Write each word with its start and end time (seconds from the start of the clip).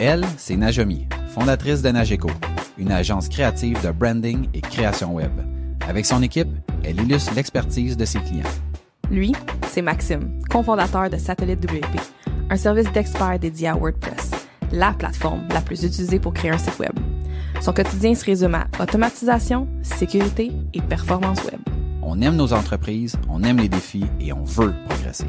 Elle, 0.00 0.24
c'est 0.36 0.56
Najomi, 0.56 1.08
fondatrice 1.34 1.82
de 1.82 1.88
Nageco, 1.88 2.30
une 2.78 2.92
agence 2.92 3.28
créative 3.28 3.84
de 3.84 3.90
branding 3.90 4.48
et 4.54 4.60
création 4.60 5.12
web. 5.12 5.32
Avec 5.88 6.06
son 6.06 6.22
équipe, 6.22 6.48
elle 6.84 7.00
illustre 7.00 7.34
l'expertise 7.34 7.96
de 7.96 8.04
ses 8.04 8.20
clients. 8.20 8.44
Lui, 9.10 9.32
c'est 9.66 9.82
Maxime, 9.82 10.40
cofondateur 10.48 11.10
de 11.10 11.16
Satellite 11.16 11.64
WP, 11.64 12.00
un 12.48 12.56
service 12.56 12.92
d'experts 12.92 13.40
dédié 13.40 13.68
à 13.68 13.74
WordPress, 13.74 14.30
la 14.70 14.92
plateforme 14.92 15.48
la 15.48 15.60
plus 15.60 15.82
utilisée 15.82 16.20
pour 16.20 16.32
créer 16.32 16.52
un 16.52 16.58
site 16.58 16.78
web. 16.78 16.92
Son 17.60 17.72
quotidien 17.72 18.14
se 18.14 18.24
résume 18.24 18.54
à 18.54 18.68
automatisation, 18.80 19.66
sécurité 19.82 20.52
et 20.74 20.80
performance 20.80 21.42
web. 21.42 21.58
On 22.02 22.20
aime 22.20 22.36
nos 22.36 22.52
entreprises, 22.52 23.16
on 23.28 23.42
aime 23.42 23.58
les 23.58 23.68
défis 23.68 24.06
et 24.20 24.32
on 24.32 24.44
veut 24.44 24.74
progresser. 24.88 25.26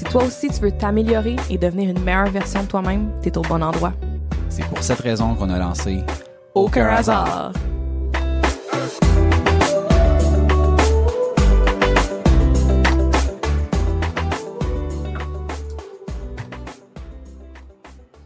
Si 0.00 0.06
toi 0.06 0.24
aussi 0.24 0.48
tu 0.48 0.60
veux 0.62 0.72
t'améliorer 0.72 1.36
et 1.50 1.58
devenir 1.58 1.90
une 1.90 2.02
meilleure 2.02 2.30
version 2.30 2.62
de 2.62 2.68
toi-même, 2.68 3.12
t'es 3.20 3.36
au 3.36 3.42
bon 3.42 3.62
endroit. 3.62 3.92
C'est 4.48 4.64
pour 4.64 4.82
cette 4.82 5.00
raison 5.00 5.34
qu'on 5.34 5.50
a 5.50 5.58
lancé 5.58 5.98
Aucun 6.54 6.86
hasard. 6.86 7.52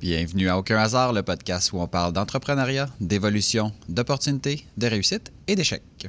Bienvenue 0.00 0.48
à 0.48 0.56
Aucun 0.56 0.76
hasard, 0.76 1.12
le 1.12 1.24
podcast 1.24 1.72
où 1.72 1.80
on 1.80 1.88
parle 1.88 2.12
d'entrepreneuriat, 2.12 2.86
d'évolution, 3.00 3.72
d'opportunités, 3.88 4.64
de 4.76 4.86
réussite 4.86 5.32
et 5.48 5.56
d'échecs. 5.56 6.06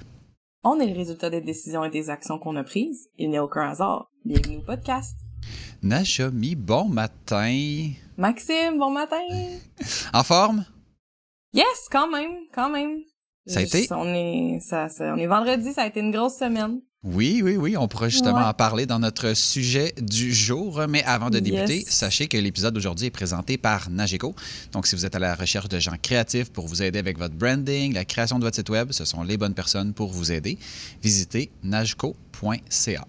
On 0.64 0.80
est 0.80 0.88
le 0.88 0.96
résultat 0.96 1.32
des 1.32 1.42
décisions 1.42 1.84
et 1.84 1.90
des 1.90 2.12
actions 2.12 2.38
qu'on 2.38 2.56
a 2.56 2.64
prises. 2.64 3.10
Il 3.18 3.32
n'y 3.32 3.38
a 3.38 3.44
aucun 3.44 3.68
hasard. 3.68 4.12
Bienvenue 4.26 4.58
au 4.58 4.62
podcast. 4.62 5.25
Najomi, 5.84 6.56
bon 6.56 6.86
matin. 6.90 7.92
Maxime, 8.18 8.78
bon 8.78 8.92
matin. 8.92 9.22
En 10.14 10.24
forme? 10.24 10.66
Yes, 11.54 11.88
quand 11.92 12.10
même, 12.10 12.32
quand 12.54 12.70
même. 12.70 13.00
Ça 13.48 13.60
a 13.60 13.62
été? 13.62 13.88
On 13.92 14.06
est, 14.14 14.60
ça, 14.62 14.90
ça- 14.90 15.14
on 15.14 15.18
est 15.18 15.28
vendredi, 15.28 15.72
ça 15.74 15.84
a 15.84 15.88
été 15.88 16.00
une 16.00 16.12
grosse 16.12 16.38
semaine. 16.38 16.80
Oui, 17.04 17.42
oui, 17.44 17.56
oui, 17.56 17.78
on 17.78 17.88
pourra 17.88 18.10
justement 18.10 18.40
Ouais. 18.40 18.46
en 18.46 18.54
parler 18.56 18.88
dans 18.88 18.98
notre 18.98 19.36
sujet 19.36 19.94
du 20.02 20.34
jour. 20.34 20.82
Mais 20.90 21.04
avant 21.04 21.30
de 21.30 21.38
débuter, 21.38 21.82
Yes. 21.82 21.90
sachez 21.90 22.28
que 22.28 22.36
l'épisode 22.38 22.74
d'aujourd'hui 22.74 23.06
est 23.06 23.12
présenté 23.12 23.60
par 23.60 23.92
Nageco. 23.92 24.34
Donc, 24.72 24.88
si 24.88 24.96
vous 24.96 25.06
êtes 25.06 25.14
à 25.16 25.20
la 25.20 25.36
recherche 25.36 25.70
de 25.70 25.78
gens 25.78 25.94
créatifs 26.02 26.52
pour 26.52 26.66
vous 26.66 26.82
aider 26.82 26.98
avec 26.98 27.20
votre 27.20 27.36
branding, 27.36 27.94
la 27.94 28.06
création 28.06 28.40
de 28.40 28.44
votre 28.46 28.56
site 28.56 28.72
web, 28.72 28.92
ce 28.92 29.06
sont 29.06 29.22
les 29.22 29.38
bonnes 29.38 29.54
personnes 29.54 29.94
pour 29.94 30.12
vous 30.12 30.32
aider. 30.32 30.58
Visitez 31.04 31.52
nageco.ca. 31.64 33.06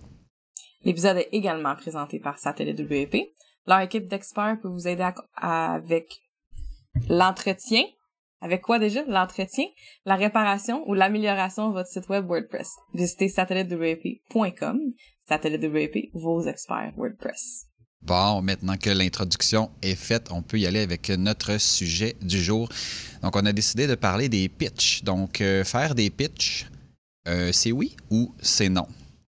L'épisode 0.87 1.17
est 1.17 1.29
également 1.33 1.75
présenté 1.75 2.21
par 2.21 2.39
Satellite 2.39 2.79
WP. 2.79 3.33
Leur 3.67 3.81
équipe 3.81 4.09
d'experts 4.09 4.59
peut 4.63 4.69
vous 4.69 4.87
aider 4.87 5.05
avec 5.35 6.23
l'entretien. 7.09 7.83
Avec 8.41 8.63
quoi 8.63 8.79
déjà? 8.79 9.03
L'entretien, 9.09 9.65
la 10.05 10.15
réparation 10.15 10.89
ou 10.89 10.95
l'amélioration 10.95 11.71
de 11.71 11.73
votre 11.73 11.89
site 11.89 12.09
web 12.09 12.29
WordPress. 12.29 12.69
Visitez 12.95 13.29
satellitewp.com. 13.29 14.79
Satellite 15.29 15.65
WP, 15.65 16.11
vos 16.15 16.43
experts 16.47 16.93
WordPress. 16.97 17.67
Bon, 18.03 18.41
maintenant 18.41 18.77
que 18.77 18.91
l'introduction 18.91 19.73
est 19.83 19.97
faite, 19.97 20.29
on 20.31 20.43
peut 20.43 20.61
y 20.61 20.67
aller 20.67 20.83
avec 20.83 21.09
notre 21.09 21.59
sujet 21.59 22.15
du 22.23 22.41
jour. 22.41 22.69
Donc, 23.23 23.35
on 23.35 23.45
a 23.45 23.53
décidé 23.53 23.89
de 23.89 23.97
parler 23.97 24.29
des 24.29 24.49
pitchs. 24.49 25.03
Donc, 25.03 25.41
euh, 25.41 25.65
faire 25.65 25.97
des 25.97 26.11
pitchs, 26.11 26.69
euh, 27.27 27.51
c'est 27.51 27.73
oui 27.73 27.97
ou 28.09 28.33
c'est 28.41 28.69
non? 28.69 28.87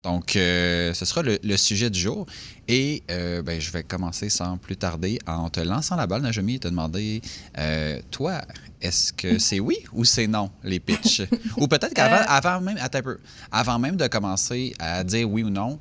Donc, 0.04 0.36
euh, 0.36 0.92
ce 0.94 1.04
sera 1.06 1.22
le, 1.22 1.38
le 1.42 1.56
sujet 1.56 1.88
du 1.90 1.98
jour. 1.98 2.26
Et 2.68 3.02
euh, 3.10 3.42
ben, 3.42 3.60
je 3.60 3.70
vais 3.72 3.82
commencer 3.82 4.28
sans 4.28 4.58
plus 4.58 4.76
tarder 4.76 5.18
en 5.26 5.48
te 5.50 5.60
lançant 5.60 5.96
la 5.96 6.06
balle, 6.06 6.22
Najami, 6.22 6.54
et 6.56 6.58
te 6.58 6.68
demander, 6.68 7.20
euh, 7.58 8.00
toi, 8.10 8.42
est-ce 8.82 9.12
que 9.12 9.38
c'est 9.38 9.60
oui 9.60 9.78
ou 9.92 10.04
c'est 10.04 10.26
non, 10.26 10.50
les 10.62 10.78
pitchs? 10.78 11.22
ou 11.56 11.66
peut-être 11.66 11.94
qu'avant 11.94 12.22
avant 12.28 12.60
même, 12.60 12.76
attends 12.80 12.98
un 12.98 13.02
peu, 13.02 13.18
avant 13.50 13.78
même 13.78 13.96
de 13.96 14.06
commencer 14.06 14.74
à 14.78 15.02
dire 15.04 15.28
oui 15.28 15.42
ou 15.42 15.50
non, 15.50 15.78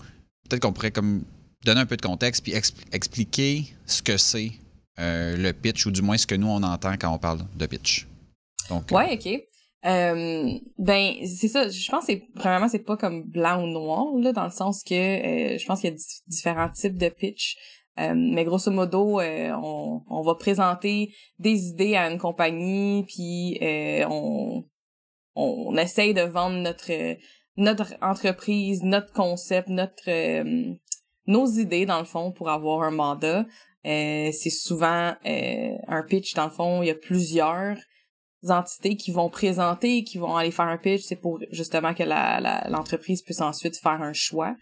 peut-être 0.50 0.62
qu'on 0.62 0.74
pourrait 0.74 0.92
comme 0.92 1.24
donner 1.66 1.82
un 1.82 1.86
peu 1.86 1.98
de 1.98 2.02
contexte 2.02 2.44
puis 2.44 2.54
expl- 2.54 2.82
expliquer 2.92 3.74
ce 3.86 4.02
que 4.02 4.18
c'est 4.18 4.52
le 4.98 5.52
pitch 5.52 5.86
ou 5.86 5.92
du 5.92 6.02
moins 6.02 6.18
ce 6.18 6.28
que 6.28 6.36
nous 6.36 6.48
on 6.48 6.62
entend 6.64 6.94
quand 7.00 7.12
on 7.14 7.18
parle 7.18 7.40
de 7.58 7.66
pitch. 7.66 8.08
Ouais, 8.92 9.14
ok. 9.14 9.42
Euh, 9.86 10.50
ben 10.78 11.14
c'est 11.26 11.50
ça. 11.50 11.68
Je 11.68 11.92
pense 11.92 12.06
que 12.06 12.14
c'est 12.14 12.24
premièrement 12.36 12.70
c'est 12.70 12.86
pas 12.86 12.96
comme 12.96 13.24
blanc 13.24 13.62
ou 13.64 13.68
noir 13.68 14.06
là 14.18 14.32
dans 14.32 14.46
le 14.46 14.50
sens 14.52 14.82
que 14.82 14.94
euh, 14.94 15.58
je 15.58 15.66
pense 15.66 15.82
qu'il 15.82 15.90
y 15.90 15.94
a 15.94 15.96
di- 15.96 16.22
différents 16.28 16.70
types 16.70 16.98
de 16.98 17.10
pitch. 17.10 17.58
Euh, 18.00 18.14
mais 18.16 18.44
grosso 18.46 18.72
modo, 18.72 19.20
on, 19.22 20.02
on 20.10 20.22
va 20.22 20.36
présenter 20.36 21.14
des 21.38 21.68
idées 21.68 21.96
à 21.96 22.10
une 22.10 22.18
compagnie, 22.18 23.06
puis 23.08 23.60
on, 24.10 24.64
on 25.36 25.78
essaye 25.78 26.14
de 26.14 26.22
vendre 26.22 26.58
notre 26.58 26.92
notre 27.56 27.94
entreprise, 28.02 28.82
notre 28.84 29.14
concept, 29.14 29.68
notre 29.70 30.10
nos 31.28 31.46
idées 31.46 31.86
dans 31.86 32.00
le 32.00 32.06
fond 32.06 32.32
pour 32.32 32.50
avoir 32.50 32.82
un 32.84 32.92
mandat. 32.92 33.46
C'est 33.84 34.50
souvent 34.50 35.14
un 35.24 36.04
pitch 36.08 36.34
dans 36.34 36.46
le 36.46 36.52
fond. 36.52 36.82
Il 36.82 36.88
y 36.88 36.92
a 36.92 36.96
plusieurs 36.96 37.78
entités 38.52 38.96
qui 38.96 39.12
vont 39.12 39.30
présenter, 39.30 40.04
qui 40.04 40.18
vont 40.18 40.36
aller 40.36 40.52
faire 40.52 40.66
un 40.66 40.78
pitch, 40.78 41.04
c'est 41.04 41.16
pour 41.16 41.40
justement 41.52 41.94
que 41.94 42.04
la, 42.04 42.40
la- 42.40 42.68
l'entreprise 42.70 43.22
puisse 43.22 43.42
ensuite 43.42 43.78
faire 43.78 44.02
un 44.02 44.14
choix. 44.14 44.56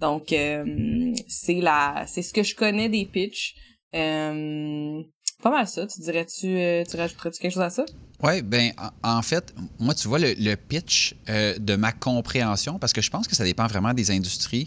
Donc 0.00 0.32
euh, 0.32 1.12
c'est 1.28 1.60
la 1.60 2.04
c'est 2.06 2.22
ce 2.22 2.32
que 2.32 2.42
je 2.42 2.54
connais 2.54 2.88
des 2.88 3.04
pitchs. 3.04 3.54
Euh, 3.94 5.02
pas 5.42 5.50
mal 5.50 5.66
ça, 5.66 5.86
tu 5.86 6.00
dirais-tu 6.00 6.46
euh, 6.46 6.84
tu 6.84 6.96
rajouterais-tu 6.96 7.40
quelque 7.40 7.52
chose 7.52 7.62
à 7.62 7.70
ça? 7.70 7.84
Oui, 8.22 8.42
ben 8.42 8.72
en, 9.04 9.22
fait, 9.22 9.54
moi, 9.78 9.94
tu 9.94 10.08
vois, 10.08 10.18
le, 10.18 10.34
le 10.36 10.56
pitch 10.56 11.14
de 11.28 11.76
ma 11.76 11.92
compréhension, 11.92 12.76
parce 12.80 12.92
que 12.92 13.00
je 13.00 13.10
pense 13.10 13.28
que 13.28 13.36
ça 13.36 13.44
dépend 13.44 13.68
vraiment 13.68 13.94
des 13.94 14.10
industries. 14.10 14.66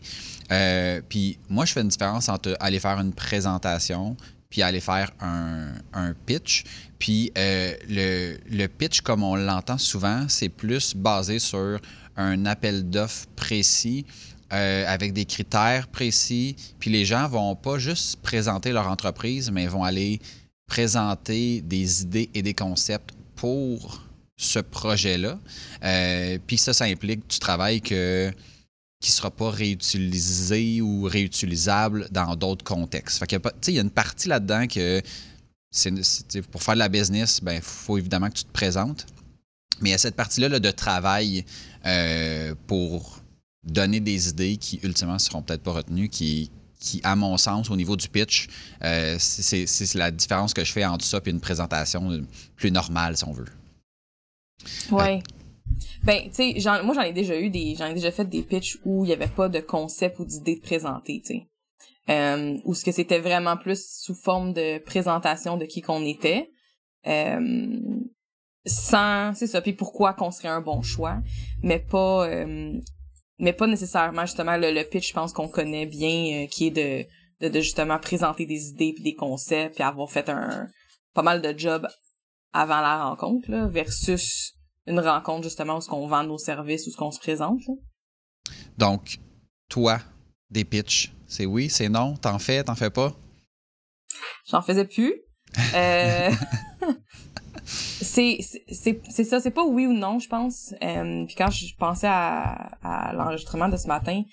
Puis 1.09 1.37
moi, 1.49 1.65
je 1.65 1.73
fais 1.73 1.81
une 1.81 1.89
différence 1.89 2.29
entre 2.29 2.55
aller 2.61 2.79
faire 2.79 2.97
une 2.97 3.13
présentation 3.13 4.15
puis 4.51 4.61
aller 4.61 4.81
faire 4.81 5.11
un, 5.21 6.13
pitch. 6.27 6.63
Puis 6.99 7.31
euh, 7.37 7.73
le, 7.89 8.37
le 8.51 8.67
pitch, 8.67 9.01
comme 9.01 9.23
on 9.23 9.35
l'entend 9.35 9.79
souvent, 9.79 10.27
c'est 10.29 10.49
plus 10.49 10.95
basé 10.95 11.39
sur 11.39 11.79
un 12.15 12.45
appel 12.45 12.87
d'offres 12.87 13.25
précis. 13.35 14.05
euh, 14.53 14.83
avec 14.85 15.13
des 15.13 15.23
critères 15.23 15.87
précis, 15.87 16.57
puis 16.77 16.89
les 16.89 17.05
gens 17.05 17.25
vont 17.29 17.55
pas 17.55 17.77
juste 17.79 18.21
présenter 18.21 18.73
leur 18.73 18.89
entreprise, 18.89 19.49
mais 19.49 19.65
vont 19.65 19.85
aller 19.85 20.19
présenter 20.67 21.61
des 21.61 22.01
idées 22.01 22.29
et 22.33 22.41
des 22.41 22.53
concepts 22.53 23.11
pour 23.35 24.03
ce 24.35 24.59
projet-là. 24.59 25.39
Euh, 25.83 26.37
puis 26.45 26.57
ça, 26.57 26.73
ça 26.73 26.85
implique 26.85 27.29
du 27.29 27.39
travail 27.39 27.79
que, 27.79 28.31
qui 29.01 29.09
ne 29.09 29.15
sera 29.15 29.31
pas 29.31 29.49
réutilisé 29.49 30.79
ou 30.79 31.03
réutilisable 31.03 32.07
dans 32.11 32.35
d'autres 32.35 32.63
contextes. 32.63 33.17
Fait 33.17 33.35
il 33.67 33.73
y 33.73 33.79
a 33.79 33.81
une 33.81 33.89
partie 33.89 34.29
là-dedans 34.29 34.67
que 34.67 35.01
c'est, 35.71 36.41
pour 36.51 36.61
faire 36.61 36.75
de 36.75 36.79
la 36.79 36.89
business, 36.89 37.39
il 37.41 37.45
ben, 37.45 37.61
faut 37.61 37.97
évidemment 37.97 38.29
que 38.29 38.35
tu 38.35 38.43
te 38.43 38.51
présentes. 38.51 39.07
Mais 39.81 39.89
il 39.89 39.91
y 39.93 39.95
a 39.95 39.97
cette 39.97 40.15
partie-là 40.15 40.49
là, 40.49 40.59
de 40.59 40.71
travail 40.71 41.45
euh, 41.85 42.53
pour 42.67 43.21
donner 43.63 43.99
des 43.99 44.29
idées 44.29 44.57
qui, 44.57 44.79
ultimement, 44.83 45.13
ne 45.13 45.19
seront 45.19 45.41
peut-être 45.41 45.63
pas 45.63 45.71
retenues, 45.71 46.09
qui, 46.09 46.51
qui, 46.79 46.99
à 47.03 47.15
mon 47.15 47.37
sens, 47.37 47.69
au 47.71 47.75
niveau 47.75 47.95
du 47.95 48.07
pitch, 48.07 48.47
euh, 48.83 49.15
c'est, 49.17 49.95
la 49.95 50.11
différence 50.11 50.53
que 50.53 50.63
je 50.63 50.71
fais 50.71 50.85
entre 50.85 51.05
ça 51.05 51.19
et 51.25 51.29
une 51.29 51.39
présentation 51.39 52.23
plus 52.55 52.71
normale, 52.71 53.17
si 53.17 53.23
on 53.23 53.31
veut. 53.31 53.45
Ouais. 54.91 55.23
Ben, 56.03 56.29
tu 56.29 56.59
sais, 56.59 56.83
moi 56.83 56.95
j'en 56.95 57.01
ai 57.01 57.13
déjà 57.13 57.39
eu 57.39 57.49
des, 57.49 57.75
j'en 57.77 57.87
ai 57.87 57.93
déjà 57.93 58.11
fait 58.11 58.25
des 58.25 58.41
pitchs 58.41 58.77
où 58.85 59.05
il 59.05 59.09
y 59.09 59.13
avait 59.13 59.27
pas 59.27 59.49
de 59.49 59.59
concept 59.59 60.19
ou 60.19 60.25
d'idée 60.25 60.55
de 60.55 60.61
présenter, 60.61 61.21
tu 61.25 61.33
sais. 61.33 61.47
Euh, 62.09 62.57
où 62.65 62.73
ce 62.73 62.83
que 62.83 62.91
c'était 62.91 63.19
vraiment 63.19 63.57
plus 63.57 63.87
sous 64.01 64.15
forme 64.15 64.53
de 64.53 64.79
présentation 64.79 65.57
de 65.57 65.65
qui 65.65 65.81
qu'on 65.81 66.03
était. 66.03 66.49
Euh, 67.07 67.79
sans, 68.65 69.33
c'est 69.33 69.47
ça, 69.47 69.61
puis 69.61 69.73
pourquoi 69.73 70.13
qu'on 70.13 70.31
serait 70.31 70.47
un 70.47 70.61
bon 70.61 70.81
choix, 70.81 71.19
mais 71.63 71.79
pas, 71.79 72.27
euh, 72.27 72.79
mais 73.39 73.53
pas 73.53 73.67
nécessairement 73.67 74.25
justement 74.25 74.57
le, 74.57 74.71
le 74.71 74.83
pitch, 74.83 75.09
je 75.09 75.13
pense 75.13 75.33
qu'on 75.33 75.47
connaît 75.47 75.87
bien, 75.87 76.43
euh, 76.43 76.47
qui 76.47 76.67
est 76.67 76.71
de, 76.71 77.07
de, 77.41 77.51
de 77.51 77.59
justement 77.59 77.97
présenter 77.97 78.45
des 78.45 78.69
idées 78.69 78.93
puis 78.93 79.03
des 79.03 79.15
concepts 79.15 79.75
puis 79.75 79.83
avoir 79.83 80.11
fait 80.11 80.29
un 80.29 80.67
pas 81.13 81.23
mal 81.23 81.41
de 81.41 81.57
job 81.57 81.87
avant 82.53 82.81
la 82.81 83.05
rencontre 83.05 83.49
là, 83.49 83.67
versus 83.67 84.53
une 84.87 84.99
rencontre 84.99 85.43
justement 85.43 85.77
où 85.77 85.81
ce 85.81 85.89
qu'on 85.89 86.07
vend 86.07 86.23
nos 86.23 86.37
services 86.37 86.87
où 86.87 86.91
ce 86.91 86.97
qu'on 86.97 87.11
se 87.11 87.19
présente. 87.19 87.59
là? 87.67 87.73
Donc, 88.77 89.19
toi, 89.69 89.99
des 90.49 90.65
pitchs, 90.65 91.13
c'est 91.27 91.45
oui, 91.45 91.69
c'est 91.69 91.89
non, 91.89 92.15
t'en 92.15 92.39
fais, 92.39 92.63
t'en 92.63 92.75
fais 92.75 92.89
pas? 92.89 93.13
J'en 94.49 94.61
faisais 94.61 94.85
plus. 94.85 95.13
Euh, 95.75 96.31
c'est 97.65 98.41
ça, 98.41 99.39
c'est 99.41 99.51
pas 99.51 99.65
oui 99.65 99.85
ou 99.85 99.93
non, 99.93 100.17
je 100.17 100.29
pense. 100.29 100.73
Euh, 100.81 101.25
puis 101.25 101.35
quand 101.35 101.51
je 101.51 101.75
pensais 101.77 102.07
à, 102.07 102.71
à 102.81 103.13
l'enregistrement 103.13 103.67
de 103.67 103.75
ce 103.75 103.87
matin, 103.87 104.23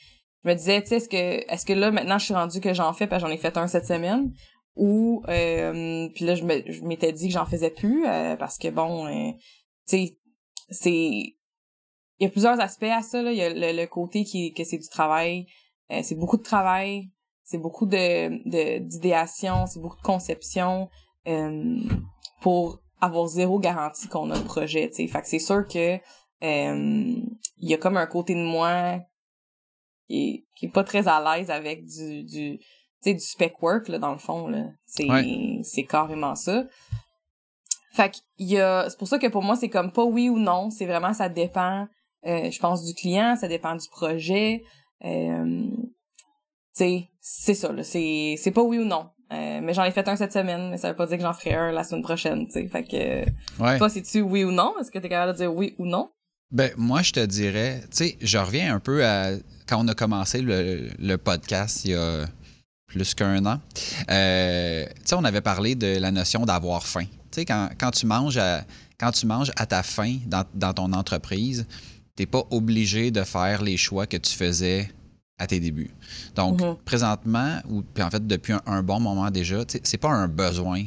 je 0.45 0.49
me 0.49 0.55
disais, 0.55 0.81
tu 0.83 0.89
sais, 0.89 0.97
est-ce 0.97 1.09
que 1.09 1.53
est-ce 1.53 1.67
que 1.67 1.73
là 1.73 1.91
maintenant 1.91 2.19
je 2.19 2.27
suis 2.27 2.35
rendu 2.35 2.61
que 2.61 2.73
j'en 2.73 2.93
fais, 2.93 3.07
parce 3.07 3.23
que 3.23 3.29
j'en 3.29 3.35
ai 3.35 3.39
fait 3.39 3.57
un 3.57 3.67
cette 3.67 3.87
semaine, 3.87 4.33
ou 4.77 5.23
euh, 5.29 6.09
puis 6.15 6.25
là 6.25 6.35
je 6.35 6.45
m'étais 6.85 7.13
dit 7.13 7.29
que 7.29 7.35
j'en 7.35 7.47
faisais 7.47 7.71
plus 7.71 8.07
euh, 8.07 8.37
parce 8.37 8.59
que 8.59 8.69
bon 8.69 9.07
tu 9.89 9.97
sais 9.97 10.19
c'est 10.71 11.35
il 12.21 12.25
y 12.25 12.27
a 12.27 12.31
plusieurs 12.31 12.59
aspects 12.61 12.85
à 12.85 13.03
ça 13.03 13.23
là. 13.23 13.33
Il 13.33 13.39
y 13.39 13.43
a 13.43 13.73
le, 13.73 13.87
côté 13.87 14.25
qui 14.25 14.53
que 14.53 14.65
c'est 14.65 14.79
du 14.79 14.89
travail. 14.89 15.47
Euh, 15.91 16.01
c'est 16.03 16.17
beaucoup 16.17 16.37
de 16.37 16.43
travail. 16.43 17.11
C'est 17.45 17.59
beaucoup 17.59 17.87
de 17.87 18.79
d'idéation. 18.81 19.67
C'est 19.67 19.81
beaucoup 19.81 19.97
de 19.97 20.03
conception 20.03 20.89
pour 22.41 22.81
avoir 23.01 23.29
zéro 23.29 23.59
garantie 23.59 24.09
qu'on 24.09 24.31
a 24.31 24.39
le 24.39 24.45
projet 24.45 24.89
tu 24.89 24.97
sais. 24.97 25.07
Fait 25.07 25.21
que 25.21 25.29
c'est 25.29 25.39
sûr 25.39 25.67
que 25.69 25.99
il 26.41 27.69
y 27.69 27.75
a 27.75 27.79
comme 27.79 27.97
un 27.97 28.07
côté 28.07 28.35
de 28.35 28.43
moi 28.43 29.01
qui 30.07 30.29
est, 30.29 30.47
qui 30.57 30.67
est 30.67 30.73
pas 30.73 30.85
très 30.85 31.07
à 31.07 31.23
l'aise 31.23 31.51
avec 31.51 31.85
du 31.85 32.25
du 32.25 32.59
tu 33.03 33.11
sais, 33.11 33.15
du 33.15 33.21
spec 33.21 33.63
work, 33.63 33.89
là, 33.89 33.99
dans 33.99 34.13
le 34.13 34.19
fond, 34.19 34.49
là. 34.49 34.65
C'est, 34.85 35.07
c'est 35.63 35.85
carrément 35.85 36.35
ça. 36.35 36.65
Fait 37.93 38.11
qu'il 38.11 38.47
y 38.47 38.59
a, 38.59 38.89
c'est 38.89 38.99
pour 38.99 39.09
ça 39.09 39.19
que 39.19 39.27
pour 39.27 39.43
moi, 39.43 39.57
c'est 39.57 39.69
comme 39.69 39.93
pas 39.93 40.05
oui 40.05 40.29
ou 40.29 40.39
non. 40.39 40.71
C'est 40.71 40.87
vraiment, 40.87 41.15
ça 41.15 41.29
dépend, 41.29 41.87
euh, 42.27 42.51
je 42.51 42.59
pense, 42.59 42.85
du 42.85 42.95
client, 42.95 43.37
ça 43.37 43.49
dépend 43.49 43.75
du 43.75 43.89
projet. 43.89 44.63
Euh, 45.05 45.67
tu 45.71 46.85
sais, 46.85 47.09
c'est 47.21 47.55
ça, 47.55 47.73
là. 47.73 47.83
C'est, 47.83 48.37
c'est 48.39 48.51
pas 48.51 48.63
oui 48.63 48.79
ou 48.79 48.85
non. 48.85 49.11
Euh, 49.33 49.61
mais 49.63 49.75
j'en 49.75 49.85
ai 49.85 49.91
fait 49.91 50.09
un 50.09 50.17
cette 50.17 50.33
semaine, 50.33 50.71
mais 50.71 50.79
ça 50.79 50.91
veut 50.91 50.97
pas 50.97 51.07
dire 51.07 51.19
que 51.19 51.23
j'en 51.23 51.35
ferai 51.35 51.55
un 51.55 51.71
la 51.71 51.85
semaine 51.85 52.03
prochaine, 52.03 52.47
tu 52.47 52.53
sais. 52.53 52.69
Fait 52.69 52.85
que, 52.85 53.63
ouais. 53.63 53.79
toi, 53.79 53.89
c'est-tu 53.89 54.23
oui 54.23 54.45
ou 54.45 54.51
non? 54.51 54.75
Est-ce 54.81 54.91
que 54.91 54.99
t'es 54.99 55.09
capable 55.09 55.33
de 55.33 55.39
dire 55.39 55.55
oui 55.55 55.75
ou 55.79 55.87
non? 55.87 56.11
Ben, 56.51 56.71
moi, 56.79 57.03
je 57.03 57.13
te 57.13 57.21
dirais, 57.21 57.83
tu 57.91 57.97
sais, 57.97 58.17
je 58.23 58.39
reviens 58.39 58.75
un 58.75 58.81
peu 58.81 59.05
à 59.05 59.33
quand 59.69 59.85
on 59.85 59.89
a 59.89 59.95
commencé 59.95 60.41
le, 60.41 60.89
le 60.99 61.17
podcast 61.19 61.85
il 61.85 61.91
y 61.91 61.95
a 61.95 62.25
plus 62.89 63.15
qu'un 63.15 63.45
an. 63.47 63.61
Euh, 64.11 64.87
tu 64.87 65.03
sais, 65.05 65.15
on 65.15 65.25
avait 65.25 65.43
parlé 65.43 65.77
de 65.77 65.99
la 65.99 66.11
notion 66.11 66.45
d'avoir 66.45 66.85
faim. 66.85 67.05
Tu 67.05 67.41
sais, 67.41 67.45
quand, 67.45 67.69
quand, 67.79 67.93
tu 67.93 68.07
manges 68.07 68.39
à, 68.39 68.65
quand 68.99 69.13
tu 69.13 69.27
manges 69.27 69.53
à 69.57 69.67
ta 69.67 69.83
faim 69.85 70.17
dans, 70.27 70.45
dans 70.55 70.73
ton 70.73 70.93
entreprise, 70.93 71.67
tu 72.17 72.23
n'es 72.23 72.27
pas 72.27 72.43
obligé 72.51 73.11
de 73.13 73.23
faire 73.23 73.63
les 73.63 73.77
choix 73.77 74.07
que 74.07 74.17
tu 74.17 74.35
faisais 74.35 74.91
à 75.39 75.47
tes 75.47 75.61
débuts. 75.61 75.91
Donc, 76.35 76.61
mm-hmm. 76.61 76.77
présentement, 76.85 77.61
ou 77.69 77.85
en 78.01 78.11
fait 78.11 78.27
depuis 78.27 78.55
un, 78.67 78.83
bon 78.83 78.99
moment 78.99 79.31
déjà, 79.31 79.59
c'est 79.69 79.99
pas 79.99 80.11
un 80.11 80.27
besoin 80.27 80.85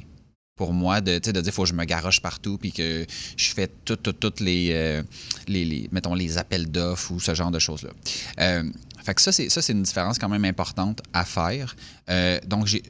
pour 0.62 0.74
moi 0.74 1.02
de, 1.02 1.18
de 1.18 1.42
dire 1.42 1.52
faut 1.52 1.64
que 1.64 1.70
je 1.70 1.74
me 1.74 1.86
garoche 1.86 2.20
partout 2.20 2.60
puis 2.60 2.72
que 2.72 3.04
je 3.36 3.50
fais 3.52 3.68
toutes 3.84 4.20
tout, 4.20 4.34
les, 4.40 4.70
euh, 4.74 5.02
les, 5.48 5.66
les, 5.66 5.90
mettons, 5.92 6.14
les 6.14 6.38
appels 6.38 6.70
d'offres 6.70 7.12
ou 7.14 7.20
ce 7.20 7.34
genre 7.34 7.50
de 7.50 7.58
choses-là. 7.58 7.90
Euh, 8.40 8.70
fait 9.04 9.16
que 9.16 9.22
ça, 9.24 9.32
c'est, 9.32 9.50
ça, 9.50 9.64
c'est 9.64 9.74
une 9.74 9.82
différence 9.82 10.20
quand 10.20 10.30
même 10.30 10.46
importante 10.46 11.02
à 11.14 11.26
faire. 11.26 11.76
Euh, 12.12 12.40
donc, 12.46 12.68
j'ai, 12.68 12.84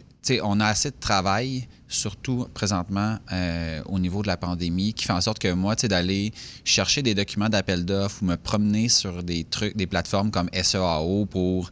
on 0.44 0.59
a 0.59 0.65
assez 0.65 0.91
de 0.91 1.00
travail, 1.00 1.69
surtout 1.88 2.45
présentement 2.53 3.18
au 3.85 3.97
niveau 3.97 4.21
de 4.21 4.27
la 4.27 4.35
pandémie, 4.35 4.94
qui 4.94 5.06
fait 5.06 5.13
en 5.13 5.21
sorte 5.21 5.39
que 5.39 5.53
moi, 5.53 5.75
d'aller 5.75 6.33
chercher 6.65 7.01
des 7.01 7.15
documents 7.15 7.47
d'appel 7.47 7.85
d'offres 7.85 8.21
ou 8.21 8.25
me 8.25 8.35
promener 8.35 8.89
sur 8.89 9.23
des 9.23 9.45
trucs, 9.45 9.77
des 9.77 9.88
plateformes 9.88 10.29
comme 10.29 10.50
SEAO 10.53 11.25
pour 11.25 11.71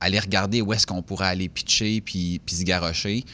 aller 0.00 0.18
regarder 0.18 0.62
où 0.62 0.72
est-ce 0.72 0.86
qu'on 0.86 1.02
pourrait 1.02 1.28
aller 1.28 1.48
pitcher 1.48 2.00
puis, 2.00 2.40
puis 2.44 2.56
se 2.56 2.64
garrocher, 2.64 3.24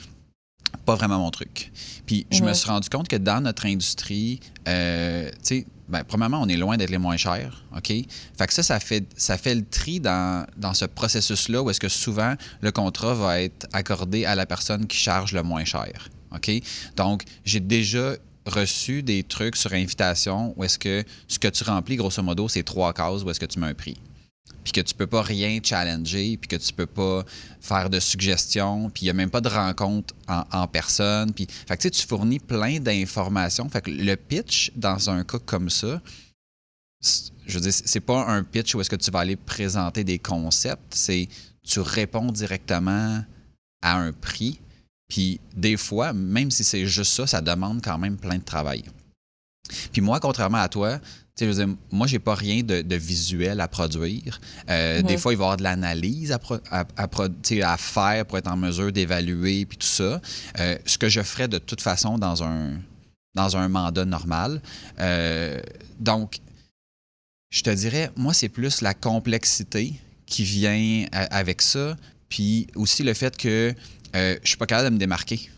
pas 0.85 0.95
vraiment 0.95 1.19
mon 1.19 1.31
truc. 1.31 1.73
Puis 2.07 2.27
je 2.31 2.43
me 2.43 2.53
suis 2.53 2.69
rendu 2.69 2.89
compte 2.89 3.09
que 3.09 3.17
dans 3.17 3.41
notre 3.41 3.67
industrie, 3.67 4.41
euh, 4.69 5.31
tu 5.31 5.37
sais, 5.43 5.67
ben, 5.89 6.05
premièrement, 6.05 6.41
on 6.41 6.49
est 6.49 6.57
loin 6.57 6.77
d'être 6.77 6.91
les 6.91 6.99
moins 6.99 7.17
chers, 7.17 7.65
OK? 7.77 7.89
Fait 7.89 8.47
que 8.47 8.53
ça, 8.53 8.63
ça 8.63 8.81
fait, 8.81 9.05
ça 9.17 9.37
fait 9.37 9.55
le 9.55 9.65
tri 9.65 10.01
dans, 10.01 10.47
dans 10.57 10.75
ce 10.75 10.87
processus-là 10.87 11.63
où 11.63 11.71
est-ce 11.71 11.81
que 11.81 11.89
souvent 11.89 12.35
le 12.63 12.73
contrat 12.73 13.15
va 13.15 13.43
être 13.43 13.67
accordé 13.73 14.25
à 14.25 14.35
la 14.35 14.47
personne 14.47 14.87
qui 14.87 14.97
charge 14.97 15.33
le 15.33 15.43
moins 15.43 15.65
cher, 15.65 16.09
OK? 16.35 16.51
Donc, 16.97 17.25
j'ai 17.45 17.61
déjà 17.61 18.15
reçu 18.47 19.03
des 19.03 19.23
trucs 19.23 19.57
sur 19.57 19.73
invitation 19.73 20.55
où 20.57 20.65
est-ce 20.65 20.79
que 20.79 21.05
ce 21.29 21.39
que 21.39 21.49
tu 21.49 21.63
remplis, 21.65 21.97
grosso 21.97 22.23
modo, 22.23 22.49
c'est 22.49 22.63
trois 22.63 22.93
cases 22.93 23.23
où 23.23 23.31
est-ce 23.31 23.41
que 23.41 23.47
tu 23.47 23.61
mets 23.61 23.69
un 23.69 23.75
prix 23.75 23.99
puis 24.65 24.73
que 24.73 24.81
tu 24.81 24.94
peux 24.94 25.06
pas 25.06 25.23
rien 25.23 25.59
challenger, 25.62 26.37
puis 26.37 26.49
que 26.49 26.56
tu 26.56 26.73
peux 26.73 26.87
pas 26.87 27.25
faire 27.61 27.91
de 27.91 27.99
suggestions, 27.99 28.91
puis 28.91 29.05
il 29.05 29.06
y 29.06 29.11
a 29.11 29.12
même 29.12 29.31
pas 29.31 29.41
de 29.41 29.49
rencontre 29.49 30.15
en, 30.29 30.67
personne. 30.69 31.33
Puis, 31.33 31.47
fait 31.67 31.91
tu 31.91 32.06
fournis 32.06 32.39
plein 32.39 32.79
d'informations. 32.79 33.69
Fait 33.69 33.87
le 33.87 34.15
pitch, 34.15 34.73
dans 34.77 35.11
un 35.11 35.25
cas 35.25 35.39
comme 35.41 35.69
ça, 35.69 36.00
je 37.47 37.55
veux 37.55 37.61
dire, 37.61 37.73
c'est 37.73 38.00
pas 38.00 38.27
un 38.27 38.44
pitch 38.44 38.75
où 38.75 38.81
est-ce 38.81 38.91
que 38.91 38.97
tu 38.97 39.11
vas 39.11 39.21
aller 39.21 39.37
présenter 39.37 40.05
des 40.05 40.19
concepts, 40.19 40.95
c'est 40.95 41.29
tu 41.65 41.81
réponds 41.81 42.31
directement 42.31 43.25
à 43.83 43.97
un 43.97 44.12
prix. 44.12 44.61
Puis 45.09 45.41
des 45.56 45.77
fois, 45.77 46.12
même 46.12 46.50
si 46.50 46.65
c'est 46.65 46.87
juste 46.87 47.12
ça, 47.12 47.27
ça 47.27 47.41
demande 47.41 47.83
quand 47.83 47.99
même 47.99 48.17
plein 48.17 48.38
de 48.38 48.45
travail. 48.45 48.85
Puis 49.93 50.00
moi, 50.00 50.21
contrairement 50.21 50.59
à 50.59 50.69
toi, 50.69 50.99
je 51.40 51.46
veux 51.46 51.67
dire, 51.67 51.75
moi, 51.90 52.06
j'ai 52.06 52.19
pas 52.19 52.34
rien 52.34 52.62
de, 52.62 52.94
visuel 52.96 53.61
à 53.61 53.69
produire. 53.69 54.40
Euh, 54.69 55.02
des 55.02 55.17
fois, 55.17 55.32
il 55.32 55.37
va 55.37 55.44
y 55.44 55.46
avoir 55.46 55.56
de 55.56 55.62
l'analyse 55.62 56.32
à, 56.32 56.38
à, 56.70 56.84
à, 56.96 57.76
faire 57.76 58.26
pour 58.26 58.38
être 58.38 58.49
en 58.49 58.56
mesure 58.56 58.93
d'évaluer 58.93 59.64
puis 59.64 59.79
tout 59.79 59.87
ça. 59.87 60.20
Euh, 60.58 60.76
ce 60.84 60.99
que 60.99 61.08
je 61.08 61.23
ferais 61.23 61.49
de 61.49 61.58
toute 61.58 61.81
façon 61.81 62.19
dans 62.19 62.43
un, 62.44 62.73
dans 63.34 63.56
un 63.56 63.69
mandat 63.69 64.05
normal. 64.05 64.61
Euh, 65.00 65.61
donc, 65.99 66.38
je 67.50 67.62
te 67.62 67.70
dirais, 67.70 68.11
moi, 68.17 68.35
c'est 68.35 68.49
plus 68.49 68.82
la 68.82 68.94
complexité 68.94 69.94
qui 70.26 70.44
vient 70.44 71.06
avec 71.12 71.61
ça, 71.61 71.96
puis 72.31 72.67
aussi 72.75 73.02
le 73.02 73.12
fait 73.12 73.37
que 73.37 73.75
je 74.14 74.38
suis 74.44 74.56
pas 74.56 74.67
capable 74.67 74.88
de 74.88 74.94
me 74.94 74.99
démarquer. 74.99 75.50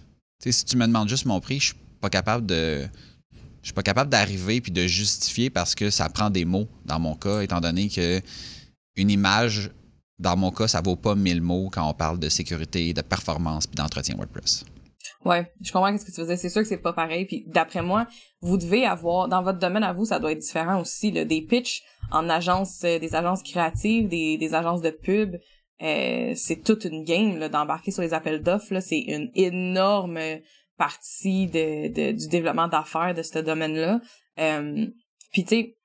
si 0.44 0.64
tu 0.64 0.76
me 0.76 0.86
demandes 0.86 1.08
juste 1.08 1.26
mon 1.26 1.40
prix, 1.40 1.60
je 1.60 1.66
suis 1.66 1.76
pas 2.00 2.10
capable 2.10 2.46
de 2.46 2.88
je 3.64 3.68
suis 3.68 3.74
pas 3.74 3.82
capable 3.82 4.10
d'arriver 4.10 4.60
puis 4.60 4.70
de 4.70 4.86
justifier 4.86 5.48
parce 5.48 5.74
que 5.74 5.88
ça 5.88 6.10
prend 6.10 6.28
des 6.28 6.44
mots 6.44 6.68
dans 6.84 7.00
mon 7.00 7.14
cas, 7.14 7.40
étant 7.40 7.62
donné 7.62 7.88
que 7.88 8.20
une 8.94 9.10
image, 9.10 9.70
dans 10.18 10.36
mon 10.36 10.50
cas, 10.50 10.68
ça 10.68 10.82
vaut 10.82 10.96
pas 10.96 11.14
mille 11.14 11.40
mots 11.40 11.70
quand 11.72 11.88
on 11.88 11.94
parle 11.94 12.18
de 12.18 12.28
sécurité, 12.28 12.92
de 12.92 13.00
performance 13.00 13.66
puis 13.66 13.76
d'entretien 13.76 14.16
WordPress. 14.16 14.66
Ouais, 15.24 15.50
je 15.62 15.72
comprends 15.72 15.96
ce 15.96 16.04
que 16.04 16.10
tu 16.10 16.20
faisais. 16.20 16.36
C'est 16.36 16.50
sûr 16.50 16.60
que 16.60 16.68
c'est 16.68 16.76
pas 16.76 16.92
pareil. 16.92 17.24
Puis 17.24 17.44
d'après 17.46 17.80
moi, 17.80 18.06
vous 18.42 18.58
devez 18.58 18.84
avoir 18.84 19.28
dans 19.28 19.42
votre 19.42 19.58
domaine 19.58 19.82
à 19.82 19.94
vous, 19.94 20.04
ça 20.04 20.18
doit 20.18 20.32
être 20.32 20.40
différent 20.40 20.78
aussi. 20.82 21.10
Là, 21.10 21.24
des 21.24 21.40
pitchs 21.40 21.82
en 22.10 22.28
agence, 22.28 22.82
euh, 22.84 22.98
des 22.98 23.14
agences 23.14 23.42
créatives, 23.42 24.08
des, 24.08 24.54
agences 24.54 24.82
de 24.82 24.90
pub. 24.90 25.36
Euh, 25.82 26.34
c'est 26.36 26.62
toute 26.62 26.84
une 26.84 27.02
game 27.04 27.48
d'embarquer 27.48 27.92
sur 27.92 28.02
les 28.02 28.12
appels 28.12 28.42
d'offres. 28.42 28.78
C'est 28.80 29.00
une 29.00 29.30
énorme 29.34 30.18
partie 30.76 31.46
de, 31.46 31.88
de 31.88 32.12
du 32.12 32.28
développement 32.28 32.68
d'affaires 32.68 33.14
de 33.14 33.22
ce 33.22 33.38
domaine-là. 33.38 34.00
Euh, 34.38 34.86
Puis 35.32 35.44
tu 35.44 35.48
sais, 35.48 35.76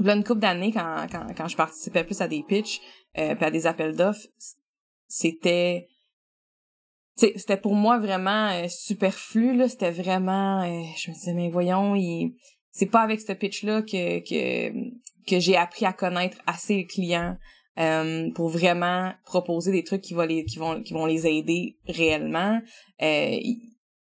là 0.00 0.14
une 0.14 0.24
couple 0.24 0.40
d'années 0.40 0.72
quand, 0.72 1.06
quand, 1.10 1.26
quand 1.36 1.48
je 1.48 1.56
participais 1.56 2.04
plus 2.04 2.20
à 2.20 2.28
des 2.28 2.42
pitchs 2.42 2.80
euh, 3.18 3.34
à 3.40 3.50
des 3.50 3.66
appels 3.66 3.96
d'offres, 3.96 4.26
c'était 5.06 5.88
c'était 7.16 7.56
pour 7.56 7.74
moi 7.74 7.98
vraiment 7.98 8.50
euh, 8.50 8.68
superflu 8.68 9.56
là, 9.56 9.68
c'était 9.68 9.90
vraiment 9.90 10.62
euh, 10.62 10.84
je 10.96 11.10
me 11.10 11.14
disais 11.14 11.34
mais 11.34 11.50
voyons, 11.50 11.96
il 11.96 12.36
c'est 12.70 12.86
pas 12.86 13.00
avec 13.00 13.20
ce 13.20 13.32
pitch 13.32 13.64
là 13.64 13.82
que 13.82 14.20
que 14.20 14.72
que 15.26 15.40
j'ai 15.40 15.56
appris 15.56 15.84
à 15.84 15.92
connaître 15.92 16.38
assez 16.46 16.76
les 16.76 16.86
clients. 16.86 17.36
Euh, 17.80 18.28
pour 18.34 18.48
vraiment 18.48 19.12
proposer 19.24 19.70
des 19.70 19.84
trucs 19.84 20.00
qui 20.02 20.12
vont 20.12 20.24
les 20.24 20.44
qui 20.44 20.58
vont 20.58 20.82
qui 20.82 20.94
vont 20.94 21.06
les 21.06 21.28
aider 21.28 21.76
réellement 21.86 22.60
euh, 23.00 23.38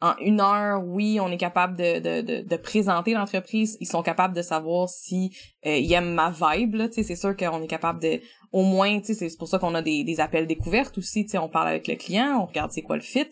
en 0.04 0.18
une 0.18 0.42
heure, 0.42 0.84
oui, 0.86 1.20
on 1.22 1.32
est 1.32 1.38
capable 1.38 1.78
de, 1.78 2.00
de, 2.00 2.22
de, 2.22 2.42
de 2.42 2.56
présenter 2.58 3.14
l'entreprise. 3.14 3.78
Ils 3.80 3.88
sont 3.88 4.04
capables 4.04 4.36
de 4.36 4.42
savoir 4.42 4.90
si 4.90 5.34
euh, 5.66 5.78
ils 5.78 5.92
aiment 5.94 6.14
ma 6.14 6.30
vibe. 6.30 6.76
Là, 6.76 6.90
c'est 6.92 7.16
sûr 7.16 7.38
qu'on 7.38 7.62
est 7.62 7.68
capable 7.68 8.02
de, 8.02 8.20
au 8.52 8.64
moins, 8.64 9.00
c'est 9.02 9.38
pour 9.38 9.48
ça 9.48 9.60
qu'on 9.60 9.74
a 9.76 9.82
des, 9.82 10.04
des 10.04 10.20
appels 10.20 10.46
découvertes 10.46 10.98
aussi. 10.98 11.26
On 11.36 11.48
parle 11.48 11.70
avec 11.70 11.88
le 11.88 11.96
client, 11.96 12.38
on 12.42 12.46
regarde 12.46 12.72
c'est 12.72 12.82
quoi 12.82 12.98
le 12.98 13.02
fit. 13.02 13.28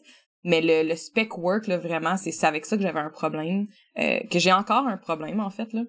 Mais 0.45 0.61
le, 0.61 0.87
le 0.87 0.95
spec 0.95 1.37
work, 1.37 1.67
là, 1.67 1.77
vraiment, 1.77 2.15
c'est 2.15 2.45
avec 2.45 2.65
ça 2.65 2.77
que 2.77 2.83
j'avais 2.83 3.01
un 3.01 3.11
problème, 3.11 3.67
euh, 3.99 4.21
que 4.31 4.39
j'ai 4.39 4.53
encore 4.53 4.87
un 4.87 4.97
problème 4.97 5.41
en 5.41 5.49
fait. 5.49 5.73
Là. 5.73 5.83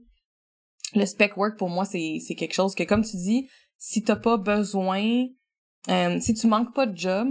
Le 0.97 1.07
spec 1.07 1.37
work 1.37 1.57
pour 1.59 1.71
moi, 1.71 1.85
c'est 1.85 2.19
quelque 2.37 2.55
chose 2.55 2.75
que, 2.75 2.83
comme 2.83 3.05
tu 3.05 3.17
dis, 3.17 3.49
si 3.79 4.03
t'as 4.03 4.17
pas 4.17 4.37
besoin, 4.37 5.27
euh, 5.89 6.19
si 6.21 6.35
tu 6.35 6.49
manques 6.49 6.75
pas 6.75 6.87
de 6.87 6.97
job, 6.97 7.29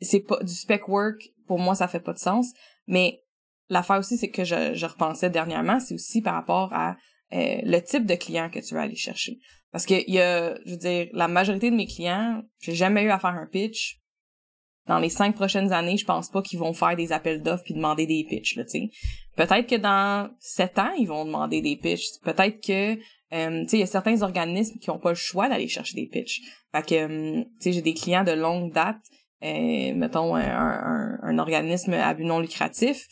c'est 0.00 0.20
pas 0.20 0.42
du 0.42 0.52
spec 0.52 0.88
work 0.88 1.30
pour 1.46 1.58
moi 1.58 1.74
ça 1.74 1.88
fait 1.88 2.00
pas 2.00 2.12
de 2.12 2.18
sens. 2.18 2.52
Mais 2.86 3.22
l'affaire 3.68 3.98
aussi 3.98 4.16
c'est 4.16 4.30
que 4.30 4.44
je, 4.44 4.74
je 4.74 4.86
repensais 4.86 5.30
dernièrement 5.30 5.80
c'est 5.80 5.94
aussi 5.94 6.20
par 6.20 6.34
rapport 6.34 6.72
à 6.72 6.96
euh, 7.32 7.56
le 7.64 7.80
type 7.80 8.06
de 8.06 8.14
client 8.14 8.50
que 8.50 8.60
tu 8.60 8.74
vas 8.74 8.82
aller 8.82 8.96
chercher. 8.96 9.38
Parce 9.72 9.86
que 9.86 9.94
il 10.06 10.14
y 10.14 10.20
a 10.20 10.56
je 10.64 10.70
veux 10.72 10.76
dire 10.76 11.08
la 11.12 11.28
majorité 11.28 11.70
de 11.70 11.76
mes 11.76 11.86
clients 11.86 12.42
j'ai 12.60 12.74
jamais 12.74 13.02
eu 13.02 13.10
à 13.10 13.18
faire 13.18 13.30
un 13.30 13.46
pitch. 13.46 14.00
Dans 14.86 14.98
les 14.98 15.08
cinq 15.08 15.34
prochaines 15.34 15.72
années 15.72 15.96
je 15.96 16.04
pense 16.04 16.28
pas 16.28 16.42
qu'ils 16.42 16.58
vont 16.58 16.74
faire 16.74 16.94
des 16.94 17.10
appels 17.12 17.42
d'offres 17.42 17.64
puis 17.64 17.74
demander 17.74 18.06
des 18.06 18.24
pitchs 18.28 18.56
là 18.56 18.64
tu 18.64 18.70
sais. 18.70 18.90
Peut-être 19.36 19.66
que 19.66 19.76
dans 19.76 20.30
sept 20.38 20.78
ans 20.78 20.92
ils 20.98 21.08
vont 21.08 21.24
demander 21.24 21.62
des 21.62 21.76
pitchs. 21.76 22.20
Peut-être 22.22 22.60
que 22.60 22.94
euh, 23.32 23.62
tu 23.62 23.68
sais 23.68 23.76
il 23.78 23.80
y 23.80 23.84
a 23.84 23.86
certains 23.86 24.22
organismes 24.22 24.78
qui 24.78 24.90
ont 24.90 24.98
pas 24.98 25.10
le 25.10 25.16
choix 25.16 25.48
d'aller 25.48 25.68
chercher 25.68 25.94
des 25.94 26.06
pitchs. 26.06 26.42
Fait 26.72 26.86
que 26.86 26.94
euh, 26.94 27.42
tu 27.42 27.50
sais 27.60 27.72
j'ai 27.72 27.82
des 27.82 27.94
clients 27.94 28.24
de 28.24 28.32
longue 28.32 28.72
date 28.72 29.00
mettons, 29.94 30.34
un, 30.36 31.18
un, 31.22 31.38
organisme 31.38 31.92
à 31.94 32.14
but 32.14 32.24
non 32.24 32.40
lucratif, 32.40 33.06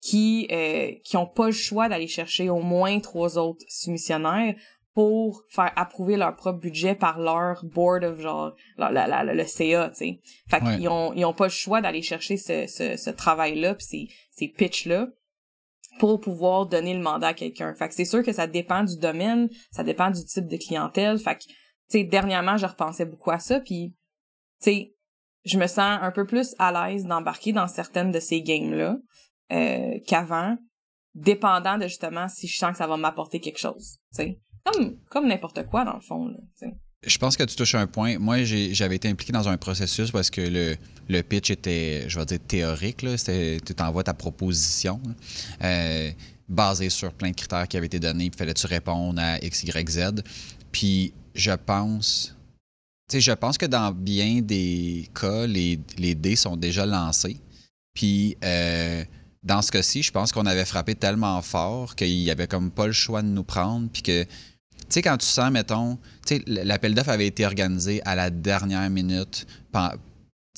qui 0.00 0.48
euh, 0.52 0.92
qui 1.04 1.16
ont 1.16 1.26
pas 1.26 1.46
le 1.46 1.52
choix 1.52 1.88
d'aller 1.88 2.08
chercher 2.08 2.50
au 2.50 2.60
moins 2.60 3.00
trois 3.00 3.38
autres 3.38 3.64
soumissionnaires 3.68 4.54
pour 4.94 5.42
faire 5.50 5.72
approuver 5.76 6.16
leur 6.16 6.34
propre 6.36 6.58
budget 6.58 6.94
par 6.94 7.18
leur 7.18 7.64
board 7.64 8.02
of 8.04 8.18
genre 8.20 8.54
la, 8.78 8.90
la, 8.90 9.24
le 9.24 9.44
CA, 9.44 9.90
tu 9.90 9.96
sais. 9.96 10.20
Fait 10.48 10.60
qu'ils 10.60 10.88
ont 10.88 11.12
ils 11.12 11.24
ont 11.24 11.34
pas 11.34 11.46
le 11.46 11.50
choix 11.50 11.80
d'aller 11.80 12.02
chercher 12.02 12.36
ce, 12.36 12.66
ce, 12.66 12.96
ce 12.96 13.10
travail-là 13.10 13.74
puis 13.74 13.86
ces, 13.86 14.08
ces 14.30 14.48
pitchs-là 14.48 15.08
pour 15.98 16.20
pouvoir 16.20 16.66
donner 16.66 16.94
le 16.94 17.02
mandat 17.02 17.28
à 17.28 17.34
quelqu'un. 17.34 17.74
Fait 17.74 17.88
que 17.88 17.94
c'est 17.94 18.04
sûr 18.04 18.22
que 18.22 18.32
ça 18.32 18.46
dépend 18.46 18.84
du 18.84 18.98
domaine, 18.98 19.48
ça 19.70 19.84
dépend 19.84 20.10
du 20.10 20.24
type 20.24 20.46
de 20.46 20.56
clientèle. 20.56 21.18
Fait 21.18 21.36
que, 21.36 21.44
tu 21.44 21.52
sais, 21.88 22.04
dernièrement, 22.04 22.56
je 22.56 22.66
repensais 22.66 23.06
beaucoup 23.06 23.30
à 23.30 23.38
ça, 23.38 23.60
puis, 23.60 23.94
tu 24.62 24.70
sais, 24.70 24.95
je 25.46 25.58
me 25.58 25.66
sens 25.68 25.98
un 26.02 26.10
peu 26.10 26.26
plus 26.26 26.54
à 26.58 26.72
l'aise 26.72 27.04
d'embarquer 27.04 27.52
dans 27.52 27.68
certaines 27.68 28.10
de 28.10 28.18
ces 28.20 28.42
games-là 28.42 28.96
euh, 29.52 29.98
qu'avant, 30.06 30.56
dépendant 31.14 31.78
de 31.78 31.84
justement 31.84 32.28
si 32.28 32.48
je 32.48 32.58
sens 32.58 32.72
que 32.72 32.78
ça 32.78 32.86
va 32.88 32.96
m'apporter 32.96 33.40
quelque 33.40 33.60
chose. 33.60 33.98
Comme, 34.64 34.96
comme 35.08 35.28
n'importe 35.28 35.64
quoi, 35.66 35.84
dans 35.84 35.94
le 35.94 36.00
fond. 36.00 36.34
Je 37.06 37.18
pense 37.18 37.36
que 37.36 37.44
tu 37.44 37.54
touches 37.54 37.76
un 37.76 37.86
point. 37.86 38.18
Moi, 38.18 38.42
j'avais 38.42 38.96
été 38.96 39.08
impliqué 39.08 39.32
dans 39.32 39.48
un 39.48 39.56
processus 39.56 40.10
parce 40.10 40.30
que 40.30 40.40
le, 40.40 40.76
le 41.08 41.22
pitch 41.22 41.50
était, 41.50 42.08
je 42.08 42.18
vais 42.18 42.26
dire, 42.26 42.40
théorique. 42.40 43.02
Là. 43.02 43.16
Tu 43.16 43.74
t'envoies 43.74 44.02
ta 44.02 44.14
proposition 44.14 45.00
euh, 45.62 46.10
basée 46.48 46.90
sur 46.90 47.12
plein 47.12 47.30
de 47.30 47.36
critères 47.36 47.68
qui 47.68 47.76
avaient 47.76 47.86
été 47.86 48.00
donnés. 48.00 48.24
Il 48.24 48.34
fallait-tu 48.34 48.66
répondre 48.66 49.22
à 49.22 49.38
X, 49.38 49.62
Y, 49.62 49.88
Z. 49.88 50.22
Puis 50.72 51.14
je 51.36 51.52
pense... 51.52 52.35
Je 53.12 53.32
pense 53.32 53.56
que 53.56 53.66
dans 53.66 53.92
bien 53.92 54.40
des 54.42 55.08
cas, 55.14 55.46
les, 55.46 55.78
les 55.98 56.14
dés 56.14 56.36
sont 56.36 56.56
déjà 56.56 56.86
lancés. 56.86 57.38
Puis 57.94 58.36
euh, 58.44 59.04
dans 59.44 59.62
ce 59.62 59.70
cas-ci, 59.70 60.02
je 60.02 60.10
pense 60.10 60.32
qu'on 60.32 60.44
avait 60.44 60.64
frappé 60.64 60.96
tellement 60.96 61.40
fort 61.40 61.94
qu'il 61.94 62.18
n'y 62.18 62.30
avait 62.30 62.48
comme 62.48 62.70
pas 62.70 62.86
le 62.86 62.92
choix 62.92 63.22
de 63.22 63.28
nous 63.28 63.44
prendre. 63.44 63.88
Puis 63.92 64.02
que, 64.02 64.24
tu 64.24 64.30
sais, 64.88 65.02
quand 65.02 65.16
tu 65.16 65.26
sens, 65.26 65.52
mettons, 65.52 65.98
tu 66.26 66.36
sais, 66.36 66.42
l'appel 66.46 66.94
d'offres 66.94 67.10
avait 67.10 67.28
été 67.28 67.46
organisé 67.46 68.02
à 68.04 68.16
la 68.16 68.30
dernière 68.30 68.90
minute. 68.90 69.46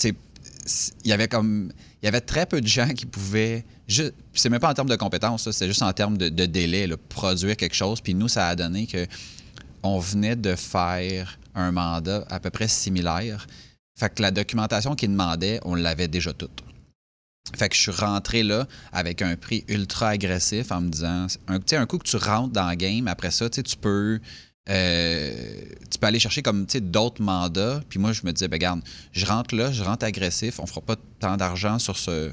Il 0.05 0.15
y 1.05 1.13
avait 1.13 1.29
comme. 1.29 1.71
Il 2.03 2.07
y 2.07 2.09
avait 2.09 2.21
très 2.21 2.47
peu 2.47 2.61
de 2.61 2.67
gens 2.67 2.89
qui 2.89 3.05
pouvaient. 3.05 3.65
C'est 3.87 4.49
même 4.49 4.61
pas 4.61 4.71
en 4.71 4.75
termes 4.75 4.89
de 4.89 4.97
compétences, 4.97 5.51
c'est 5.51 5.67
juste 5.67 5.83
en 5.83 5.93
termes 5.93 6.17
de, 6.17 6.29
délai, 6.47 6.87
là, 6.87 6.97
produire 7.09 7.57
quelque 7.57 7.75
chose. 7.75 8.01
Puis 8.01 8.15
nous, 8.15 8.29
ça 8.29 8.49
a 8.49 8.57
donné 8.57 8.87
que 8.87 9.07
on 9.83 9.99
venait 9.99 10.37
de 10.37 10.55
faire 10.55 11.39
un 11.59 11.73
mandat 11.73 12.25
à 12.31 12.41
peu 12.41 12.51
près 12.51 12.69
similaire. 12.69 13.47
Fait 13.99 14.15
que 14.15 14.23
la 14.23 14.31
documentation 14.31 14.95
qu'ils 14.95 15.11
demandaient, 15.11 15.61
on 15.65 15.75
l'avait 15.75 16.09
déjà 16.09 16.33
toute. 16.33 16.63
Fait 17.57 17.69
que 17.69 17.75
je 17.75 17.81
suis 17.81 17.91
rentré 17.91 18.43
là 18.43 18.67
avec 18.93 19.23
un 19.23 19.37
prix 19.37 19.65
ultra 19.69 20.11
agressif 20.11 20.71
en 20.71 20.83
me 20.83 20.89
disant, 20.91 21.27
un, 21.49 21.59
un 21.73 21.87
coup 21.87 21.99
que 21.99 22.07
tu 22.07 22.17
rentres 22.17 22.53
dans 22.53 22.69
le 22.69 22.77
game, 22.77 23.09
après 23.09 23.31
ça, 23.31 23.49
tu 23.49 23.63
peux, 23.81 24.21
euh, 24.69 25.63
tu 25.91 26.07
aller 26.07 26.19
chercher 26.19 26.43
comme 26.43 26.67
d'autres 26.67 27.23
mandats. 27.23 27.81
Puis 27.89 27.99
moi, 27.99 28.13
je 28.13 28.23
me 28.25 28.33
disais, 28.33 28.49
ben 28.49 28.57
regarde, 28.57 28.81
je 29.13 29.25
rentre 29.27 29.55
là, 29.55 29.73
je 29.73 29.83
rentre 29.83 30.05
agressif, 30.05 30.61
on 30.61 30.67
fera 30.67 30.83
pas 30.83 30.97
tant 31.21 31.37
d'argent 31.37 31.79
sur 31.79 31.97
ce, 31.97 32.31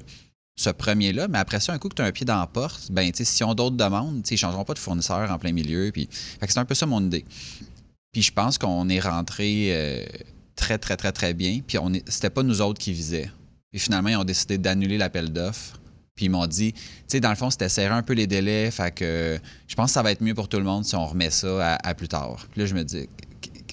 ce 0.58 0.70
premier-là, 0.70 1.28
mais 1.28 1.38
après 1.38 1.60
ça, 1.60 1.74
un 1.74 1.80
coup 1.80 1.90
que 1.90 1.96
tu 1.96 2.02
as 2.02 2.06
un 2.06 2.12
pied 2.12 2.26
dans 2.26 2.40
la 2.40 2.48
porte, 2.48 2.92
ben, 2.92 3.12
si 3.14 3.44
ont 3.44 3.54
d'autres 3.54 3.76
demandes, 3.78 4.26
ils 4.30 4.34
ne 4.34 4.38
changeront 4.38 4.66
pas 4.66 4.74
de 4.74 4.80
fournisseur 4.80 5.32
en 5.32 5.38
plein 5.38 5.52
milieu. 5.52 5.92
Puis, 5.92 6.10
c'est 6.12 6.58
un 6.58 6.66
peu 6.66 6.76
ça 6.76 6.86
mon 6.86 7.04
idée. 7.04 7.26
Puis 8.16 8.22
je 8.22 8.32
pense 8.32 8.58
qu'on 8.58 8.88
est 8.88 9.02
rentré 9.02 9.72
euh, 9.72 10.06
très, 10.56 10.78
très, 10.78 10.96
très, 10.96 11.12
très 11.12 11.34
bien. 11.34 11.60
Puis 11.68 11.78
on 11.78 11.92
c'était 12.08 12.30
pas 12.30 12.44
nous 12.44 12.62
autres 12.62 12.80
qui 12.80 12.94
visaient. 12.94 13.30
Puis 13.72 13.82
finalement, 13.82 14.08
ils 14.08 14.16
ont 14.16 14.24
décidé 14.24 14.58
d'annuler 14.58 14.98
l'appel 14.98 15.34
d'offres. 15.34 15.82
Puis 16.16 16.28
ils 16.28 16.30
m'ont 16.30 16.48
dit, 16.48 16.72
tu 16.72 16.82
sais, 17.08 17.20
dans 17.20 17.30
le 17.30 17.36
fond, 17.36 17.50
c'était 17.50 17.68
serré 17.68 17.94
un 17.94 18.04
peu 18.04 18.14
les 18.14 18.26
délais. 18.26 18.72
Fait 18.72 18.96
que 18.96 19.38
je 19.68 19.76
pense 19.76 19.90
que 19.90 19.96
ça 19.96 20.02
va 20.02 20.14
être 20.14 20.22
mieux 20.22 20.34
pour 20.34 20.48
tout 20.48 20.56
le 20.56 20.64
monde 20.64 20.86
si 20.86 20.96
on 20.96 21.06
remet 21.06 21.30
ça 21.30 21.76
à, 21.76 21.94
plus 21.94 22.08
tard. 22.08 22.48
Puis 22.52 22.62
là, 22.62 22.66
je 22.68 22.74
me 22.74 22.86
dis, 22.86 23.10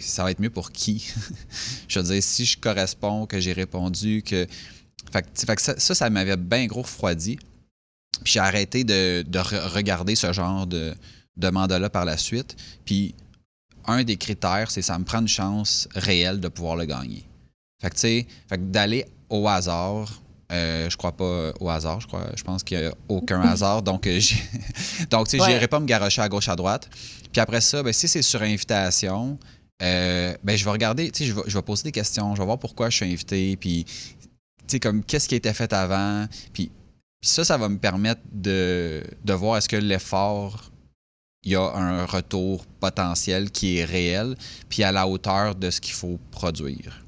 ça 0.01 0.25
va 0.25 0.33
être 0.33 0.41
mieux 0.41 0.51
pour 0.51 0.73
qui? 0.73 1.09
je 1.87 2.01
veux 2.01 2.13
dire, 2.13 2.21
si 2.21 2.45
je 2.45 2.59
corresponds, 2.59 3.27
que 3.27 3.39
j'ai 3.39 3.53
répondu, 3.53 4.25
que. 4.25 4.49
Fait 5.13 5.23
que, 5.55 5.63
ça, 5.63 5.79
ça, 5.79 6.11
m'avait 6.11 6.37
bien 6.37 6.67
gros 6.67 6.83
refroidi. 6.83 7.37
Puis 8.25 8.33
j'ai 8.33 8.41
arrêté 8.41 8.83
de, 8.83 9.25
regarder 9.73 10.17
ce 10.17 10.33
genre 10.33 10.67
de, 10.67 10.97
de 11.37 11.49
mandat-là 11.49 11.91
par 11.91 12.05
la 12.05 12.17
suite. 12.17 12.57
Puis 12.85 13.15
un 13.87 14.05
des 14.05 14.17
critères, 14.17 14.71
c'est 14.71 14.83
ça 14.83 14.99
me 14.99 15.05
prend 15.05 15.21
une 15.21 15.29
chance 15.29 15.89
réelle 15.95 16.41
de 16.41 16.49
pouvoir 16.49 16.77
le 16.77 16.85
gagner. 16.85 17.25
Fait 17.81 17.91
que, 17.91 17.95
tu 17.95 18.01
sais, 18.01 18.27
d'aller 18.57 19.07
au 19.29 19.49
hasard. 19.49 20.21
Euh, 20.53 20.91
je 20.91 20.97
crois 20.99 21.13
pas 21.13 21.53
au 21.61 21.71
hasard, 21.71 22.01
je 22.01 22.07
crois. 22.07 22.27
Je 22.37 22.43
pense 22.43 22.63
qu'il 22.63 22.79
n'y 22.79 22.85
a 22.85 22.93
aucun 23.09 23.41
hasard. 23.49 23.83
Donc, 23.83 24.07
euh, 24.07 24.21
donc 25.11 25.29
tu 25.29 25.39
sais, 25.39 25.45
j'irai 25.45 25.67
pas 25.67 25.81
me 25.81 25.87
garocher 25.87 26.21
à 26.21 26.29
gauche, 26.29 26.49
à 26.49 26.57
droite. 26.57 26.89
Puis 27.33 27.41
après 27.41 27.61
ça, 27.61 27.83
ben, 27.83 27.93
si 27.93 28.07
c'est 28.07 28.23
sur 28.23 28.43
invitation, 28.43 29.39
euh, 29.83 30.35
ben, 30.45 30.57
je 30.57 30.65
vais 30.65 30.71
regarder, 30.71 31.11
tu 31.11 31.25
sais, 31.25 31.31
je 31.31 31.35
vais, 31.35 31.43
je 31.47 31.57
vais, 31.57 31.63
poser 31.63 31.85
des 31.85 31.93
questions, 31.93 32.35
je 32.35 32.41
vais 32.41 32.47
voir 32.47 32.59
pourquoi 32.59 32.91
je 32.91 32.97
suis 32.97 33.07
invité, 33.07 33.57
puis, 33.57 33.85
tu 33.85 33.93
sais, 34.69 34.81
comme 34.81 35.03
qu'est-ce 35.03 35.27
qui 35.27 35.35
a 35.35 35.39
été 35.39 35.53
fait 35.55 35.73
avant. 35.73 36.27
Puis, 36.53 36.71
puis 37.21 37.31
ça, 37.31 37.45
ça 37.45 37.57
va 37.57 37.69
me 37.69 37.79
permettre 37.79 38.21
de, 38.31 39.03
de 39.25 39.33
voir 39.33 39.57
est-ce 39.57 39.69
que 39.69 39.77
l'effort, 39.77 40.72
il 41.45 41.53
y 41.53 41.57
a 41.57 41.63
un 41.63 42.07
retour 42.07 42.65
potentiel 42.81 43.51
qui 43.51 43.79
est 43.79 43.85
réel, 43.85 44.37
puis 44.69 44.83
à 44.85 44.93
la 44.93 45.09
hauteur 45.09 45.55
de 45.55 45.71
ce 45.71 45.81
qu'il 45.81 45.95
faut 45.95 46.19
produire. 46.31 47.05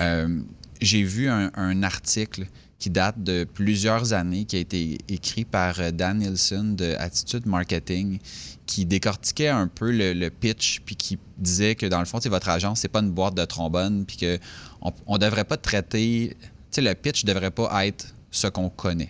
Euh, 0.00 0.40
j'ai 0.80 1.02
vu 1.02 1.28
un, 1.28 1.82
article 1.82 2.46
qui 2.78 2.90
date 2.90 3.22
de 3.22 3.44
plusieurs 3.44 4.12
années, 4.12 4.44
qui 4.44 4.56
a 4.56 4.58
été 4.60 4.98
écrit 5.08 5.44
par 5.44 5.80
euh, 5.80 5.90
Dan 5.90 6.18
Nielsen 6.18 6.76
de 6.76 6.94
Attitude 6.98 7.46
Marketing, 7.46 8.18
qui 8.66 8.84
décortiquait 8.84 9.48
un 9.48 9.68
peu 9.68 9.90
le, 9.90 10.28
pitch, 10.28 10.80
puis 10.84 10.96
qui 10.96 11.18
disait 11.38 11.74
que 11.74 11.86
dans 11.86 12.00
le 12.00 12.04
fond, 12.06 12.18
votre 12.18 12.48
agence, 12.48 12.80
c'est 12.80 12.88
pas 12.88 13.00
une 13.00 13.10
boîte 13.10 13.34
de 13.34 13.44
trombone, 13.44 14.04
puis 14.06 14.18
qu'on 14.18 15.14
ne 15.14 15.18
devrait 15.18 15.44
pas 15.44 15.56
traiter, 15.56 16.36
le 16.76 16.92
pitch 16.94 17.24
ne 17.24 17.32
devrait 17.32 17.50
pas 17.50 17.86
être 17.86 18.14
ce 18.30 18.46
qu'on 18.46 18.68
connaît. 18.68 19.08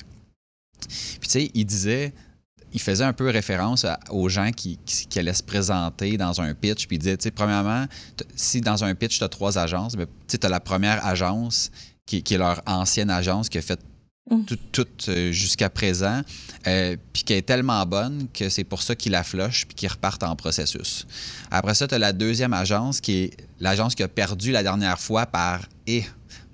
Puis 0.89 1.29
tu 1.29 1.29
sais, 1.29 1.51
il 1.55 1.65
disait, 1.65 2.13
il 2.77 2.83
faisait 2.83 3.05
un 3.05 3.15
peu 3.15 3.31
référence 3.31 3.87
aux 4.11 4.29
gens 4.29 4.51
qui, 4.51 4.79
allaient 5.17 5.33
se 5.33 5.43
présenter 5.43 6.19
dans 6.19 6.43
un 6.43 6.53
pitch. 6.53 6.87
Puis 6.87 6.97
il 6.97 6.99
disait, 6.99 7.17
tu 7.17 7.23
sais, 7.25 7.31
premièrement, 7.31 7.87
si 8.35 8.61
dans 8.61 8.85
un 8.85 8.95
pitch, 8.95 9.17
tu 9.17 9.25
as 9.25 9.31
trois 9.31 9.57
agences, 9.57 9.97
ben, 9.97 10.07
tu 10.29 10.37
as 10.43 10.49
la 10.51 10.61
première 10.61 11.05
agence 11.07 11.71
qui, 12.05 12.19
est 12.19 12.37
leur 12.37 12.61
ancienne 12.67 13.09
agence 13.09 13.49
qui 13.49 13.57
a 13.57 13.63
fait 13.63 13.81
mm. 14.31 14.43
tout, 14.73 14.87
euh, 15.09 15.33
jusqu'à 15.33 15.71
présent, 15.71 16.21
euh, 16.67 16.99
puis 17.15 17.23
qui 17.23 17.33
est 17.33 17.41
tellement 17.41 17.87
bonne 17.87 18.29
que 18.35 18.51
c'est 18.51 18.65
pour 18.65 18.83
ça 18.83 18.95
qu'ils 18.95 19.13
la 19.13 19.25
flochent 19.25 19.65
puis 19.65 19.75
qu'ils 19.75 19.89
repartent 19.89 20.25
en 20.25 20.37
processus. 20.37 21.07
Après 21.51 21.75
ça, 21.75 21.89
tu 21.89 21.95
as 21.95 21.99
la 21.99 22.13
deuxième 22.13 22.53
agence 22.53 23.01
qui 23.01 23.17
est 23.21 23.37
l'agence 23.59 23.95
qui 23.95 24.03
a 24.03 24.09
perdu 24.09 24.53
la 24.53 24.63
dernière 24.63 25.01
fois 25.01 25.25
par 25.25 25.63
et 25.87 26.05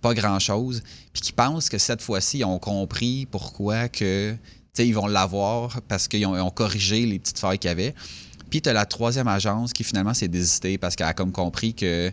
pas 0.01 0.15
grand-chose, 0.15 0.85
puis 1.13 1.21
qui 1.21 1.33
pense 1.33 1.69
que 1.69 1.79
cette 1.79 2.01
fois-ci, 2.01 2.39
ils 2.39 2.45
ont 2.45 2.61
compris 2.61 3.27
pourquoi 3.27 3.89
que 3.89 4.37
ils 4.79 4.95
vont 4.95 5.07
l'avoir 5.07 5.83
parce 5.83 6.09
qu'ils 6.09 6.27
ont, 6.27 6.51
corrigé 6.51 7.05
les 7.05 7.19
petites 7.19 7.39
failles 7.39 7.59
qu'il 7.59 7.69
y 7.69 7.73
avait. 7.73 7.95
Puis 8.51 8.63
tu 8.63 8.69
as 8.69 8.73
la 8.73 8.87
troisième 8.87 9.29
agence 9.29 9.73
qui 9.73 9.85
finalement 9.85 10.15
s'est 10.15 10.29
désistée 10.29 10.79
parce 10.79 10.97
qu'elle 10.97 11.07
a 11.07 11.15
comme 11.15 11.33
compris 11.33 11.75
que, 11.75 12.11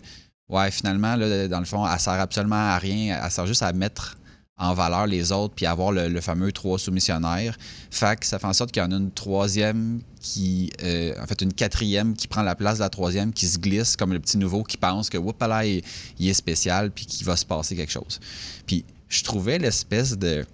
ouais, 0.50 0.72
finalement, 0.72 1.16
là, 1.16 1.48
dans 1.48 1.60
le 1.60 1.66
fond, 1.66 1.88
elle 1.88 2.00
sert 2.00 2.14
absolument 2.14 2.56
à 2.56 2.78
rien. 2.78 3.20
Elle 3.24 3.32
sert 3.32 3.46
juste 3.46 3.64
à 3.64 3.72
mettre 3.72 4.18
en 4.58 4.74
valeur 4.74 5.08
les 5.08 5.32
autres 5.32 5.54
puis 5.56 5.66
avoir 5.66 5.94
le, 5.94 6.20
fameux 6.20 6.52
trois 6.52 6.78
soumissionnaires. 6.78 7.58
Fait 7.92 8.20
que 8.20 8.26
ça 8.26 8.40
fait 8.40 8.48
en 8.48 8.54
sorte 8.54 8.74
qu'il 8.74 8.84
y 8.84 8.86
en 8.86 8.92
a 8.92 8.98
une 8.98 9.12
troisième 9.12 10.02
qui, 10.20 10.70
euh, 10.84 11.14
en 11.22 11.28
fait, 11.28 11.42
une 11.42 11.54
quatrième 11.54 12.14
qui 12.14 12.28
prend 12.28 12.42
la 12.42 12.56
place 12.56 12.80
de 12.80 12.84
la 12.84 12.90
troisième, 12.90 13.32
qui 13.32 13.48
se 13.48 13.58
glisse 13.58 13.96
comme 13.96 14.12
le 14.12 14.20
petit 14.20 14.38
nouveau 14.38 14.64
qui 14.64 14.76
pense 14.76 15.10
que, 15.10 15.18
whoop, 15.18 15.42
là, 15.42 15.66
il, 15.66 15.82
il 16.20 16.28
est 16.28 16.34
spécial 16.34 16.92
puis 16.92 17.06
qu'il 17.06 17.26
va 17.26 17.38
se 17.38 17.46
passer 17.46 17.78
quelque 17.78 17.94
chose. 17.94 18.20
Puis 18.66 18.84
je 19.08 19.24
trouvais 19.24 19.60
l'espèce 19.60 20.18
de 20.18 20.46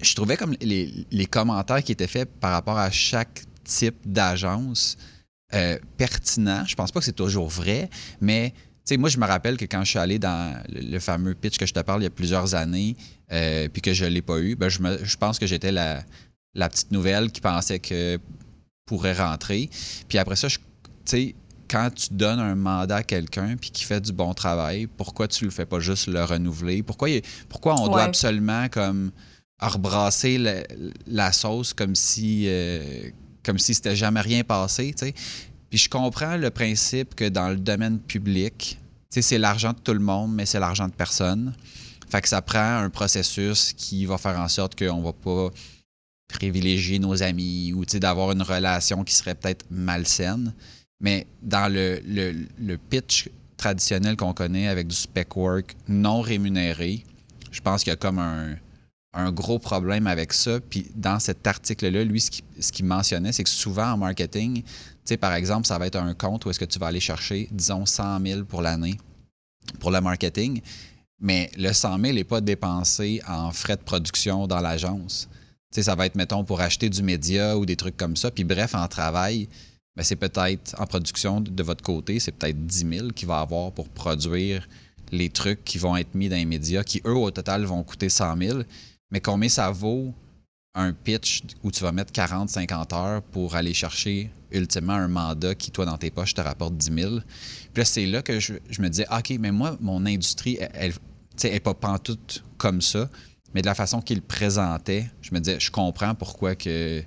je 0.00 0.14
trouvais 0.14 0.36
comme 0.36 0.54
les, 0.60 1.26
commentaires 1.26 1.82
qui 1.82 1.92
étaient 1.92 2.06
faits 2.06 2.30
par 2.40 2.52
rapport 2.52 2.78
à 2.78 2.90
chaque 2.90 3.42
type 3.64 3.96
d'agence 4.04 4.96
euh, 5.54 5.78
pertinents. 5.96 6.64
Je 6.66 6.74
pense 6.74 6.92
pas 6.92 7.00
que 7.00 7.06
c'est 7.06 7.12
toujours 7.12 7.48
vrai, 7.48 7.88
mais 8.20 8.52
moi, 8.96 9.08
je 9.08 9.18
me 9.18 9.26
rappelle 9.26 9.56
que 9.56 9.64
quand 9.64 9.82
je 9.82 9.90
suis 9.90 9.98
allé 9.98 10.20
dans 10.20 10.62
le, 10.68 10.98
fameux 11.00 11.34
pitch 11.34 11.58
que 11.58 11.66
je 11.66 11.74
te 11.74 11.80
parle 11.80 12.02
il 12.02 12.04
y 12.04 12.06
a 12.06 12.10
plusieurs 12.10 12.54
années, 12.54 12.96
euh, 13.32 13.68
puis 13.68 13.82
que 13.82 13.92
je 13.92 14.04
ne 14.04 14.10
l'ai 14.10 14.22
pas 14.22 14.38
eu, 14.38 14.54
ben, 14.54 14.68
je, 14.68 15.16
pense 15.16 15.40
que 15.40 15.46
j'étais 15.46 15.72
la, 15.72 16.04
petite 16.54 16.92
nouvelle 16.92 17.32
qui 17.32 17.40
pensait 17.40 17.80
que 17.80 18.18
pourrait 18.84 19.14
rentrer. 19.14 19.68
Puis 20.08 20.18
après 20.18 20.36
ça, 20.36 20.46
tu 20.48 20.58
sais, 21.04 21.34
quand 21.68 21.90
tu 21.92 22.08
donnes 22.12 22.38
un 22.38 22.54
mandat 22.54 22.96
à 22.96 23.02
quelqu'un 23.02 23.56
puis 23.60 23.70
qui 23.70 23.82
fait 23.82 24.00
du 24.00 24.12
bon 24.12 24.32
travail, 24.34 24.86
pourquoi 24.86 25.26
tu 25.26 25.44
ne 25.44 25.48
le 25.48 25.54
fais 25.54 25.66
pas 25.66 25.80
juste 25.80 26.06
le 26.06 26.22
renouveler? 26.22 26.84
Pourquoi, 26.84 27.08
pourquoi 27.48 27.80
on 27.80 27.88
doit 27.88 28.02
absolument 28.02 28.68
comme 28.68 29.10
à 29.58 29.68
rebrasser 29.68 30.38
la, 31.06 31.32
sauce 31.32 31.72
comme 31.72 31.94
si 31.94 32.44
euh, 32.46 33.10
comme 33.42 33.58
c'était 33.58 33.96
jamais 33.96 34.20
rien 34.20 34.44
passé. 34.44 34.94
Puis 35.70 35.78
je 35.78 35.88
comprends 35.88 36.36
le 36.36 36.50
principe 36.50 37.14
que 37.14 37.28
dans 37.28 37.48
le 37.48 37.56
domaine 37.56 37.98
public, 37.98 38.78
c'est 39.10 39.38
l'argent 39.38 39.72
de 39.72 39.78
tout 39.78 39.94
le 39.94 40.00
monde, 40.00 40.34
mais 40.34 40.46
c'est 40.46 40.60
l'argent 40.60 40.88
de 40.88 40.92
personne. 40.92 41.54
Fait 42.08 42.20
que 42.20 42.28
ça 42.28 42.42
prend 42.42 42.78
un 42.78 42.90
processus 42.90 43.72
qui 43.72 44.04
va 44.04 44.18
faire 44.18 44.38
en 44.38 44.48
sorte 44.48 44.78
qu'on 44.78 45.00
va 45.02 45.12
pas 45.12 45.50
privilégier 46.28 46.98
nos 46.98 47.22
amis 47.22 47.72
ou 47.72 47.84
d'avoir 47.84 48.32
une 48.32 48.42
relation 48.42 49.04
qui 49.04 49.14
serait 49.14 49.34
peut-être 49.34 49.64
malsaine. 49.70 50.52
Mais 51.00 51.26
dans 51.42 51.72
le, 51.72 52.00
le, 52.06 52.76
pitch 52.76 53.28
traditionnel 53.56 54.16
qu'on 54.16 54.32
connaît 54.32 54.68
avec 54.68 54.86
du 54.86 54.96
spec 54.96 55.36
work 55.36 55.76
non 55.88 56.20
rémunéré, 56.20 57.04
je 57.50 57.60
pense 57.60 57.82
qu'il 57.82 57.90
y 57.90 57.94
a 57.94 57.96
comme 57.96 58.18
un, 58.18 58.56
un, 59.16 59.32
gros 59.32 59.58
problème 59.58 60.06
avec 60.06 60.32
ça. 60.32 60.60
Puis 60.60 60.86
dans 60.94 61.18
cet 61.18 61.46
article-là, 61.46 62.04
lui, 62.04 62.20
ce 62.20 62.30
qu'il 62.30 62.44
ce 62.60 62.82
mentionnait, 62.82 63.32
c'est 63.32 63.44
que 63.44 63.50
souvent 63.50 63.92
en 63.92 63.96
marketing, 63.96 64.62
tu 64.62 64.70
sais, 65.04 65.16
par 65.16 65.34
exemple, 65.34 65.66
ça 65.66 65.78
va 65.78 65.86
être 65.86 65.96
un 65.96 66.14
compte 66.14 66.44
où 66.44 66.50
est-ce 66.50 66.58
que 66.58 66.64
tu 66.64 66.78
vas 66.78 66.86
aller 66.86 67.00
chercher, 67.00 67.48
disons, 67.50 67.86
100 67.86 68.20
000 68.20 68.44
pour 68.44 68.62
l'année 68.62 68.96
pour 69.80 69.90
le 69.90 70.00
marketing, 70.00 70.60
mais 71.20 71.50
le 71.56 71.72
100 71.72 71.98
000 72.00 72.12
n'est 72.14 72.24
pas 72.24 72.40
dépensé 72.40 73.22
en 73.26 73.50
frais 73.50 73.76
de 73.76 73.82
production 73.82 74.46
dans 74.46 74.60
l'agence. 74.60 75.28
Tu 75.72 75.76
sais, 75.76 75.82
ça 75.84 75.94
va 75.94 76.06
être, 76.06 76.14
mettons, 76.14 76.44
pour 76.44 76.60
acheter 76.60 76.88
du 76.88 77.02
média 77.02 77.56
ou 77.56 77.66
des 77.66 77.76
trucs 77.76 77.96
comme 77.96 78.16
ça. 78.16 78.30
Puis 78.30 78.44
bref, 78.44 78.74
en 78.74 78.86
travail, 78.88 79.48
ben, 79.96 80.02
c'est 80.02 80.16
peut-être 80.16 80.74
en 80.78 80.86
production 80.86 81.40
de 81.40 81.62
votre 81.62 81.82
côté, 81.82 82.20
c'est 82.20 82.32
peut-être 82.32 82.66
10 82.66 82.86
000 82.98 83.08
qu'il 83.08 83.28
va 83.28 83.40
avoir 83.40 83.72
pour 83.72 83.88
produire 83.88 84.68
les 85.12 85.30
trucs 85.30 85.64
qui 85.64 85.78
vont 85.78 85.96
être 85.96 86.14
mis 86.14 86.28
dans 86.28 86.36
les 86.36 86.44
médias, 86.44 86.82
qui 86.82 87.00
eux, 87.06 87.16
au 87.16 87.30
total, 87.30 87.64
vont 87.64 87.82
coûter 87.82 88.08
100 88.08 88.36
000. 88.36 88.58
Mais 89.10 89.20
combien 89.20 89.48
ça 89.48 89.70
vaut 89.70 90.14
un 90.74 90.92
pitch 90.92 91.42
où 91.62 91.70
tu 91.70 91.82
vas 91.82 91.92
mettre 91.92 92.12
40, 92.12 92.50
50 92.50 92.92
heures 92.92 93.22
pour 93.22 93.56
aller 93.56 93.72
chercher 93.72 94.30
ultimement 94.50 94.92
un 94.92 95.08
mandat 95.08 95.54
qui, 95.54 95.70
toi, 95.70 95.86
dans 95.86 95.96
tes 95.96 96.10
poches, 96.10 96.34
te 96.34 96.40
rapporte 96.40 96.76
10 96.76 96.92
000. 96.92 97.10
Puis 97.20 97.22
là, 97.76 97.84
c'est 97.84 98.06
là 98.06 98.22
que 98.22 98.38
je, 98.38 98.52
me 98.78 98.88
disais, 98.88 99.06
OK, 99.10 99.34
mais 99.40 99.52
moi, 99.52 99.76
mon 99.80 100.04
industrie, 100.06 100.58
elle 100.74 100.92
n'est 101.42 101.60
pas 101.60 101.74
pantoute 101.74 102.44
comme 102.58 102.82
ça, 102.82 103.08
mais 103.54 103.62
de 103.62 103.66
la 103.66 103.74
façon 103.74 104.00
qu'il 104.02 104.22
présentait, 104.22 105.10
je 105.22 105.34
me 105.34 105.40
disais, 105.40 105.58
je 105.58 105.70
comprends 105.70 106.14
pourquoi 106.14 106.54
que, 106.54 107.02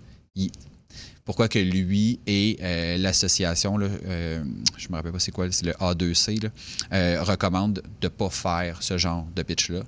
pourquoi 1.24 1.48
que 1.48 1.60
lui 1.60 2.20
et 2.26 2.58
euh, 2.62 2.98
l'association, 2.98 3.78
euh, 3.80 4.44
je 4.78 4.90
me 4.90 4.96
rappelle 4.96 5.12
pas 5.12 5.20
c'est 5.20 5.32
quoi, 5.32 5.52
c'est 5.52 5.66
le 5.66 5.74
A2C, 5.74 6.42
là, 6.42 6.50
euh, 6.92 7.24
recommandent 7.24 7.84
de 8.02 8.08
ne 8.08 8.10
pas 8.10 8.32
faire 8.32 8.82
ce 8.82 8.98
genre 8.98 9.28
de 9.36 9.44
pitch-là. 9.44 9.84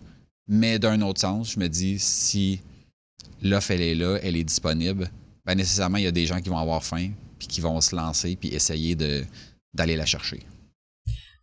Mais 0.53 0.79
d'un 0.79 1.01
autre 1.01 1.21
sens, 1.21 1.53
je 1.53 1.59
me 1.61 1.69
dis, 1.69 1.97
si 1.97 2.59
l'offre, 3.41 3.71
elle 3.71 3.81
est 3.81 3.95
là, 3.95 4.17
elle 4.21 4.35
est 4.35 4.43
disponible, 4.43 5.09
ben 5.45 5.55
nécessairement, 5.55 5.97
il 5.97 6.03
y 6.03 6.07
a 6.07 6.11
des 6.11 6.25
gens 6.25 6.41
qui 6.41 6.49
vont 6.49 6.57
avoir 6.57 6.83
faim, 6.83 7.11
puis 7.39 7.47
qui 7.47 7.61
vont 7.61 7.79
se 7.79 7.95
lancer, 7.95 8.35
puis 8.35 8.53
essayer 8.53 8.93
d'aller 8.95 9.95
la 9.95 10.05
chercher. 10.05 10.41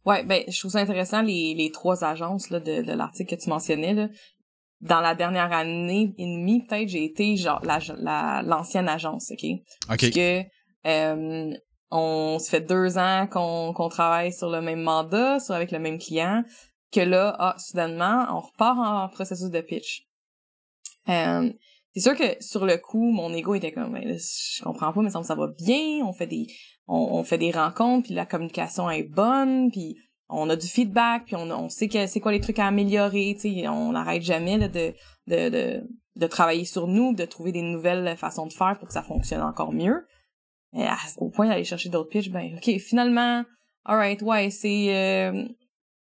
Ouais, 0.05 0.25
ben, 0.25 0.43
je 0.47 0.59
trouve 0.59 0.73
ça 0.73 0.81
intéressant, 0.81 1.23
les, 1.23 1.55
les 1.55 1.71
trois 1.73 2.05
agences 2.05 2.51
là, 2.51 2.61
de, 2.61 2.83
de 2.83 2.93
l'article 2.93 3.35
que 3.35 3.43
tu 3.43 3.49
mentionnais. 3.49 3.95
Là. 3.95 4.09
Dans 4.83 5.01
la 5.01 5.15
dernière 5.15 5.53
année 5.53 6.15
et 6.19 6.27
demie, 6.27 6.67
peut-être, 6.67 6.89
j'ai 6.89 7.05
été 7.05 7.35
genre 7.37 7.63
la, 7.65 8.43
l'ancienne 8.43 8.91
agence, 8.91 9.33
OK? 9.33 9.43
OK. 9.43 9.61
Parce 9.89 10.11
que 10.11 10.43
euh, 10.87 11.57
on 11.91 12.39
se 12.39 12.51
fait 12.51 12.61
deux 12.61 12.99
ans 12.99 13.27
qu'on, 13.27 13.73
qu'on 13.73 13.89
travaille 13.89 14.35
sur 14.35 14.51
le 14.51 14.61
même 14.61 14.83
mandat, 14.83 15.41
sur 15.41 15.55
avec 15.55 15.73
le 15.73 15.79
même 15.79 15.99
client, 15.99 16.45
que 16.93 17.01
là, 17.01 17.37
ah, 17.39 17.57
soudainement, 17.59 18.27
on 18.31 18.41
repart 18.41 18.79
en 18.79 19.09
processus 19.09 19.51
de 19.51 19.61
pitch. 19.61 20.07
Euh, 21.09 21.51
c'est 21.95 22.01
sûr 22.01 22.17
que 22.17 22.43
sur 22.43 22.65
le 22.67 22.77
coup, 22.77 23.11
mon 23.11 23.33
ego 23.33 23.55
était 23.55 23.73
comme, 23.73 23.93
ben, 23.93 24.17
je 24.19 24.63
comprends 24.63 24.93
pas, 24.93 25.03
mais 25.03 25.11
ça, 25.11 25.23
ça 25.23 25.35
va 25.35 25.49
bien, 25.49 26.05
on 26.05 26.13
fait 26.13 26.27
des, 26.27 26.47
on, 26.87 27.23
fait 27.25 27.39
des 27.39 27.51
rencontres, 27.51 28.07
puis 28.07 28.15
la 28.15 28.27
communication 28.27 28.91
est 28.91 29.03
bonne, 29.03 29.71
puis 29.71 29.97
on 30.29 30.49
a 30.51 30.57
du 30.57 30.67
feedback, 30.67 31.25
puis 31.27 31.37
on, 31.37 31.69
sait 31.69 31.89
que 31.89 32.07
c'est 32.07 32.21
quoi 32.21 32.33
les 32.33 32.41
trucs 32.41 32.59
à 32.59 32.67
améliorer, 32.67 33.35
tu 33.35 33.55
sais, 33.55 33.69
on 33.69 33.93
n'arrête 33.93 34.23
jamais 34.23 34.59
de, 34.59 34.95
de, 35.27 35.49
de, 35.49 35.89
de, 36.17 36.27
travailler 36.27 36.67
sur 36.67 36.87
nous, 36.87 37.15
de 37.15 37.25
trouver 37.25 37.53
des 37.53 37.63
nouvelles 37.63 38.17
façons 38.17 38.47
de 38.47 38.53
faire 38.53 38.77
pour 38.79 38.89
que 38.89 38.95
ça 38.95 39.03
fonctionne 39.03 39.43
encore 39.43 39.73
mieux. 39.73 40.07
Et 40.75 40.87
au 41.17 41.31
point 41.31 41.49
d'aller 41.49 41.65
chercher 41.65 41.89
d'autres 41.89 42.11
pitches, 42.11 42.31
ben 42.31 42.57
ok, 42.57 42.79
finalement, 42.79 43.45
alright, 43.85 44.21
ouais, 44.21 44.51
c'est 44.51 44.95
euh, 44.95 45.49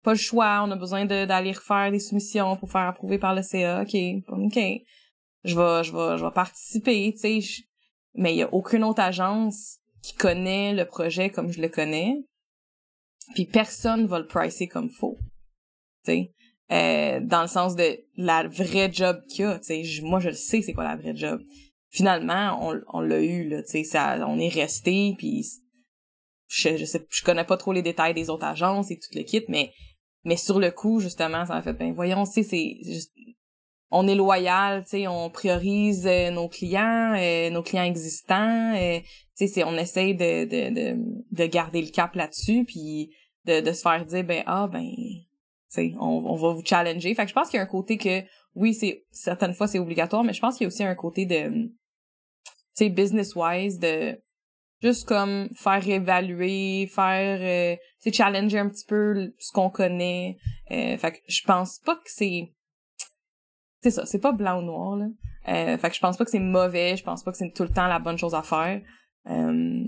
pas 0.05 0.13
le 0.13 0.19
choix, 0.19 0.63
on 0.65 0.71
a 0.71 0.77
besoin 0.77 1.07
d'aller 1.07 1.53
refaire 1.53 1.91
des 1.91 1.99
soumissions 1.99 2.57
pour 2.57 2.71
faire 2.71 2.83
approuver 2.83 3.19
par 3.19 3.35
le 3.35 3.43
CA, 3.43 3.83
ok, 3.83 3.97
ok 4.29 4.59
je 5.45 5.57
vais, 5.57 5.85
je 5.85 5.93
vais, 5.93 6.19
je 6.19 6.25
vais 6.25 6.31
participer, 6.31 7.13
tu 7.13 7.43
sais. 7.43 7.65
Mais 8.15 8.35
il 8.35 8.39
y 8.39 8.43
a 8.43 8.53
aucune 8.53 8.85
autre 8.85 9.03
agence 9.03 9.79
qui 10.03 10.15
connaît 10.15 10.73
le 10.73 10.85
projet 10.85 11.31
comme 11.31 11.53
je 11.53 11.61
le 11.61 11.69
connais. 11.69 12.25
Puis 13.35 13.47
personne 13.47 14.07
va 14.07 14.19
le 14.19 14.27
pricer 14.27 14.69
comme 14.69 14.91
faux. 14.91 15.19
Tu 16.05 16.13
sais. 16.13 16.33
Euh, 16.71 17.21
dans 17.21 17.43
le 17.43 17.49
sens 17.49 17.77
de 17.77 17.99
la 18.17 18.49
vraie 18.49 18.91
job 18.91 19.21
qu'il 19.29 19.45
y 19.45 19.49
a, 19.49 19.59
tu 19.59 19.85
sais. 19.85 20.03
Moi, 20.03 20.21
je 20.21 20.29
le 20.29 20.35
sais 20.35 20.63
c'est 20.63 20.73
quoi 20.73 20.85
la 20.85 20.97
vraie 20.97 21.17
job. 21.17 21.43
Finalement, 21.91 22.59
on, 22.63 22.81
on 22.93 23.01
l'a 23.01 23.21
eu, 23.21 23.49
là, 23.49 23.63
tu 23.63 23.85
sais. 23.85 23.99
On 24.23 24.39
est 24.39 24.49
resté, 24.49 25.15
puis 25.19 25.45
je, 26.49 26.77
je 26.77 26.85
sais, 26.85 27.07
je 27.11 27.23
connais 27.23 27.45
pas 27.45 27.57
trop 27.57 27.73
les 27.73 27.83
détails 27.83 28.15
des 28.15 28.31
autres 28.31 28.47
agences 28.47 28.91
et 28.91 28.97
tout 28.97 29.11
le 29.15 29.23
kit, 29.23 29.45
mais 29.49 29.73
mais 30.25 30.37
sur 30.37 30.59
le 30.59 30.71
coup, 30.71 31.01
justement, 31.01 31.45
ça 31.47 31.55
m'a 31.55 31.63
fait, 31.63 31.73
ben 31.73 31.93
voyons, 31.93 32.25
tu 32.25 32.43
c'est 32.43 32.79
on 33.97 34.09
est 34.09 34.17
loyal, 34.17 34.83
tu 34.83 34.91
sais, 34.91 35.07
on 35.07 35.31
priorise 35.31 36.05
euh, 36.07 36.31
nos 36.31 36.49
clients, 36.49 37.15
euh, 37.17 37.49
nos 37.51 37.63
clients 37.63 37.85
existants, 37.85 38.75
euh, 38.75 38.99
tu 39.37 39.47
sais, 39.47 39.63
on 39.63 39.77
essaye 39.77 40.17
de, 40.17 40.45
de, 40.45 40.75
de, 40.75 40.97
de, 41.31 41.47
garder 41.47 41.81
le 41.81 41.91
cap 41.91 42.17
là-dessus, 42.17 42.65
puis 42.65 43.15
de, 43.45 43.61
de 43.61 43.73
se 43.73 43.83
faire 43.83 44.05
dire, 44.05 44.25
ben, 44.25 44.43
ah, 44.47 44.67
ben, 44.67 44.85
on, 46.01 46.07
on 46.27 46.35
va 46.35 46.53
vous 46.55 46.65
challenger. 46.65 47.15
Fait 47.15 47.23
que 47.23 47.29
je 47.29 47.35
pense 47.35 47.51
qu'il 47.51 47.59
y 47.59 47.61
a 47.61 47.63
un 47.63 47.67
côté 47.67 47.97
que, 47.97 48.23
oui, 48.57 48.75
c'est 48.75 49.05
certaines 49.13 49.55
fois 49.55 49.69
c'est 49.69 49.79
obligatoire, 49.79 50.25
mais 50.25 50.33
je 50.33 50.41
pense 50.41 50.57
qu'il 50.57 50.65
y 50.65 50.67
a 50.67 50.69
aussi 50.69 50.83
un 50.83 50.95
côté 50.97 51.25
de, 51.25 51.49
tu 51.49 51.71
sais, 52.75 52.89
business-wise, 52.89 53.79
de 53.79 54.21
juste 54.85 55.09
comme 55.09 55.49
faire 55.57 55.89
évaluer, 55.89 56.87
faire, 56.95 57.79
tu 58.03 58.11
sais, 58.11 58.13
challenger 58.13 58.59
un 58.59 58.69
petit 58.69 58.85
peu 58.87 59.33
ce 59.39 59.51
qu'on 59.53 59.71
connaît. 59.71 60.37
fait 60.69 61.13
que 61.13 61.19
je 61.27 61.43
pense 61.45 61.81
pas 61.81 61.97
que 61.97 62.03
c'est 62.07 62.53
c'est 63.85 63.91
ça, 63.91 64.07
c'est 64.07 64.19
pas 64.19 64.33
blanc 64.33 64.61
ou 64.61 64.63
noir, 64.63 64.97
là. 64.97 65.07
Euh, 65.49 65.77
fait 65.77 65.91
que 65.91 65.95
je 65.95 66.01
pense 66.01 66.17
pas 66.17 66.25
que 66.25 66.31
c'est 66.31 66.39
mauvais, 66.39 66.97
je 66.97 67.05
pense 67.05 67.23
pas 67.23 67.31
que 67.31 67.37
c'est 67.37 67.53
tout 67.53 67.65
le 67.65 67.69
temps 67.69 67.87
la 67.87 67.99
bonne 67.99 68.17
chose 68.17 68.35
à 68.35 68.43
faire. 68.43 68.81
Euh, 69.29 69.85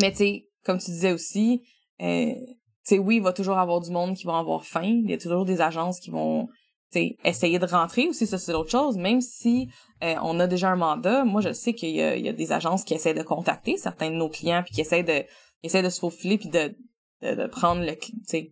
mais 0.00 0.10
tu 0.10 0.16
sais, 0.16 0.48
comme 0.64 0.78
tu 0.78 0.90
disais 0.90 1.12
aussi, 1.12 1.62
euh, 2.00 2.32
tu 2.32 2.94
sais, 2.94 2.98
oui, 2.98 3.16
il 3.16 3.22
va 3.22 3.34
toujours 3.34 3.58
avoir 3.58 3.82
du 3.82 3.90
monde 3.90 4.16
qui 4.16 4.24
va 4.24 4.38
avoir 4.38 4.64
faim, 4.64 5.02
il 5.04 5.10
y 5.10 5.12
a 5.12 5.18
toujours 5.18 5.44
des 5.44 5.60
agences 5.60 6.00
qui 6.00 6.10
vont 6.10 6.48
sais, 6.90 7.16
essayer 7.24 7.58
de 7.58 7.66
rentrer 7.66 8.08
aussi, 8.08 8.26
ça 8.26 8.38
c'est 8.38 8.54
autre 8.54 8.70
chose. 8.70 8.96
Même 8.96 9.20
si 9.20 9.68
euh, 10.02 10.14
on 10.22 10.40
a 10.40 10.46
déjà 10.46 10.70
un 10.70 10.76
mandat, 10.76 11.24
moi 11.24 11.40
je 11.40 11.52
sais 11.52 11.74
qu'il 11.74 11.90
y 11.90 11.96
y 11.96 12.28
a 12.28 12.32
des 12.32 12.52
agences 12.52 12.84
qui 12.84 12.94
essaient 12.94 13.14
de 13.14 13.22
contacter 13.22 13.76
certains 13.76 14.10
de 14.10 14.16
nos 14.16 14.28
clients 14.28 14.62
puis 14.62 14.74
qui 14.74 14.80
essaient 14.80 15.02
de, 15.02 15.22
qui 15.60 15.66
essaient 15.66 15.82
de 15.82 15.90
se 15.90 16.00
faufiler 16.00 16.38
puis 16.38 16.48
de, 16.48 16.74
de, 17.22 17.46
prendre 17.46 17.82
le, 17.82 17.96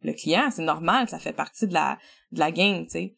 le 0.02 0.12
client. 0.12 0.50
C'est 0.50 0.62
normal, 0.62 1.08
ça 1.08 1.18
fait 1.18 1.32
partie 1.32 1.66
de 1.66 1.74
la, 1.74 1.98
de 2.32 2.38
la 2.38 2.52
game, 2.52 2.86
tu 2.86 3.14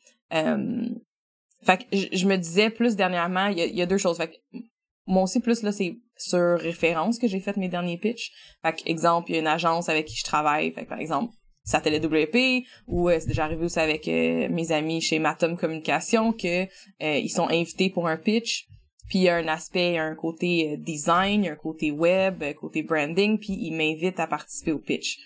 fait 1.62 1.78
que 1.78 2.16
je 2.16 2.26
me 2.26 2.37
disais 2.37 2.70
plus 2.70 2.96
dernièrement, 2.96 3.46
il 3.46 3.59
y 3.59 3.83
a, 3.83 3.87
deux 3.87 3.98
choses. 3.98 4.16
Fait 4.16 4.28
que 4.28 4.59
moi 5.06 5.24
aussi, 5.24 5.40
plus 5.40 5.62
là, 5.62 5.72
c'est 5.72 5.98
sur 6.16 6.59
référence 6.59 7.18
que 7.18 7.26
j'ai 7.26 7.40
fait 7.40 7.56
mes 7.56 7.68
derniers 7.68 7.98
pitchs. 7.98 8.33
Fait 8.62 8.72
que, 8.72 8.88
exemple, 8.88 9.30
il 9.30 9.35
y 9.35 9.37
a 9.37 9.40
une 9.40 9.46
agence 9.46 9.88
avec 9.88 10.06
qui 10.06 10.16
je 10.16 10.24
travaille. 10.24 10.72
Fait 10.72 10.85
par 10.85 10.98
exemple, 10.98 11.35
Satellite 11.64 12.05
WP 12.05 12.66
ou 12.87 13.09
euh, 13.09 13.18
c'est 13.20 13.29
déjà 13.29 13.44
arrivé 13.44 13.64
aussi 13.64 13.79
avec 13.79 14.09
euh, 14.09 14.49
mes 14.49 14.73
amis 14.73 15.01
chez 15.01 15.18
Matom 15.18 15.57
Communication 15.57 16.33
que 16.33 16.64
euh, 16.64 17.18
ils 17.18 17.31
sont 17.31 17.49
invités 17.49 17.90
pour 17.90 18.09
un 18.09 18.16
pitch. 18.16 18.66
Puis 19.09 19.18
il 19.18 19.23
y 19.23 19.29
a 19.29 19.37
un 19.37 19.49
aspect 19.49 19.99
un 19.99 20.14
côté 20.14 20.77
design 20.79 21.46
un 21.46 21.57
côté 21.57 21.90
web 21.90 22.42
un 22.42 22.53
côté 22.53 22.83
branding 22.83 23.38
puis 23.38 23.55
ils 23.61 23.73
m'invitent 23.73 24.20
à 24.20 24.27
participer 24.27 24.73
au 24.73 24.79
pitch. 24.79 25.18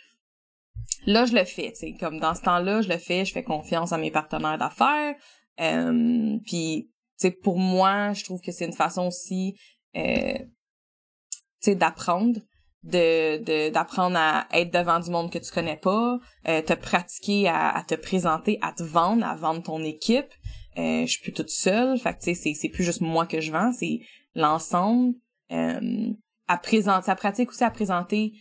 Là 1.07 1.27
je 1.27 1.35
le 1.35 1.44
fais 1.44 1.73
tu 1.79 1.94
comme 1.99 2.18
dans 2.18 2.35
ce 2.35 2.42
temps-là 2.42 2.81
je 2.83 2.88
le 2.88 2.97
fais 2.99 3.25
je 3.25 3.33
fais 3.33 3.42
confiance 3.42 3.92
à 3.92 3.99
mes 3.99 4.11
partenaires 4.11 4.59
d'affaires. 4.59 5.14
Euh, 5.61 6.38
puis, 6.47 6.90
tu 7.18 7.31
pour 7.31 7.59
moi, 7.59 8.12
je 8.12 8.25
trouve 8.25 8.40
que 8.40 8.53
c'est 8.53 8.64
une 8.64 8.73
façon 8.73 9.07
aussi, 9.07 9.57
euh, 9.97 10.38
tu 10.38 11.40
sais, 11.61 11.75
d'apprendre, 11.75 12.40
de 12.85 13.70
d'apprendre 13.70 14.16
à 14.16 14.47
être 14.53 14.73
devant 14.73 15.01
du 15.01 15.11
monde 15.11 15.31
que 15.31 15.38
tu 15.38 15.51
connais 15.51 15.77
pas, 15.77 16.18
euh, 16.49 16.62
te 16.62 16.75
pratiquer 16.75 17.49
à, 17.49 17.83
te 17.87 17.94
présenter, 17.94 18.59
à 18.62 18.73
te 18.73 18.83
vendre, 18.83 19.25
à 19.25 19.35
vendre 19.35 19.62
ton 19.62 19.83
équipe. 19.83 20.33
Euh, 20.77 21.07
je 21.07 21.11
suis 21.11 21.23
plus 21.23 21.33
toute 21.33 21.51
seule, 21.51 21.99
fait 21.99 22.14
que 22.14 22.18
tu 22.18 22.25
sais, 22.25 22.35
c'est 22.35 22.55
c'est 22.55 22.68
plus 22.68 22.85
juste 22.85 23.01
moi 23.01 23.27
que 23.27 23.40
je 23.40 23.53
vends, 23.53 23.73
c'est 23.73 24.01
l'ensemble. 24.35 25.14
Euh, 25.53 26.11
à 26.47 26.59
présenter, 26.59 27.11
à 27.11 27.16
pratique 27.16 27.51
aussi 27.51 27.64
à 27.64 27.70
présenter 27.70 28.33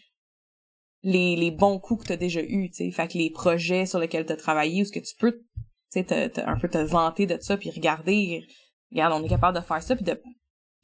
les, 1.04 1.36
les 1.36 1.52
bons 1.52 1.80
coups 1.80 2.02
que 2.02 2.08
tu 2.08 2.14
as 2.14 2.18
déjà 2.18 2.42
eus, 2.42 2.70
tu 2.70 2.78
sais, 2.78 2.92
fait 2.92 3.08
que 3.08 3.18
les 3.18 3.30
projets 3.30 3.86
sur 3.86 4.00
lesquels 4.00 4.26
tu 4.26 4.34
as 4.34 4.38
travaillé 4.38 4.82
ou 4.82 4.86
ce 4.86 4.92
que 4.92 5.00
tu 5.00 5.16
peux 5.18 5.42
sais, 5.94 6.40
un 6.46 6.58
peu 6.58 6.68
te 6.68 6.78
vanter 6.78 7.26
de 7.26 7.38
ça, 7.40 7.58
puis 7.58 7.70
regarder, 7.70 8.46
regarde, 8.92 9.14
on 9.14 9.24
est 9.24 9.30
capable 9.30 9.58
de 9.58 9.64
faire 9.64 9.82
ça, 9.82 9.96
puis 9.96 10.06
de 10.06 10.20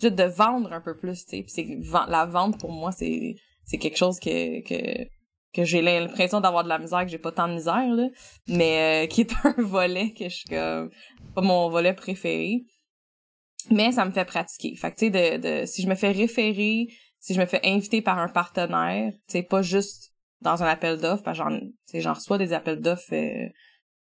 de 0.01 0.23
vendre 0.23 0.71
un 0.71 0.79
peu 0.79 0.95
plus, 0.95 1.25
tu 1.25 1.45
sais. 1.45 1.45
C'est 1.49 1.77
la 2.07 2.25
vente 2.25 2.57
pour 2.57 2.71
moi, 2.71 2.93
c'est 2.93 3.35
c'est 3.69 3.77
quelque 3.77 3.97
chose 3.97 4.19
que 4.19 4.61
que 4.61 5.07
que 5.53 5.63
j'ai 5.63 5.81
l'impression 5.81 6.41
d'avoir 6.41 6.63
de 6.63 6.69
la 6.69 6.77
misère, 6.77 7.03
que 7.03 7.07
j'ai 7.09 7.17
pas 7.17 7.31
tant 7.31 7.47
de 7.47 7.53
misère, 7.53 7.91
là, 7.93 8.07
mais 8.47 9.05
euh, 9.05 9.07
qui 9.07 9.21
est 9.21 9.33
un 9.43 9.61
volet 9.63 10.13
que 10.13 10.25
je 10.25 10.35
suis 10.35 10.49
comme 10.49 10.91
pas 11.33 11.41
mon 11.41 11.69
volet 11.69 11.93
préféré. 11.93 12.65
Mais 13.71 13.91
ça 13.91 14.05
me 14.05 14.11
fait 14.11 14.25
pratiquer. 14.25 14.75
Fait 14.75 14.91
que 14.91 14.97
tu 14.97 15.11
sais, 15.11 15.37
de, 15.37 15.61
de, 15.61 15.65
si 15.65 15.81
je 15.81 15.87
me 15.87 15.95
fais 15.95 16.11
référer, 16.11 16.87
si 17.19 17.33
je 17.33 17.39
me 17.39 17.45
fais 17.45 17.59
inviter 17.63 18.01
par 18.01 18.17
un 18.17 18.29
partenaire, 18.29 19.11
tu 19.11 19.33
sais, 19.33 19.43
pas 19.43 19.61
juste 19.61 20.13
dans 20.41 20.63
un 20.63 20.67
appel 20.67 20.97
d'offres, 20.97 21.23
parce 21.23 21.39
que 21.91 21.99
j'en 21.99 22.13
reçois 22.13 22.37
des 22.37 22.53
appels 22.53 22.79
d'offres 22.79 23.13
euh, 23.13 23.49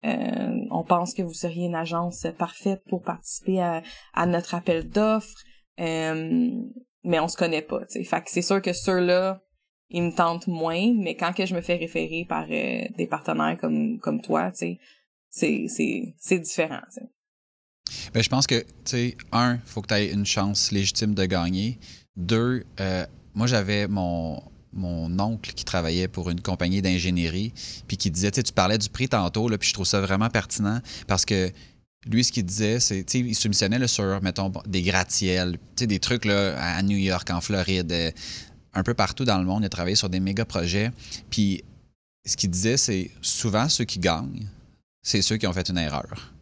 euh, 0.06 0.66
on 0.72 0.84
pense 0.84 1.14
que 1.14 1.22
vous 1.22 1.34
seriez 1.34 1.66
une 1.66 1.76
agence 1.76 2.28
parfaite 2.38 2.84
pour 2.90 3.04
participer 3.04 3.62
à, 3.62 3.82
à 4.14 4.26
notre 4.26 4.56
appel 4.56 4.90
d'offres, 4.90 5.38
euh, 5.80 6.50
mais 7.04 7.20
on 7.20 7.28
se 7.28 7.38
connaît 7.38 7.62
pas. 7.62 7.86
T'sais. 7.86 8.04
Fait 8.04 8.22
que 8.22 8.30
c'est 8.30 8.42
sûr 8.42 8.62
que 8.62 8.74
ceux-là, 8.74 9.42
ils 9.94 10.04
me 10.04 10.12
tentent 10.12 10.48
moins, 10.48 10.94
mais 10.94 11.16
quand 11.16 11.34
que 11.34 11.46
je 11.46 11.56
me 11.56 11.62
fais 11.62 11.76
référer 11.76 12.26
par 12.28 12.46
euh, 12.50 12.84
des 12.98 13.08
partenaires 13.08 13.58
comme 13.60 14.00
comme 14.00 14.22
toi, 14.22 14.52
c'est 14.54 14.80
différent. 16.30 16.82
Ben, 18.14 18.24
je 18.24 18.30
pense 18.30 18.48
que, 18.48 18.60
tu 18.60 18.66
sais, 18.86 19.18
un, 19.32 19.60
faut 19.66 19.82
que 19.82 19.88
tu 19.88 19.94
aies 19.94 20.12
une 20.12 20.26
chance 20.26 20.72
légitime 20.72 21.14
de 21.14 21.26
gagner. 21.26 21.80
Deux, 22.16 22.64
moi, 23.36 23.48
j'avais 23.48 23.88
mon, 23.88 24.42
mon 24.74 25.20
oncle 25.20 25.54
qui 25.54 25.66
travaillait 25.66 26.08
pour 26.08 26.30
une 26.30 26.42
compagnie 26.42 26.82
d'ingénierie, 26.82 27.54
puis 27.88 27.98
qui 27.98 28.12
disait, 28.12 28.32
tu 28.32 28.54
parlais 28.54 28.78
du 28.78 28.90
prix 28.90 29.08
tantôt, 29.08 29.48
là, 29.50 29.58
puis 29.58 29.70
je 29.70 29.74
trouve 29.74 29.86
ça 29.86 30.02
vraiment 30.02 30.30
pertinent 30.30 30.80
parce 31.08 31.26
que 31.26 31.52
lui, 32.06 32.24
ce 32.24 32.32
qu'il 32.32 32.46
disait, 32.46 32.80
c'est, 32.80 33.04
tu 33.04 33.20
sais, 33.20 33.20
il 33.20 33.36
soumissionnait 33.36 33.88
sur, 33.88 34.22
mettons, 34.22 34.52
des 34.68 34.82
gratte-ciels, 34.82 35.54
tu 35.54 35.84
sais, 35.84 35.88
des 35.88 36.00
trucs 36.00 36.26
là, 36.26 36.56
à 36.60 36.82
New 36.82 36.98
York, 36.98 37.30
en 37.30 37.40
Floride, 37.40 37.92
euh, 37.92 38.12
un 38.74 38.84
peu 38.84 38.94
partout 38.94 39.26
dans 39.26 39.38
le 39.38 39.46
monde. 39.46 39.64
Il 39.64 39.66
a 39.66 39.70
travaillé 39.70 39.96
sur 39.96 40.10
des 40.10 40.20
méga 40.20 40.46
projets. 40.46 40.92
Puis 41.30 41.64
ce 42.26 42.38
qu'il 42.38 42.50
disait, 42.50 42.78
c'est 42.78 43.12
souvent 43.22 43.70
ceux 43.70 43.86
qui 43.86 44.00
gagnent, 44.00 44.48
c'est 45.02 45.22
ceux 45.22 45.38
qui 45.38 45.48
ont 45.48 45.54
fait 45.54 45.70
une 45.70 45.78
erreur. 45.78 46.34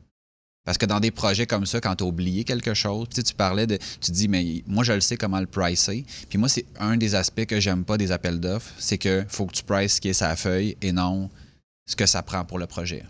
Parce 0.64 0.78
que 0.78 0.86
dans 0.86 1.00
des 1.00 1.10
projets 1.10 1.48
comme 1.48 1.66
ça, 1.66 1.82
quand 1.82 1.96
tu 1.96 2.04
as 2.04 2.08
oublié 2.08 2.44
quelque 2.44 2.76
chose, 2.76 3.08
tu, 3.14 3.24
tu 3.24 3.34
parlais 3.34 3.66
de. 3.66 3.80
Tu 4.00 4.12
dis, 4.12 4.28
mais 4.28 4.64
moi, 4.68 4.84
je 4.84 4.94
le 4.94 5.02
sais 5.02 5.18
comment 5.18 5.40
le 5.40 5.48
pricer. 5.48 6.06
Puis 6.30 6.38
moi, 6.38 6.50
c'est 6.50 6.66
un 6.80 6.98
des 6.98 7.16
aspects 7.16 7.46
que 7.46 7.60
j'aime 7.60 7.84
pas 7.84 7.98
des 7.98 8.12
appels 8.12 8.40
d'offres, 8.40 8.72
c'est 8.78 9.00
que 9.00 9.26
faut 9.28 9.48
que 9.48 9.54
tu 9.54 9.64
prices 9.64 9.96
ce 9.96 10.02
qui 10.02 10.10
est 10.10 10.14
sa 10.14 10.36
feuille 10.36 10.78
et 10.82 10.92
non 10.92 11.30
ce 11.88 11.96
que 11.96 12.06
ça 12.06 12.22
prend 12.22 12.46
pour 12.46 12.60
le 12.60 12.68
projet. 12.68 13.04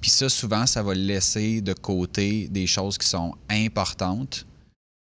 Puis 0.00 0.10
ça, 0.10 0.28
souvent, 0.28 0.66
ça 0.66 0.82
va 0.82 0.94
laisser 0.94 1.60
de 1.60 1.72
côté 1.72 2.48
des 2.48 2.66
choses 2.66 2.98
qui 2.98 3.06
sont 3.06 3.34
importantes, 3.48 4.44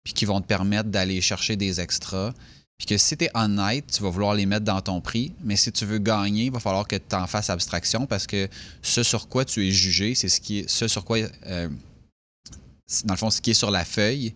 puis 0.04 0.13
qui 0.13 0.25
vont 0.25 0.41
te 0.41 0.47
permettre 0.47 0.89
d'aller 0.89 1.21
chercher 1.21 1.56
des 1.56 1.80
extras. 1.80 2.34
Puis 2.78 2.88
que 2.88 2.98
si 2.98 3.16
tu 3.16 3.26
es 3.26 3.32
honnête, 3.34 3.86
tu 3.92 4.04
vas 4.04 4.10
vouloir 4.10 4.34
les 4.34 4.46
mettre 4.46 4.66
dans 4.66 4.82
ton 4.82 5.00
prix, 5.00 5.34
mais 5.42 5.56
si 5.56 5.72
tu 5.72 5.86
veux 5.86 5.98
gagner, 5.98 6.46
il 6.46 6.52
va 6.52 6.60
falloir 6.60 6.88
que 6.88 6.98
tu 6.98 7.16
en 7.16 7.26
fasses 7.26 7.50
abstraction 7.50 8.06
parce 8.06 8.28
que 8.28 8.50
ce 8.82 9.02
sur 9.02 9.30
quoi 9.30 9.46
tu 9.46 9.66
es 9.66 9.72
jugé, 9.72 10.14
c'est 10.14 10.28
ce 10.28 10.42
qui 10.42 10.60
est 10.60 10.70
ce 10.70 10.88
sur 10.88 11.06
quoi 11.06 11.20
euh, 11.46 11.70
dans 13.06 13.14
le 13.14 13.18
fond 13.18 13.30
ce 13.30 13.42
qui 13.42 13.52
est 13.52 13.56
sur 13.56 13.72
la 13.72 13.86
feuille, 13.86 14.34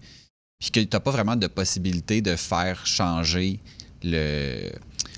puis 0.59 0.71
que 0.71 0.79
tu 0.79 0.87
n'as 0.91 0.99
pas 0.99 1.11
vraiment 1.11 1.35
de 1.35 1.47
possibilité 1.47 2.21
de 2.21 2.35
faire 2.35 2.85
changer 2.85 3.59
le, 4.03 4.71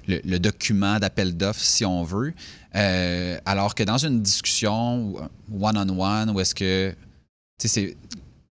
le, 0.07 0.39
document 0.39 0.97
d'appel 0.99 1.37
d'offres 1.37 1.61
si 1.61 1.85
on 1.85 2.03
veut. 2.03 2.33
Euh, 2.75 3.39
alors 3.45 3.75
que 3.75 3.83
dans 3.83 3.97
une 3.97 4.21
discussion 4.21 5.29
one-on-one, 5.51 6.31
où 6.31 6.39
est-ce 6.39 6.55
que 6.55 6.95
tu 7.59 7.67
sais, 7.67 7.95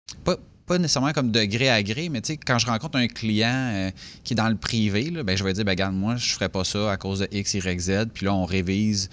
c'est 0.08 0.18
pas, 0.24 0.36
pas 0.72 0.78
nécessairement 0.78 1.12
comme 1.12 1.30
de 1.30 1.44
gré 1.44 1.68
à 1.68 1.82
gré, 1.82 2.08
mais 2.08 2.22
tu 2.22 2.28
sais, 2.28 2.36
quand 2.38 2.58
je 2.58 2.66
rencontre 2.66 2.96
un 2.96 3.06
client 3.06 3.50
euh, 3.52 3.90
qui 4.24 4.32
est 4.32 4.36
dans 4.36 4.48
le 4.48 4.56
privé, 4.56 5.10
là, 5.10 5.22
ben, 5.22 5.36
je 5.36 5.44
vais 5.44 5.52
dire, 5.52 5.66
ben, 5.66 5.72
regarde, 5.72 5.94
moi, 5.94 6.16
je 6.16 6.32
ferais 6.32 6.48
pas 6.48 6.64
ça 6.64 6.90
à 6.90 6.96
cause 6.96 7.18
de 7.18 7.28
X, 7.30 7.52
Y, 7.52 7.78
Z. 7.78 8.06
Puis 8.14 8.24
là, 8.24 8.32
on 8.32 8.46
révise 8.46 9.10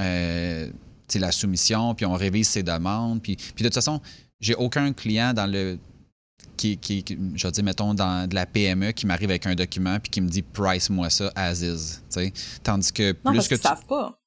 euh, 0.00 0.70
la 1.14 1.30
soumission, 1.30 1.94
puis 1.94 2.06
on 2.06 2.14
révise 2.14 2.48
ses 2.48 2.62
demandes. 2.62 3.20
Puis, 3.20 3.36
puis 3.36 3.62
de 3.62 3.64
toute 3.64 3.74
façon, 3.74 4.00
j'ai 4.40 4.54
aucun 4.54 4.94
client 4.94 5.34
dans 5.34 5.46
le. 5.46 5.78
Qui, 6.56 6.78
qui, 6.78 7.04
je 7.34 7.46
veux 7.46 7.52
dire, 7.52 7.64
mettons, 7.64 7.92
dans 7.92 8.26
de 8.26 8.34
la 8.34 8.46
PME 8.46 8.92
qui 8.92 9.06
m'arrive 9.06 9.30
avec 9.30 9.46
un 9.46 9.54
document 9.54 9.98
puis 10.00 10.10
qui 10.10 10.20
me 10.20 10.28
dit 10.28 10.42
price-moi 10.42 11.10
ça 11.10 11.30
as 11.34 11.60
is. 11.60 12.00
Tandis 12.62 12.92
que 12.92 13.12
plus 13.12 13.20
non, 13.24 13.34
parce 13.34 13.48
que. 13.48 13.56
Tu... 13.56 13.62
savent 13.62 13.84
pas. 13.84 14.18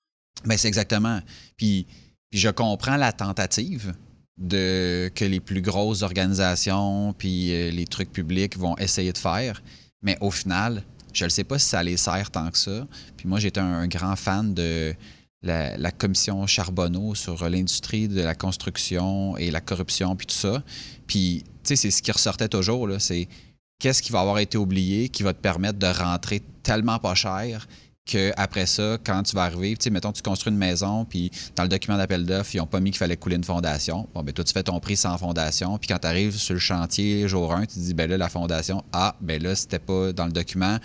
Ben, 0.43 0.55
c'est 0.55 0.67
exactement. 0.67 1.19
Puis, 1.57 1.87
puis 2.29 2.39
je 2.39 2.49
comprends 2.49 2.97
la 2.97 3.11
tentative 3.11 3.95
de 4.37 5.09
que 5.15 5.25
les 5.25 5.39
plus 5.39 5.61
grosses 5.61 6.01
organisations 6.01 7.13
puis 7.17 7.53
euh, 7.53 7.71
les 7.71 7.85
trucs 7.85 8.11
publics 8.11 8.57
vont 8.57 8.77
essayer 8.77 9.13
de 9.13 9.17
faire. 9.17 9.61
Mais 10.01 10.17
au 10.21 10.31
final, 10.31 10.83
je 11.13 11.25
ne 11.25 11.29
sais 11.29 11.43
pas 11.43 11.57
si 11.57 11.69
ça 11.69 11.81
les 11.81 11.97
sert 11.97 12.29
tant 12.29 12.49
que 12.51 12.57
ça. 12.57 12.85
Puis 13.17 13.27
moi, 13.27 13.39
j'étais 13.39 13.61
un, 13.61 13.87
grand 13.87 14.15
fan 14.15 14.53
de 14.53 14.93
la, 15.41 15.91
commission 15.91 16.45
Charbonneau 16.45 17.15
sur 17.15 17.47
l'industrie 17.49 18.07
de 18.07 18.21
la 18.21 18.35
construction 18.35 19.37
et 19.37 19.51
la 19.51 19.61
corruption, 19.61 20.15
puis 20.15 20.27
tout 20.27 20.35
ça. 20.35 20.61
Puis, 21.07 21.43
tu 21.63 21.69
sais, 21.69 21.75
c'est 21.75 21.91
ce 21.91 22.01
qui 22.01 22.11
ressortait 22.11 22.49
toujours, 22.49 22.89
c'est 22.99 23.27
qu'est-ce 23.79 24.01
qui 24.01 24.11
va 24.11 24.21
avoir 24.21 24.39
été 24.39 24.57
oublié 24.57 25.09
qui 25.09 25.23
va 25.23 25.33
te 25.33 25.39
permettre 25.41 25.79
de 25.79 25.87
rentrer 25.87 26.41
tellement 26.63 26.99
pas 26.99 27.15
cher 27.15 27.67
qu'après 28.05 28.67
ça, 28.67 28.97
quand 29.03 29.23
tu 29.23 29.35
vas 29.35 29.43
arriver, 29.43 29.75
tu 29.75 29.85
sais, 29.85 29.89
mettons, 29.89 30.11
tu 30.11 30.21
construis 30.21 30.53
une 30.53 30.59
maison, 30.59 31.05
puis 31.05 31.31
dans 31.55 31.63
le 31.63 31.69
document 31.69 31.97
d'appel 31.97 32.25
d'offres, 32.25 32.53
ils 32.53 32.59
n'ont 32.59 32.67
pas 32.67 32.79
mis 32.79 32.91
qu'il 32.91 32.99
fallait 32.99 33.17
couler 33.17 33.35
une 33.35 33.43
fondation. 33.43 34.07
Bon, 34.13 34.21
ben 34.21 34.31
toi, 34.31 34.45
tu 34.45 34.53
fais 34.53 34.63
ton 34.63 34.79
prix 34.79 34.95
sans 34.95 35.17
fondation, 35.17 35.77
puis 35.79 35.87
quand 35.87 35.97
tu 35.97 36.07
arrives 36.07 36.35
sur 36.35 36.53
le 36.53 36.59
chantier 36.59 37.27
jour 37.27 37.53
1, 37.53 37.65
tu 37.65 37.79
dis, 37.79 37.93
ben 37.95 38.09
là, 38.09 38.17
la 38.17 38.29
fondation, 38.29 38.83
ah, 38.93 39.15
ben 39.21 39.41
là, 39.41 39.55
c'était 39.55 39.79
pas 39.79 40.13
dans 40.13 40.27
le 40.27 40.31
document. 40.31 40.77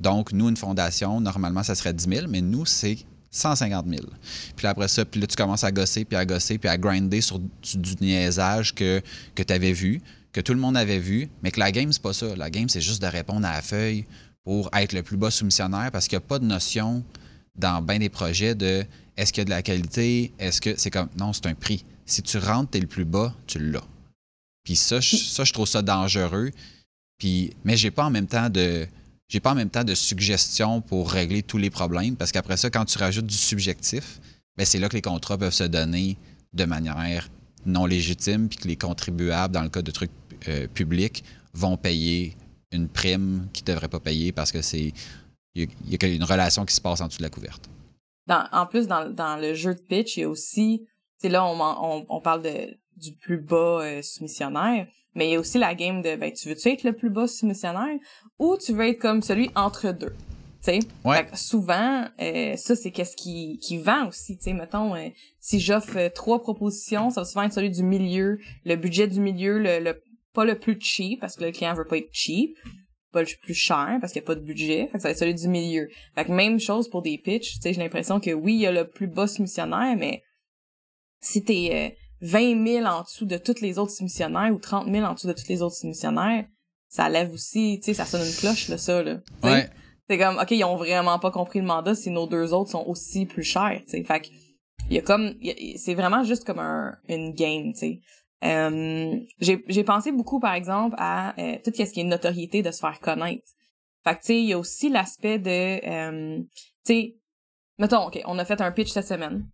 Donc, 0.00 0.32
nous, 0.32 0.48
une 0.48 0.56
fondation, 0.56 1.20
normalement, 1.20 1.62
ça 1.62 1.74
serait 1.74 1.92
10 1.92 2.08
000, 2.08 2.26
mais 2.28 2.40
nous, 2.40 2.64
c'est 2.64 2.96
150 3.30 3.86
000. 3.86 4.02
Puis 4.56 4.66
après 4.66 4.88
ça, 4.88 5.04
puis 5.04 5.20
là, 5.20 5.26
tu 5.26 5.36
commences 5.36 5.64
à 5.64 5.72
gosser, 5.72 6.06
puis 6.06 6.16
à 6.16 6.24
gosser, 6.24 6.56
puis 6.56 6.70
à 6.70 6.78
grinder 6.78 7.20
sur 7.20 7.38
du, 7.38 7.76
du 7.76 7.94
niaisage 8.00 8.74
que, 8.74 9.02
que 9.34 9.42
tu 9.42 9.52
avais 9.52 9.72
vu, 9.72 10.00
que 10.32 10.40
tout 10.40 10.54
le 10.54 10.60
monde 10.60 10.78
avait 10.78 10.98
vu, 10.98 11.28
mais 11.42 11.50
que 11.50 11.60
la 11.60 11.70
game, 11.70 11.92
c'est 11.92 12.02
pas 12.02 12.14
ça. 12.14 12.34
La 12.34 12.48
game, 12.48 12.70
c'est 12.70 12.80
juste 12.80 13.02
de 13.02 13.06
répondre 13.06 13.46
à 13.46 13.52
la 13.52 13.62
feuille 13.62 14.06
pour 14.44 14.70
être 14.74 14.92
le 14.92 15.02
plus 15.02 15.16
bas 15.16 15.30
soumissionnaire 15.30 15.90
parce 15.92 16.08
qu'il 16.08 16.18
n'y 16.18 16.24
a 16.24 16.26
pas 16.26 16.38
de 16.38 16.44
notion 16.44 17.04
dans 17.56 17.82
bien 17.82 17.98
des 17.98 18.08
projets 18.08 18.54
de 18.54 18.84
est-ce 19.16 19.32
qu'il 19.32 19.42
y 19.42 19.42
a 19.42 19.44
de 19.44 19.50
la 19.50 19.62
qualité, 19.62 20.32
est-ce 20.38 20.60
que 20.60 20.74
c'est 20.76 20.90
comme 20.90 21.08
non, 21.18 21.32
c'est 21.32 21.46
un 21.46 21.54
prix. 21.54 21.84
Si 22.06 22.22
tu 22.22 22.38
rentres, 22.38 22.70
tu 22.72 22.78
es 22.78 22.80
le 22.80 22.86
plus 22.86 23.04
bas, 23.04 23.34
tu 23.46 23.58
l'as. 23.58 23.84
Puis 24.64 24.76
ça, 24.76 25.00
je, 25.00 25.16
ça, 25.16 25.44
je 25.44 25.52
trouve 25.52 25.66
ça 25.68 25.82
dangereux. 25.82 26.50
Puis, 27.18 27.52
mais 27.64 27.76
j'ai 27.76 27.90
pas 27.90 28.04
en 28.04 28.10
même 28.10 28.26
temps 28.26 28.48
de 28.48 28.86
j'ai 29.28 29.40
pas 29.40 29.52
en 29.52 29.54
même 29.54 29.70
temps 29.70 29.84
de 29.84 29.94
suggestions 29.94 30.82
pour 30.82 31.10
régler 31.10 31.42
tous 31.42 31.56
les 31.56 31.70
problèmes 31.70 32.16
parce 32.16 32.32
qu'après 32.32 32.58
ça, 32.58 32.68
quand 32.68 32.84
tu 32.84 32.98
rajoutes 32.98 33.26
du 33.26 33.34
subjectif, 33.34 34.20
ben 34.58 34.66
c'est 34.66 34.78
là 34.78 34.88
que 34.90 34.94
les 34.94 35.02
contrats 35.02 35.38
peuvent 35.38 35.54
se 35.54 35.64
donner 35.64 36.18
de 36.52 36.64
manière 36.64 37.30
non 37.64 37.86
légitime 37.86 38.48
puis 38.48 38.58
que 38.58 38.68
les 38.68 38.76
contribuables, 38.76 39.54
dans 39.54 39.62
le 39.62 39.70
cas 39.70 39.80
de 39.80 39.90
trucs 39.90 40.10
euh, 40.48 40.66
publics, 40.68 41.24
vont 41.54 41.78
payer 41.78 42.36
une 42.72 42.88
prime 42.88 43.48
qu'ils 43.52 43.64
ne 43.64 43.72
devraient 43.72 43.88
pas 43.88 44.00
payer 44.00 44.32
parce 44.32 44.52
que 44.52 44.62
c'est 44.62 44.92
il 45.54 45.68
y, 45.86 45.98
a 46.02 46.08
une 46.08 46.24
relation 46.24 46.64
qui 46.64 46.74
se 46.74 46.80
passe 46.80 47.00
en 47.02 47.08
dessous 47.08 47.18
de 47.18 47.24
la 47.24 47.30
couverte. 47.30 47.68
en 48.28 48.66
plus, 48.66 48.86
dans, 48.86 49.38
le 49.38 49.54
jeu 49.54 49.74
de 49.74 49.80
pitch, 49.80 50.16
il 50.16 50.20
y 50.20 50.22
a 50.24 50.28
aussi, 50.28 50.86
c'est 51.18 51.28
là 51.28 51.44
on, 51.44 52.06
on, 52.08 52.20
parle 52.22 52.42
de, 52.42 52.78
du 52.96 53.12
plus 53.16 53.38
bas 53.38 53.82
euh, 53.82 54.02
soumissionnaire, 54.02 54.86
mais 55.14 55.28
il 55.28 55.32
y 55.32 55.36
a 55.36 55.40
aussi 55.40 55.58
la 55.58 55.74
game 55.74 56.00
de, 56.00 56.16
ben, 56.16 56.32
tu 56.32 56.48
veux-tu 56.48 56.68
être 56.70 56.84
le 56.84 56.94
plus 56.94 57.10
bas 57.10 57.26
soumissionnaire 57.26 57.98
ou 58.38 58.56
tu 58.56 58.72
veux 58.72 58.88
être 58.88 58.98
comme 58.98 59.20
celui 59.20 59.50
entre 59.54 59.92
deux? 59.92 60.14
sais? 60.62 60.78
Ouais. 61.04 61.26
souvent 61.34 62.04
euh, 62.20 62.56
ça 62.56 62.76
c'est 62.76 62.92
qu'est-ce 62.92 63.16
qui 63.16 63.58
qui 63.58 63.78
vend 63.78 64.06
aussi 64.06 64.36
tu 64.38 64.44
sais 64.44 64.52
mettons 64.52 64.94
euh, 64.94 65.08
si 65.40 65.58
j'offre 65.58 66.08
trois 66.14 66.40
propositions 66.40 67.10
ça 67.10 67.22
va 67.22 67.24
souvent 67.24 67.42
être 67.42 67.52
celui 67.52 67.70
du 67.70 67.82
milieu 67.82 68.38
le 68.64 68.76
budget 68.76 69.08
du 69.08 69.20
milieu 69.20 69.58
le, 69.58 69.80
le 69.80 70.00
pas 70.32 70.44
le 70.44 70.58
plus 70.58 70.78
cheap 70.80 71.20
parce 71.20 71.36
que 71.36 71.44
le 71.44 71.52
client 71.52 71.74
veut 71.74 71.86
pas 71.86 71.98
être 71.98 72.10
cheap, 72.12 72.56
pas 73.12 73.20
le 73.20 73.28
plus 73.42 73.54
cher 73.54 73.98
parce 74.00 74.12
qu'il 74.12 74.20
n'y 74.20 74.26
a 74.26 74.28
pas 74.28 74.34
de 74.34 74.40
budget, 74.40 74.88
fait 74.88 74.92
que 74.94 74.98
ça 75.00 75.08
va 75.08 75.10
être 75.10 75.18
celui 75.18 75.34
du 75.34 75.48
milieu. 75.48 75.88
Fait 76.14 76.24
que 76.24 76.32
même 76.32 76.58
chose 76.58 76.88
pour 76.88 77.02
des 77.02 77.18
pitchs, 77.18 77.54
tu 77.54 77.60
sais, 77.60 77.72
j'ai 77.72 77.80
l'impression 77.80 78.20
que 78.20 78.30
oui, 78.32 78.54
il 78.54 78.60
y 78.60 78.66
a 78.66 78.72
le 78.72 78.88
plus 78.88 79.06
bas 79.06 79.26
soumissionnaire, 79.26 79.96
mais 79.96 80.22
si 81.20 81.44
t'es 81.44 81.70
euh, 81.92 82.02
20 82.22 82.66
000 82.66 82.86
en 82.86 83.02
dessous 83.02 83.26
de 83.26 83.36
tous 83.36 83.60
les 83.60 83.78
autres 83.78 83.92
soumissionnaires 83.92 84.52
ou 84.52 84.58
30 84.58 84.90
000 84.90 85.04
en 85.04 85.14
dessous 85.14 85.28
de 85.28 85.32
tous 85.32 85.48
les 85.48 85.62
autres 85.62 85.76
soumissionnaires, 85.76 86.46
ça 86.88 87.08
lève 87.08 87.32
aussi, 87.32 87.78
tu 87.80 87.86
sais, 87.86 87.94
ça 87.94 88.04
sonne 88.04 88.26
une 88.26 88.34
cloche, 88.34 88.68
là, 88.68 88.78
ça, 88.78 89.02
là. 89.02 89.20
Ouais. 89.42 89.68
C'est 90.08 90.18
comme, 90.18 90.38
OK, 90.38 90.50
ils 90.50 90.64
ont 90.64 90.76
vraiment 90.76 91.18
pas 91.18 91.30
compris 91.30 91.60
le 91.60 91.64
mandat 91.64 91.94
si 91.94 92.10
nos 92.10 92.26
deux 92.26 92.52
autres 92.52 92.70
sont 92.70 92.84
aussi 92.86 93.26
plus 93.26 93.44
chers, 93.44 93.80
tu 93.84 93.90
sais. 93.90 94.04
Fait 94.04 94.20
que, 94.20 94.26
il 94.90 94.96
y 94.96 94.98
a 94.98 95.02
comme, 95.02 95.34
c'est 95.76 95.94
vraiment 95.94 96.22
juste 96.22 96.44
comme 96.44 96.58
un, 96.58 96.96
une 97.08 97.32
game, 97.32 97.72
tu 97.72 97.78
sais. 97.78 98.00
Euh, 98.44 99.20
j'ai 99.38 99.84
pensé 99.84 100.12
beaucoup, 100.12 100.40
par 100.40 100.54
exemple, 100.54 100.96
à 100.98 101.38
euh, 101.40 101.58
tout 101.64 101.72
ce 101.74 101.92
qui 101.92 102.00
est 102.00 102.04
notoriété 102.04 102.62
de 102.62 102.70
se 102.70 102.80
faire 102.80 103.00
connaître. 103.00 103.46
Fait 104.04 104.14
que, 104.14 104.20
tu 104.20 104.26
sais, 104.26 104.40
il 104.40 104.48
y 104.48 104.52
a 104.52 104.58
aussi 104.58 104.88
l'aspect 104.88 105.38
de, 105.38 105.50
euh, 105.86 106.42
tu 106.84 106.92
sais, 106.94 107.16
mettons, 107.78 108.06
OK, 108.06 108.20
on 108.24 108.38
a 108.38 108.44
fait 108.44 108.60
un 108.60 108.72
pitch 108.72 108.90
cette 108.90 109.06
semaine. 109.06 109.48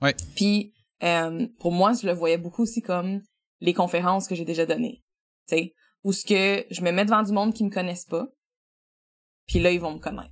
Ouais. 0.00 0.14
Puis, 0.36 0.72
euh, 1.02 1.48
pour 1.58 1.72
moi, 1.72 1.92
je 1.92 2.06
le 2.06 2.12
voyais 2.12 2.38
beaucoup 2.38 2.62
aussi 2.62 2.80
comme 2.80 3.22
les 3.60 3.74
conférences 3.74 4.28
que 4.28 4.36
j'ai 4.36 4.44
déjà 4.44 4.66
données. 4.66 5.02
Tu 5.48 5.56
sais, 5.56 5.74
où 6.04 6.12
ce 6.12 6.24
que 6.24 6.64
je 6.70 6.82
me 6.82 6.92
mets 6.92 7.04
devant 7.04 7.22
du 7.22 7.32
monde 7.32 7.52
qui 7.52 7.64
me 7.64 7.70
connaissent 7.70 8.06
pas, 8.06 8.28
puis 9.46 9.58
là, 9.58 9.72
ils 9.72 9.80
vont 9.80 9.94
me 9.94 9.98
connaître. 9.98 10.30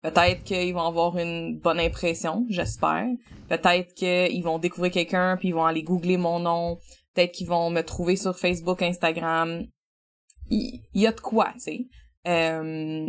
Peut-être 0.00 0.44
qu'ils 0.44 0.72
vont 0.72 0.86
avoir 0.86 1.18
une 1.18 1.58
bonne 1.58 1.80
impression, 1.80 2.46
j'espère. 2.48 3.06
Peut-être 3.48 3.94
qu'ils 3.94 4.42
vont 4.44 4.58
découvrir 4.58 4.92
quelqu'un 4.92 5.36
puis 5.36 5.48
ils 5.48 5.54
vont 5.54 5.66
aller 5.66 5.82
googler 5.82 6.16
mon 6.16 6.38
nom. 6.38 6.78
Peut-être 7.18 7.32
qu'ils 7.32 7.48
vont 7.48 7.68
me 7.70 7.82
trouver 7.82 8.14
sur 8.14 8.38
Facebook, 8.38 8.80
Instagram. 8.80 9.66
Il 10.50 10.84
y, 10.94 11.04
a 11.04 11.10
de 11.10 11.18
quoi, 11.18 11.52
tu 11.54 11.58
sais. 11.58 11.86
Euh, 12.28 13.08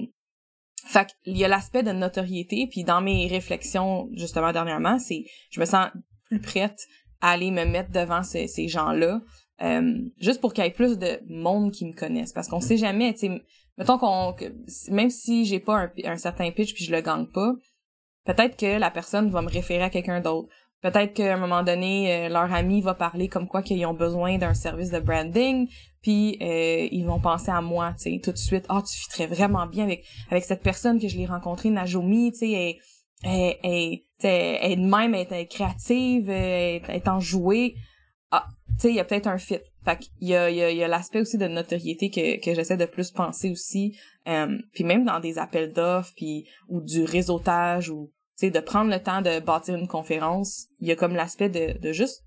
fait 0.88 1.16
qu'il 1.24 1.38
y 1.38 1.46
a 1.46 1.48
l'aspect 1.48 1.84
de 1.84 1.92
notoriété, 1.92 2.66
puis 2.66 2.84
dans 2.84 3.02
mes 3.02 3.28
réflexions, 3.28 4.10
justement, 4.14 4.52
dernièrement, 4.52 4.98
c'est 4.98 5.26
je 5.52 5.60
me 5.60 5.66
sens 5.66 5.90
plus 6.24 6.42
prête 6.42 6.88
à 7.22 7.30
aller 7.30 7.52
me 7.52 7.66
mettre 7.66 7.92
devant 7.92 8.24
ces, 8.24 8.48
gens-là, 8.68 9.22
euh, 9.62 10.00
juste 10.18 10.42
pour 10.42 10.54
qu'il 10.54 10.64
y 10.64 10.68
ait 10.68 10.72
plus 10.72 10.98
de 10.98 11.20
monde 11.28 11.72
qui 11.72 11.86
me 11.86 11.94
connaisse. 11.94 12.34
Parce 12.34 12.48
qu'on 12.48 12.62
sait 12.62 12.78
jamais, 12.78 13.14
tu 13.14 13.28
sais, 13.28 13.42
mettons 13.78 14.00
qu'on 14.00 14.36
même 14.90 15.12
si 15.12 15.46
j'ai 15.46 15.60
pas 15.60 15.82
un, 15.84 15.92
un, 16.06 16.18
certain 16.18 16.50
pitch 16.50 16.74
puis 16.74 16.84
je 16.84 16.92
le 16.92 17.02
gagne 17.02 17.28
pas, 17.28 17.54
peut-être 18.26 18.58
que 18.58 18.80
la 18.80 18.90
personne 18.90 19.30
va 19.30 19.44
me 19.44 19.52
référer 19.52 19.84
à 19.84 19.92
quelqu'un 19.92 20.20
d'autre. 20.20 20.50
Peut-être 20.82 21.14
qu'à 21.14 21.34
un 21.34 21.38
moment 21.38 21.64
donné, 21.64 22.14
euh, 22.14 22.30
leur 22.30 22.54
ami 22.54 22.82
va 22.82 22.94
parler 22.94 23.28
comme 23.28 23.48
quoi 23.48 23.62
qu'ils 23.62 23.86
ont 23.86 23.94
besoin 23.94 24.38
d'un 24.38 24.54
service 24.54 24.92
de 24.92 25.00
branding, 25.00 25.68
puis 26.02 26.38
euh, 26.42 26.88
ils 26.92 27.06
vont 27.06 27.20
penser 27.20 27.52
à 27.52 27.62
moi, 27.62 27.94
tu 27.98 28.14
sais, 28.14 28.22
tout 28.24 28.32
de 28.32 28.38
suite. 28.38 28.66
Ah, 28.70 28.78
oh, 28.80 28.82
tu 28.82 28.98
fitterais 28.98 29.28
vraiment 29.28 29.68
bien 29.68 29.84
avec 29.84 30.06
avec 30.30 30.46
cette 30.46 30.64
personne 30.64 31.00
que 31.00 31.10
je 31.10 31.18
l'ai 31.18 31.26
rencontrée, 31.26 31.70
Najomi, 31.70 32.32
tu 32.32 32.40
sais, 32.40 32.80
elle, 33.24 33.56
elle, 33.64 34.00
elle, 34.24 34.60
elle, 34.62 34.80
même, 34.80 35.14
elle 35.14 35.28
est 35.34 35.48
créative, 35.48 36.30
elle 36.30 36.82
est 36.88 37.08
enjouée. 37.10 37.76
Ah, 38.32 38.46
tu 38.70 38.84
sais, 38.84 38.90
il 38.90 38.96
y 38.96 39.00
a 39.00 39.06
peut-être 39.06 39.28
un 39.28 39.38
fit. 39.38 39.60
Fait 39.84 39.98
qu'il 39.98 40.28
y 40.28 40.36
a, 40.36 40.50
il 40.50 40.58
y 40.58 40.64
a, 40.64 40.72
y 40.72 40.84
a 40.84 40.88
l'aspect 40.88 41.22
aussi 41.22 41.38
de 41.38 41.48
notoriété 41.48 42.10
que, 42.10 42.40
que 42.44 42.54
j'essaie 42.54 42.78
de 42.78 42.86
plus 42.86 43.12
penser 43.12 43.50
aussi. 43.50 43.98
Euh, 44.28 44.58
puis 44.74 44.84
même 44.84 45.04
dans 45.04 45.20
des 45.20 45.40
appels 45.40 45.74
d'offres, 45.74 46.14
puis 46.16 46.46
ou 46.68 46.80
du 46.82 47.04
réseautage, 47.04 47.90
ou 47.90 48.12
sais, 48.40 48.52
de 48.52 48.60
prendre 48.60 48.92
le 48.92 49.02
temps 49.02 49.22
de 49.22 49.40
bâtir 49.40 49.76
une 49.76 49.88
conférence, 49.88 50.68
il 50.80 50.88
y 50.88 50.92
a 50.92 50.96
comme 50.96 51.16
l'aspect 51.16 51.50
de, 51.50 51.78
de 51.80 51.92
juste 51.92 52.24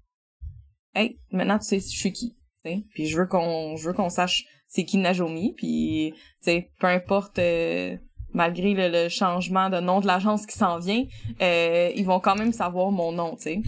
Hey, 0.94 1.18
maintenant 1.30 1.58
tu 1.58 1.66
sais 1.66 1.80
je 1.80 1.98
suis 1.98 2.12
qui. 2.12 2.36
T'sais? 2.64 2.84
Puis 2.94 3.06
je 3.06 3.16
veux 3.16 3.26
qu'on 3.26 3.76
je 3.76 3.88
veux 3.88 3.94
qu'on 3.94 4.10
sache 4.10 4.44
c'est 4.68 4.84
qui 4.84 4.96
Najomi, 4.96 5.52
puis 5.54 6.14
tu 6.14 6.50
sais, 6.50 6.70
peu 6.80 6.86
importe 6.86 7.38
euh, 7.38 7.96
malgré 8.32 8.72
le, 8.74 9.08
changement 9.10 9.68
de 9.68 9.80
nom 9.80 10.00
de 10.00 10.06
l'agence 10.06 10.46
qui 10.46 10.56
s'en 10.56 10.78
vient, 10.78 11.04
euh, 11.42 11.92
ils 11.94 12.06
vont 12.06 12.20
quand 12.20 12.36
même 12.36 12.54
savoir 12.54 12.90
mon 12.90 13.12
nom, 13.12 13.36
tu 13.36 13.42
sais. 13.42 13.62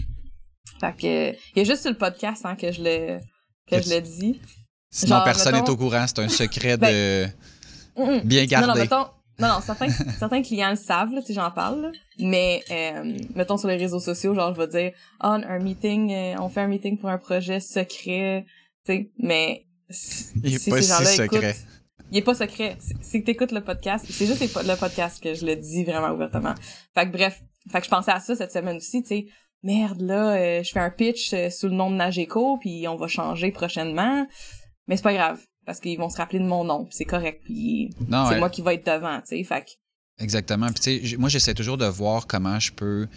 Fait 0.79 0.95
que 0.95 1.31
il 1.31 1.57
y 1.57 1.59
a 1.61 1.63
juste 1.63 1.83
sur 1.83 1.91
le 1.91 1.97
podcast 1.97 2.43
hein, 2.45 2.55
que 2.55 2.71
je 2.71 2.81
le 2.81 3.19
que 3.69 3.81
je 3.81 3.93
le 3.93 4.01
dis. 4.01 4.41
Sinon 4.89 5.21
personne 5.23 5.53
n'est 5.53 5.69
au 5.69 5.77
courant, 5.77 6.05
c'est 6.07 6.19
un 6.19 6.29
secret 6.29 6.77
ben, 6.77 7.31
de 7.97 8.21
bien 8.23 8.45
gardé. 8.45 8.67
Non, 8.67 8.73
non, 8.73 8.81
mettons, 8.81 9.05
non, 9.39 9.47
non, 9.49 9.61
certains, 9.61 9.89
certains 10.19 10.41
clients 10.41 10.69
le 10.69 10.75
savent, 10.75 11.13
là, 11.13 11.21
tu 11.21 11.27
sais, 11.27 11.33
j'en 11.33 11.51
parle, 11.51 11.81
là. 11.81 11.91
mais 12.19 12.63
euh, 12.71 13.17
mettons 13.35 13.57
sur 13.57 13.67
les 13.67 13.77
réseaux 13.77 13.99
sociaux, 13.99 14.33
genre 14.33 14.53
je 14.53 14.61
vais 14.61 14.67
dire 14.67 14.91
oh, 15.23 15.27
un 15.27 15.59
meeting, 15.59 16.11
euh, 16.11 16.35
on 16.39 16.49
fait 16.49 16.61
un 16.61 16.67
meeting 16.67 16.97
pour 16.97 17.09
un 17.09 17.17
projet 17.17 17.59
secret, 17.59 18.45
tu 18.85 18.93
sais, 18.93 19.11
mais 19.19 19.65
il 20.43 20.55
est 20.55 20.57
si 20.57 20.69
pas 20.69 20.81
si 20.81 21.15
secret. 21.15 21.55
il 22.11 22.17
est 22.17 22.21
pas 22.21 22.35
secret. 22.35 22.77
Si 23.01 23.23
tu 23.23 23.31
écoutes 23.31 23.51
le 23.51 23.61
podcast, 23.61 24.05
c'est 24.09 24.25
juste 24.25 24.41
le 24.41 24.75
podcast 24.75 25.21
que 25.21 25.33
je 25.33 25.45
le 25.45 25.55
dis 25.55 25.83
vraiment 25.83 26.11
ouvertement. 26.11 26.55
Fait 26.93 27.05
que 27.05 27.11
bref, 27.11 27.41
fait 27.71 27.79
que 27.79 27.85
je 27.85 27.89
pensais 27.89 28.11
à 28.11 28.19
ça 28.19 28.35
cette 28.35 28.51
semaine 28.51 28.77
aussi, 28.77 29.01
tu 29.03 29.09
sais, 29.09 29.25
merde 29.63 30.01
là, 30.01 30.35
euh, 30.35 30.63
je 30.63 30.71
fais 30.71 30.79
un 30.79 30.91
pitch 30.91 31.33
euh, 31.33 31.49
sous 31.49 31.67
le 31.67 31.73
nom 31.73 31.89
de 31.91 31.95
Nageco 31.95 32.57
puis 32.59 32.87
on 32.87 32.95
va 32.95 33.07
changer 33.07 33.51
prochainement, 33.51 34.25
mais 34.87 34.95
c'est 34.95 35.03
pas 35.03 35.13
grave 35.13 35.41
parce 35.65 35.79
qu'ils 35.79 35.97
vont 35.97 36.09
se 36.09 36.17
rappeler 36.17 36.39
de 36.39 36.45
mon 36.45 36.63
nom, 36.63 36.87
c'est 36.91 37.05
correct, 37.05 37.41
puis 37.43 37.89
c'est 37.99 38.39
moi 38.39 38.49
qui 38.49 38.61
vais 38.61 38.75
être 38.75 38.85
devant, 38.85 39.19
tu 39.21 39.37
sais, 39.37 39.43
fait 39.43 39.77
Exactement. 40.17 40.67
Puis 40.67 40.99
tu 41.01 41.07
sais, 41.07 41.17
moi 41.17 41.29
j'essaie 41.29 41.53
toujours 41.53 41.77
de 41.77 41.85
voir 41.85 42.27
comment 42.27 42.59
je 42.59 42.71
peux 42.71 43.07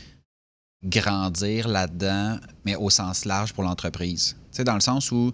grandir 0.84 1.68
là-dedans, 1.68 2.38
mais 2.64 2.76
au 2.76 2.90
sens 2.90 3.24
large 3.24 3.52
pour 3.52 3.64
l'entreprise. 3.64 4.36
Tu 4.50 4.58
sais, 4.58 4.64
dans 4.64 4.74
le 4.74 4.80
sens 4.80 5.12
où 5.12 5.32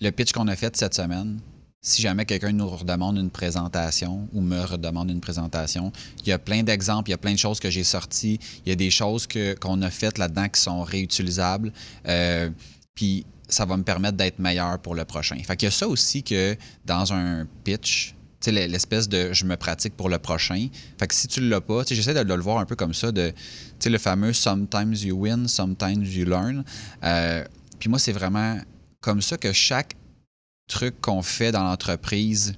le 0.00 0.10
pitch 0.10 0.32
qu'on 0.32 0.48
a 0.48 0.56
fait 0.56 0.76
cette 0.76 0.94
semaine, 0.94 1.40
si 1.80 2.00
jamais 2.00 2.24
quelqu'un 2.24 2.52
nous 2.52 2.68
redemande 2.68 3.18
une 3.18 3.30
présentation 3.30 4.26
ou 4.32 4.40
me 4.40 4.60
redemande 4.62 5.10
une 5.10 5.20
présentation, 5.20 5.92
il 6.20 6.28
y 6.28 6.32
a 6.32 6.38
plein 6.38 6.62
d'exemples, 6.62 7.10
il 7.10 7.12
y 7.12 7.14
a 7.14 7.18
plein 7.18 7.34
de 7.34 7.38
choses 7.38 7.60
que 7.60 7.70
j'ai 7.70 7.84
sorties, 7.84 8.40
il 8.64 8.70
y 8.70 8.72
a 8.72 8.76
des 8.76 8.90
choses 8.90 9.28
qu'on 9.60 9.82
a 9.82 9.90
faites 9.90 10.18
là-dedans 10.18 10.48
qui 10.48 10.60
sont 10.60 10.82
réutilisables. 10.82 11.72
Euh, 12.08 12.48
puis 12.94 13.26
ça 13.48 13.64
va 13.64 13.76
me 13.76 13.82
permettre 13.82 14.16
d'être 14.16 14.38
meilleur 14.38 14.78
pour 14.78 14.94
le 14.94 15.04
prochain. 15.04 15.36
Fait 15.44 15.62
y 15.62 15.66
a 15.66 15.70
ça 15.70 15.88
aussi 15.88 16.22
que 16.22 16.56
dans 16.84 17.12
un 17.12 17.46
pitch, 17.64 18.14
l'espèce 18.50 19.08
de 19.08 19.32
je 19.32 19.44
me 19.44 19.56
pratique 19.56 19.96
pour 19.96 20.08
le 20.08 20.18
prochain. 20.18 20.68
Fait 20.98 21.12
si 21.12 21.28
tu 21.28 21.40
l'as 21.40 21.60
pas, 21.60 21.82
j'essaie 21.88 22.14
de, 22.14 22.34
le 22.34 22.42
voir 22.42 22.58
un 22.58 22.66
peu 22.66 22.76
comme 22.76 22.94
ça, 22.94 23.12
de 23.12 23.32
le 23.84 23.98
fameux 23.98 24.32
sometimes 24.32 24.94
you 24.94 25.16
win, 25.16 25.48
sometimes 25.48 26.04
you 26.04 26.24
learn. 26.24 26.64
Euh, 27.02 27.44
puis 27.78 27.88
moi, 27.88 27.98
c'est 27.98 28.12
vraiment 28.12 28.58
comme 29.00 29.20
ça 29.20 29.36
que 29.36 29.52
chaque 29.52 29.94
truc 30.68 31.00
qu'on 31.00 31.22
fait 31.22 31.52
dans 31.52 31.62
l'entreprise 31.62 32.54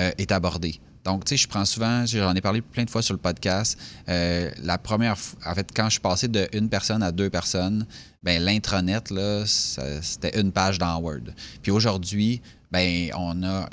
euh, 0.00 0.10
est 0.18 0.32
abordé. 0.32 0.80
Donc, 1.04 1.24
tu 1.24 1.30
sais, 1.30 1.36
je 1.36 1.48
prends 1.48 1.64
souvent, 1.64 2.06
j'en 2.06 2.34
ai 2.34 2.40
parlé 2.40 2.60
plein 2.60 2.84
de 2.84 2.90
fois 2.90 3.02
sur 3.02 3.14
le 3.14 3.18
podcast. 3.18 3.78
Euh, 4.08 4.50
la 4.62 4.78
première 4.78 5.16
en 5.44 5.54
fait, 5.54 5.68
quand 5.74 5.86
je 5.86 5.92
suis 5.92 6.00
passé 6.00 6.28
de 6.28 6.48
une 6.52 6.68
personne 6.68 7.02
à 7.02 7.10
deux 7.10 7.28
personnes, 7.28 7.86
ben 8.22 8.40
l'intranet, 8.42 9.10
là, 9.10 9.44
c'était 9.46 10.40
une 10.40 10.52
page 10.52 10.78
dans 10.78 10.96
Word. 11.00 11.32
Puis 11.60 11.72
aujourd'hui, 11.72 12.40
ben 12.70 13.10
on 13.16 13.42
a 13.42 13.68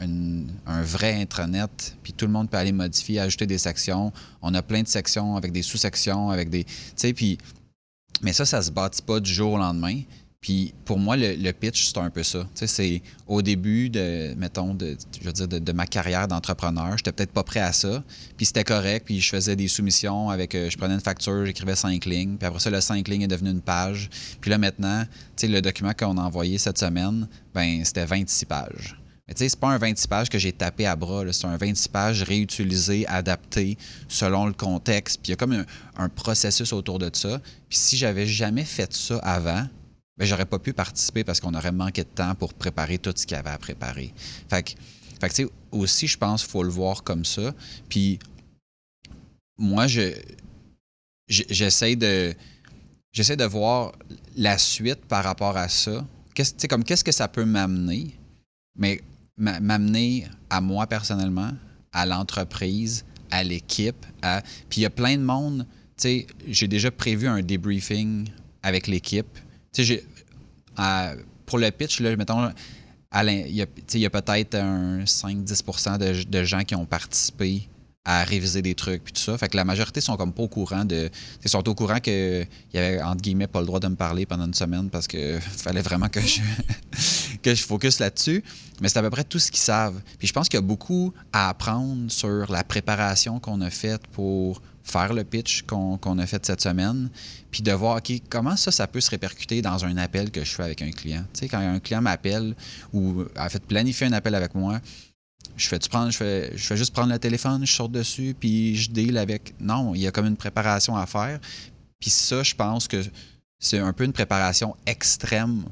un 0.65 0.81
vrai 0.81 1.21
intranet, 1.21 1.95
puis 2.01 2.13
tout 2.13 2.25
le 2.25 2.31
monde 2.31 2.49
peut 2.49 2.57
aller 2.57 2.71
modifier, 2.71 3.19
ajouter 3.19 3.45
des 3.45 3.59
sections. 3.59 4.11
On 4.41 4.53
a 4.55 4.61
plein 4.63 4.81
de 4.81 4.87
sections 4.87 5.35
avec 5.35 5.51
des 5.51 5.61
sous-sections, 5.61 6.31
avec 6.31 6.49
des. 6.49 6.63
Tu 6.63 6.73
sais, 6.95 7.13
puis. 7.13 7.37
Mais 8.21 8.33
ça, 8.33 8.43
ça 8.43 8.61
se 8.61 8.71
bâtit 8.71 9.01
pas 9.01 9.19
du 9.19 9.31
jour 9.31 9.53
au 9.53 9.57
lendemain. 9.57 10.01
Puis 10.41 10.73
pour 10.85 10.99
moi, 10.99 11.17
le, 11.17 11.51
pitch, 11.51 11.87
c'est 11.87 11.97
un 11.97 12.09
peu 12.09 12.23
ça. 12.23 12.47
Tu 12.55 12.65
sais, 12.65 12.67
c'est 12.67 13.01
au 13.27 13.41
début 13.41 13.89
de, 13.89 14.33
mettons, 14.37 14.73
de, 14.73 14.95
je 15.19 15.25
veux 15.25 15.33
dire, 15.33 15.47
de, 15.47 15.71
ma 15.73 15.85
carrière 15.85 16.29
d'entrepreneur, 16.29 16.97
j'étais 16.97 17.11
peut-être 17.11 17.33
pas 17.33 17.43
prêt 17.43 17.59
à 17.59 17.73
ça. 17.73 18.01
Puis 18.37 18.45
c'était 18.45 18.63
correct. 18.63 19.05
Puis 19.05 19.19
je 19.19 19.29
faisais 19.29 19.57
des 19.57 19.67
soumissions 19.67 20.29
avec, 20.29 20.55
euh, 20.55 20.69
je 20.69 20.77
prenais 20.77 20.93
une 20.93 21.01
facture, 21.01 21.45
j'écrivais 21.45 21.75
cinq 21.75 22.05
lignes. 22.05 22.37
Puis 22.37 22.47
après 22.47 22.59
ça, 22.59 22.69
le 22.69 22.79
cinq 22.79 23.09
lignes 23.09 23.23
est 23.23 23.27
devenu 23.27 23.49
une 23.49 23.61
page. 23.61 24.09
Puis 24.39 24.49
là 24.49 24.57
maintenant, 24.57 25.03
tu 25.35 25.45
sais, 25.45 25.47
le 25.47 25.61
document 25.61 25.91
qu'on 25.93 26.17
a 26.17 26.21
envoyé 26.21 26.57
cette 26.57 26.77
semaine, 26.77 27.27
ben 27.53 27.83
c'était 27.83 28.05
26 28.05 28.45
pages. 28.45 28.95
Mais 29.27 29.33
tu 29.33 29.39
sais, 29.39 29.49
c'est 29.49 29.59
pas 29.59 29.67
un 29.67 29.77
26 29.77 30.07
pages 30.07 30.29
que 30.29 30.39
j'ai 30.39 30.53
tapé 30.53 30.85
à 30.85 30.95
bras. 30.95 31.23
C'est 31.33 31.47
un 31.47 31.57
26 31.57 31.89
pages 31.89 32.23
réutilisé, 32.23 33.05
adapté 33.07 33.77
selon 34.07 34.45
le 34.45 34.53
contexte. 34.53 35.19
Puis 35.21 35.27
il 35.27 35.29
y 35.31 35.33
a 35.33 35.35
comme 35.35 35.51
un, 35.51 35.65
un 35.97 36.07
processus 36.07 36.71
autour 36.71 36.97
de 36.97 37.11
ça. 37.11 37.39
Puis 37.67 37.77
si 37.77 37.97
j'avais 37.97 38.25
jamais 38.25 38.63
fait 38.63 38.91
ça 38.93 39.17
avant, 39.17 39.67
j'aurais 40.25 40.45
pas 40.45 40.59
pu 40.59 40.73
participer 40.73 41.23
parce 41.23 41.39
qu'on 41.39 41.53
aurait 41.53 41.71
manqué 41.71 42.03
de 42.03 42.09
temps 42.09 42.35
pour 42.35 42.53
préparer 42.53 42.97
tout 42.97 43.13
ce 43.15 43.25
qu'il 43.25 43.35
y 43.35 43.39
avait 43.39 43.49
à 43.49 43.57
préparer. 43.57 44.13
Fait 44.49 44.63
que, 44.63 44.71
fait 45.19 45.29
que 45.29 45.51
aussi, 45.71 46.07
je 46.07 46.17
pense 46.17 46.43
qu'il 46.43 46.51
faut 46.51 46.63
le 46.63 46.69
voir 46.69 47.03
comme 47.03 47.25
ça. 47.25 47.53
Puis, 47.87 48.19
moi, 49.57 49.87
je, 49.87 50.13
j'essaie 51.27 51.95
de, 51.95 52.33
j'essaie 53.11 53.37
de 53.37 53.45
voir 53.45 53.93
la 54.35 54.57
suite 54.57 55.05
par 55.05 55.23
rapport 55.23 55.57
à 55.57 55.69
ça. 55.69 56.05
Qu'est-ce, 56.33 56.67
comme 56.67 56.83
qu'est-ce 56.83 57.03
que 57.03 57.11
ça 57.11 57.27
peut 57.27 57.45
m'amener, 57.45 58.17
mais 58.77 59.01
m'amener 59.37 60.27
à 60.49 60.59
moi 60.59 60.85
personnellement, 60.87 61.51
à 61.93 62.05
l'entreprise, 62.05 63.05
à 63.31 63.43
l'équipe, 63.43 64.05
à... 64.21 64.41
Puis 64.69 64.81
il 64.81 64.83
y 64.83 64.85
a 64.85 64.89
plein 64.89 65.17
de 65.17 65.23
monde, 65.23 65.65
tu 65.97 66.03
sais, 66.03 66.27
j'ai 66.47 66.67
déjà 66.67 66.91
prévu 66.91 67.27
un 67.27 67.41
debriefing 67.41 68.29
avec 68.63 68.87
l'équipe 68.87 69.37
pour 71.45 71.59
le 71.59 71.71
pitch, 71.71 71.99
là, 71.99 72.15
mettons, 72.15 72.51
il 73.23 73.65
y 73.95 74.05
a, 74.05 74.09
peut-être 74.09 74.55
un 74.55 75.03
5-10 75.03 75.97
de, 75.97 76.23
de, 76.23 76.43
gens 76.43 76.63
qui 76.63 76.75
ont 76.75 76.85
participé 76.85 77.67
à 78.05 78.23
réviser 78.23 78.61
des 78.61 78.75
trucs 78.75 79.03
puis 79.03 79.13
tout 79.13 79.21
ça. 79.21 79.37
Fait 79.37 79.49
que 79.49 79.57
la 79.57 79.65
majorité 79.65 80.01
sont 80.01 80.15
comme 80.17 80.33
pas 80.33 80.43
au 80.43 80.47
courant 80.47 80.85
de. 80.85 81.09
Ils 81.43 81.49
sont 81.49 81.67
au 81.67 81.75
courant 81.75 81.99
qu'il 81.99 82.47
y 82.73 82.77
avait 82.77 83.01
entre 83.01 83.21
guillemets 83.21 83.47
pas 83.47 83.59
le 83.59 83.65
droit 83.65 83.79
de 83.79 83.87
me 83.87 83.95
parler 83.95 84.25
pendant 84.25 84.45
une 84.45 84.53
semaine 84.53 84.89
parce 84.89 85.07
que 85.07 85.39
fallait 85.39 85.81
vraiment 85.81 86.09
que 86.09 86.21
je 86.21 86.39
que 87.41 87.55
je 87.55 87.63
focus 87.63 87.99
là-dessus. 87.99 88.43
Mais 88.81 88.89
c'est 88.89 88.99
à 88.99 89.01
peu 89.01 89.09
près 89.09 89.23
tout 89.23 89.39
ce 89.39 89.51
qu'ils 89.51 89.61
savent. 89.61 90.01
Puis 90.17 90.27
je 90.27 90.33
pense 90.33 90.49
qu'il 90.49 90.57
y 90.57 90.63
a 90.63 90.65
beaucoup 90.65 91.13
à 91.33 91.49
apprendre 91.49 92.11
sur 92.11 92.51
la 92.51 92.63
préparation 92.63 93.39
qu'on 93.39 93.61
a 93.61 93.69
faite 93.69 94.07
pour 94.07 94.61
faire 94.89 95.13
le 95.13 95.23
pitch 95.23 95.63
qu'on 95.63 96.19
a 96.19 96.25
fait 96.25 96.45
cette 96.45 96.61
semaine, 96.61 97.09
puis 97.51 97.61
de 97.61 97.71
voir, 97.71 98.01
comment 98.29 98.55
ça, 98.55 98.71
ça 98.71 98.87
peut 98.87 99.01
se 99.01 99.11
répercuter 99.11 99.61
dans 99.61 99.85
un 99.85 99.97
appel 99.97 100.31
que 100.31 100.43
je 100.43 100.51
fais 100.51 100.63
avec 100.63 100.81
un 100.81 100.91
client. 100.91 101.23
Tu 101.33 101.41
sais, 101.41 101.47
quand 101.47 101.59
un 101.59 101.79
client 101.79 102.01
m'appelle 102.01 102.55
ou 102.91 103.23
a 103.35 103.49
fait 103.49 103.63
planifier 103.63 104.07
un 104.07 104.13
appel 104.13 104.35
avec 104.35 104.55
moi, 104.55 104.79
je 105.55 105.67
fais, 105.67 105.79
tu 105.79 105.89
prends, 105.89 106.09
je 106.09 106.17
fais, 106.17 106.51
je 106.55 106.65
fais 106.65 106.77
juste 106.77 106.93
prendre 106.93 107.11
le 107.11 107.19
téléphone, 107.19 107.65
je 107.65 107.71
sors 107.71 107.89
dessus, 107.89 108.35
puis 108.39 108.75
je 108.75 108.89
deal 108.89 109.17
avec. 109.17 109.53
Non, 109.59 109.93
il 109.93 110.01
y 110.01 110.07
a 110.07 110.11
comme 110.11 110.25
une 110.25 110.37
préparation 110.37 110.95
à 110.95 111.05
faire. 111.05 111.39
Puis 111.99 112.09
ça, 112.09 112.43
je 112.43 112.55
pense 112.55 112.87
que 112.87 113.03
c'est 113.59 113.79
un 113.79 113.91
peu 113.93 114.05
une 114.05 114.13
préparation 114.13 114.75
extrême 114.85 115.65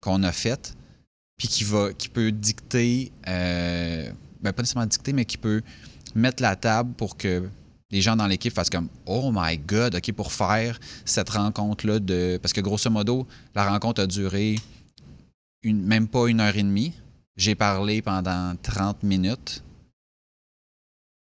qu'on 0.00 0.22
a 0.22 0.32
faite, 0.32 0.74
puis 1.40 1.48
qui 1.48 1.64
va, 1.64 1.90
qui 1.94 2.10
peut 2.10 2.30
dicter, 2.30 3.12
euh, 3.26 4.12
ben 4.42 4.52
pas 4.52 4.60
nécessairement 4.60 4.86
dicter, 4.86 5.14
mais 5.14 5.24
qui 5.24 5.38
peut 5.38 5.62
mettre 6.14 6.42
la 6.42 6.54
table 6.54 6.92
pour 6.92 7.16
que 7.16 7.48
les 7.90 8.02
gens 8.02 8.14
dans 8.14 8.26
l'équipe 8.26 8.52
fassent 8.52 8.68
comme 8.68 8.90
Oh 9.06 9.30
my 9.34 9.56
God, 9.56 9.94
OK, 9.94 10.12
pour 10.12 10.32
faire 10.32 10.78
cette 11.06 11.30
rencontre-là 11.30 11.98
de. 11.98 12.38
Parce 12.42 12.52
que 12.52 12.60
grosso 12.60 12.90
modo, 12.90 13.26
la 13.54 13.66
rencontre 13.66 14.02
a 14.02 14.06
duré 14.06 14.56
une, 15.62 15.82
même 15.82 16.08
pas 16.08 16.26
une 16.26 16.40
heure 16.40 16.54
et 16.54 16.62
demie. 16.62 16.92
J'ai 17.38 17.54
parlé 17.54 18.02
pendant 18.02 18.54
30 18.62 19.02
minutes. 19.02 19.64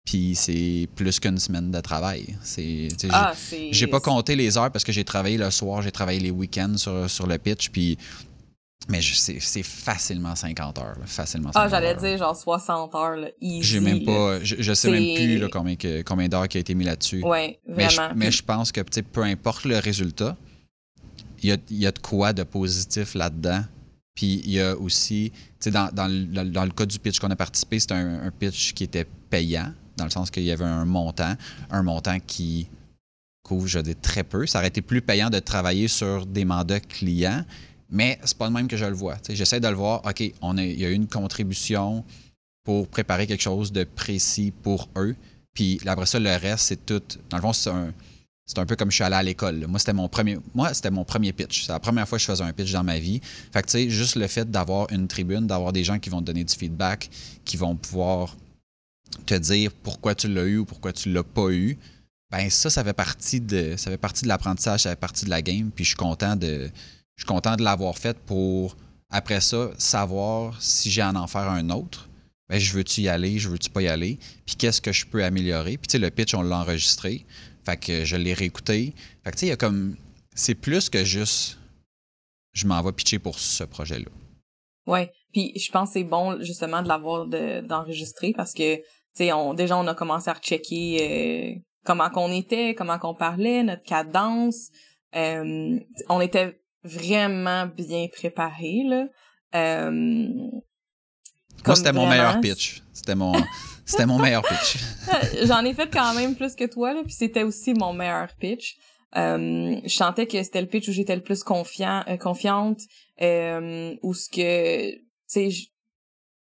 Puis 0.03 0.33
c'est 0.33 0.89
plus 0.95 1.19
qu'une 1.19 1.37
semaine 1.37 1.69
de 1.69 1.79
travail. 1.79 2.35
C'est, 2.41 2.87
Ah, 3.11 3.33
j'ai, 3.35 3.39
c'est. 3.39 3.69
j'ai 3.73 3.85
pas 3.85 3.99
compté 3.99 4.35
les 4.35 4.57
heures 4.57 4.71
parce 4.71 4.83
que 4.83 4.91
j'ai 4.91 5.05
travaillé 5.05 5.37
le 5.37 5.51
soir, 5.51 5.83
j'ai 5.83 5.91
travaillé 5.91 6.19
les 6.19 6.31
week-ends 6.31 6.75
sur, 6.75 7.07
sur 7.07 7.27
le 7.27 7.37
pitch. 7.37 7.69
Puis, 7.69 7.99
mais 8.91 9.01
c'est, 9.01 9.63
facilement 9.63 10.35
50 10.35 10.77
heures. 10.77 10.99
là, 10.99 11.05
facilement 11.05 11.51
50 11.51 11.63
Ah, 11.65 11.69
j'allais 11.69 11.95
dire 11.95 12.17
genre 12.17 12.35
60 12.35 12.93
heures, 12.95 13.15
là, 13.15 13.27
easy. 13.39 13.79
Même 13.79 14.03
pas. 14.03 14.43
Je, 14.43 14.55
je 14.59 14.73
sais 14.73 14.91
même 14.91 15.15
plus 15.15 15.37
là, 15.39 15.47
combien, 15.51 15.75
combien 16.05 16.27
d'heures 16.27 16.47
qui 16.47 16.57
a 16.57 16.59
été 16.61 16.75
mis 16.75 16.83
là-dessus. 16.85 17.23
Mais 17.25 17.59
je, 17.89 17.95
vraiment. 17.95 18.13
mais 18.15 18.31
je 18.31 18.43
pense 18.43 18.71
que 18.71 18.81
peu 18.81 19.23
importe 19.23 19.65
le 19.65 19.77
résultat, 19.79 20.35
il 21.41 21.49
y 21.49 21.51
a, 21.53 21.57
y 21.71 21.85
a 21.87 21.91
de 21.91 21.99
quoi 21.99 22.33
de 22.33 22.43
positif 22.43 23.15
là-dedans. 23.15 23.63
Puis 24.13 24.41
il 24.43 24.51
y 24.51 24.59
a 24.59 24.75
aussi, 24.75 25.31
tu 25.33 25.39
sais, 25.61 25.71
dans, 25.71 25.89
dans, 25.93 26.07
le, 26.07 26.25
dans- 26.25 26.51
dans 26.51 26.65
le 26.65 26.71
cas 26.71 26.85
du 26.85 26.99
pitch 26.99 27.19
qu'on 27.19 27.31
a 27.31 27.35
participé, 27.35 27.79
c'était 27.79 27.93
un, 27.93 28.23
un 28.25 28.31
pitch 28.31 28.73
qui 28.73 28.83
était 28.83 29.07
payant, 29.29 29.71
dans 29.97 30.03
le 30.03 30.09
sens 30.09 30.29
qu'il 30.29 30.43
y 30.43 30.51
avait 30.51 30.65
un 30.65 30.83
montant, 30.85 31.33
un 31.71 31.81
montant 31.81 32.17
qui 32.19 32.67
couvre, 33.41 33.67
je 33.67 33.79
dis, 33.79 33.95
très 33.95 34.23
peu. 34.23 34.45
Ça 34.45 34.59
aurait 34.59 34.67
été 34.67 34.81
plus 34.81 35.01
payant 35.01 35.29
de 35.29 35.39
travailler 35.39 35.87
sur 35.87 36.25
des 36.25 36.45
mandats 36.45 36.79
clients, 36.81 37.43
mais 37.91 38.17
c'est 38.23 38.37
pas 38.37 38.47
le 38.47 38.53
même 38.53 38.67
que 38.67 38.77
je 38.77 38.85
le 38.85 38.93
vois. 38.93 39.17
J'essaie 39.29 39.59
de 39.59 39.67
le 39.67 39.75
voir, 39.75 40.01
OK, 40.05 40.23
on 40.41 40.57
a, 40.57 40.63
il 40.63 40.79
y 40.79 40.85
a 40.85 40.89
eu 40.89 40.93
une 40.93 41.07
contribution 41.07 42.03
pour 42.63 42.87
préparer 42.87 43.27
quelque 43.27 43.41
chose 43.41 43.71
de 43.71 43.83
précis 43.83 44.51
pour 44.63 44.89
eux. 44.95 45.15
Puis 45.53 45.79
après 45.85 46.05
ça, 46.05 46.19
le 46.19 46.29
reste, 46.29 46.65
c'est 46.65 46.85
tout. 46.85 47.01
Dans 47.29 47.37
le 47.37 47.41
fond, 47.41 47.53
c'est 47.53 47.69
un, 47.69 47.93
c'est 48.45 48.59
un 48.59 48.65
peu 48.65 48.75
comme 48.75 48.91
je 48.91 48.95
suis 48.95 49.03
allé 49.03 49.15
à 49.15 49.23
l'école. 49.23 49.65
Moi, 49.67 49.79
c'était 49.79 49.93
mon 49.93 50.07
premier. 50.07 50.37
Moi, 50.53 50.73
c'était 50.73 50.91
pitch. 51.33 51.65
C'est 51.65 51.71
la 51.71 51.79
première 51.79 52.07
fois 52.07 52.17
que 52.17 52.21
je 52.21 52.27
faisais 52.27 52.43
un 52.43 52.53
pitch 52.53 52.71
dans 52.71 52.83
ma 52.83 52.99
vie. 52.99 53.21
Fait 53.53 53.61
que 53.61 53.67
tu 53.67 53.71
sais, 53.71 53.89
juste 53.89 54.15
le 54.15 54.27
fait 54.27 54.49
d'avoir 54.49 54.91
une 54.91 55.07
tribune, 55.07 55.47
d'avoir 55.47 55.73
des 55.73 55.83
gens 55.83 55.99
qui 55.99 56.09
vont 56.09 56.19
te 56.19 56.25
donner 56.25 56.43
du 56.43 56.53
feedback, 56.53 57.09
qui 57.45 57.57
vont 57.57 57.75
pouvoir 57.75 58.35
te 59.25 59.35
dire 59.35 59.71
pourquoi 59.83 60.15
tu 60.15 60.27
l'as 60.27 60.43
eu 60.43 60.59
ou 60.59 60.65
pourquoi 60.65 60.93
tu 60.93 61.11
l'as 61.11 61.23
pas 61.23 61.49
eu. 61.49 61.77
Ben 62.29 62.49
ça, 62.49 62.69
ça 62.69 62.83
fait 62.83 62.93
partie 62.93 63.41
de. 63.41 63.75
Ça 63.77 63.91
fait 63.91 63.97
partie 63.97 64.23
de 64.23 64.29
l'apprentissage, 64.29 64.81
ça 64.81 64.89
fait 64.91 64.95
partie 64.99 65.25
de 65.25 65.29
la 65.29 65.41
game. 65.41 65.71
Puis 65.71 65.83
je 65.83 65.89
suis 65.89 65.97
content 65.97 66.35
de. 66.35 66.69
Je 67.21 67.25
suis 67.27 67.35
content 67.35 67.55
de 67.55 67.63
l'avoir 67.63 67.99
fait 67.99 68.17
pour 68.17 68.75
après 69.11 69.41
ça, 69.41 69.69
savoir 69.77 70.59
si 70.59 70.89
j'ai 70.89 71.03
à 71.03 71.11
en 71.13 71.27
faire 71.27 71.47
un 71.51 71.69
autre. 71.69 72.09
Ben, 72.49 72.59
je 72.59 72.73
veux-tu 72.73 73.01
y 73.01 73.09
aller, 73.09 73.37
je 73.37 73.47
veux-tu 73.47 73.69
pas 73.69 73.83
y 73.83 73.87
aller, 73.87 74.17
puis 74.47 74.55
qu'est-ce 74.55 74.81
que 74.81 74.91
je 74.91 75.05
peux 75.05 75.23
améliorer? 75.23 75.77
Puis 75.77 75.85
tu 75.87 75.91
sais, 75.91 75.97
le 75.99 76.09
pitch, 76.09 76.33
on 76.33 76.41
l'a 76.41 76.57
enregistré, 76.57 77.23
fait 77.63 77.77
que 77.77 78.05
je 78.05 78.15
l'ai 78.15 78.33
réécouté. 78.33 78.95
Fait 79.23 79.29
que 79.29 79.35
tu 79.35 79.41
sais, 79.41 79.45
il 79.45 79.49
y 79.49 79.51
a 79.51 79.55
comme, 79.55 79.97
c'est 80.33 80.55
plus 80.55 80.89
que 80.89 81.03
juste, 81.03 81.59
je 82.53 82.65
m'en 82.65 82.81
vais 82.81 82.91
pitcher 82.91 83.19
pour 83.19 83.37
ce 83.37 83.65
projet-là. 83.65 84.09
Ouais. 84.87 85.13
Puis 85.31 85.53
je 85.59 85.71
pense 85.71 85.89
que 85.89 85.93
c'est 85.99 86.03
bon 86.03 86.41
justement 86.41 86.81
de 86.81 86.87
l'avoir 86.87 87.27
de- 87.27 87.61
d'enregistrer 87.61 88.33
parce 88.35 88.55
que 88.55 88.77
tu 88.77 88.83
sais 89.13 89.31
on 89.31 89.53
déjà 89.53 89.77
on 89.77 89.85
a 89.85 89.93
commencé 89.93 90.27
à 90.27 90.33
rechecker 90.33 90.97
euh, 91.55 91.59
comment 91.85 92.09
qu'on 92.09 92.31
était, 92.31 92.73
comment 92.73 92.97
qu'on 92.97 93.13
parlait, 93.13 93.61
notre 93.61 93.83
cadence. 93.83 94.69
Euh, 95.15 95.79
on 96.09 96.19
était 96.19 96.60
vraiment 96.83 97.65
bien 97.67 98.07
préparés 98.11 98.83
là. 98.87 99.05
Euh, 99.55 99.91
Moi, 101.65 101.75
c'était 101.75 101.91
mon 101.93 102.07
meilleur 102.07 102.41
pitch. 102.41 102.81
C'était 102.93 103.15
mon, 103.15 103.33
c'était 103.85 104.05
mon 104.05 104.17
meilleur 104.19 104.41
pitch. 104.43 104.77
J'en 105.45 105.63
ai 105.65 105.73
fait 105.73 105.89
quand 105.91 106.13
même 106.13 106.35
plus 106.35 106.55
que 106.55 106.65
toi, 106.65 106.93
là, 106.93 107.01
puis 107.03 107.13
c'était 107.13 107.43
aussi 107.43 107.73
mon 107.73 107.93
meilleur 107.93 108.29
pitch. 108.39 108.75
Euh, 109.17 109.79
je 109.83 109.93
sentais 109.93 110.25
que 110.25 110.41
c'était 110.41 110.61
le 110.61 110.67
pitch 110.67 110.87
où 110.87 110.91
j'étais 110.93 111.15
le 111.15 111.21
plus 111.21 111.43
confiant, 111.43 112.03
euh, 112.07 112.15
confiante, 112.17 112.79
euh, 113.21 113.93
où 114.01 114.13
ce 114.13 114.29
que, 114.29 114.91
tu 114.93 115.01
sais, 115.27 115.51
je- 115.51 115.67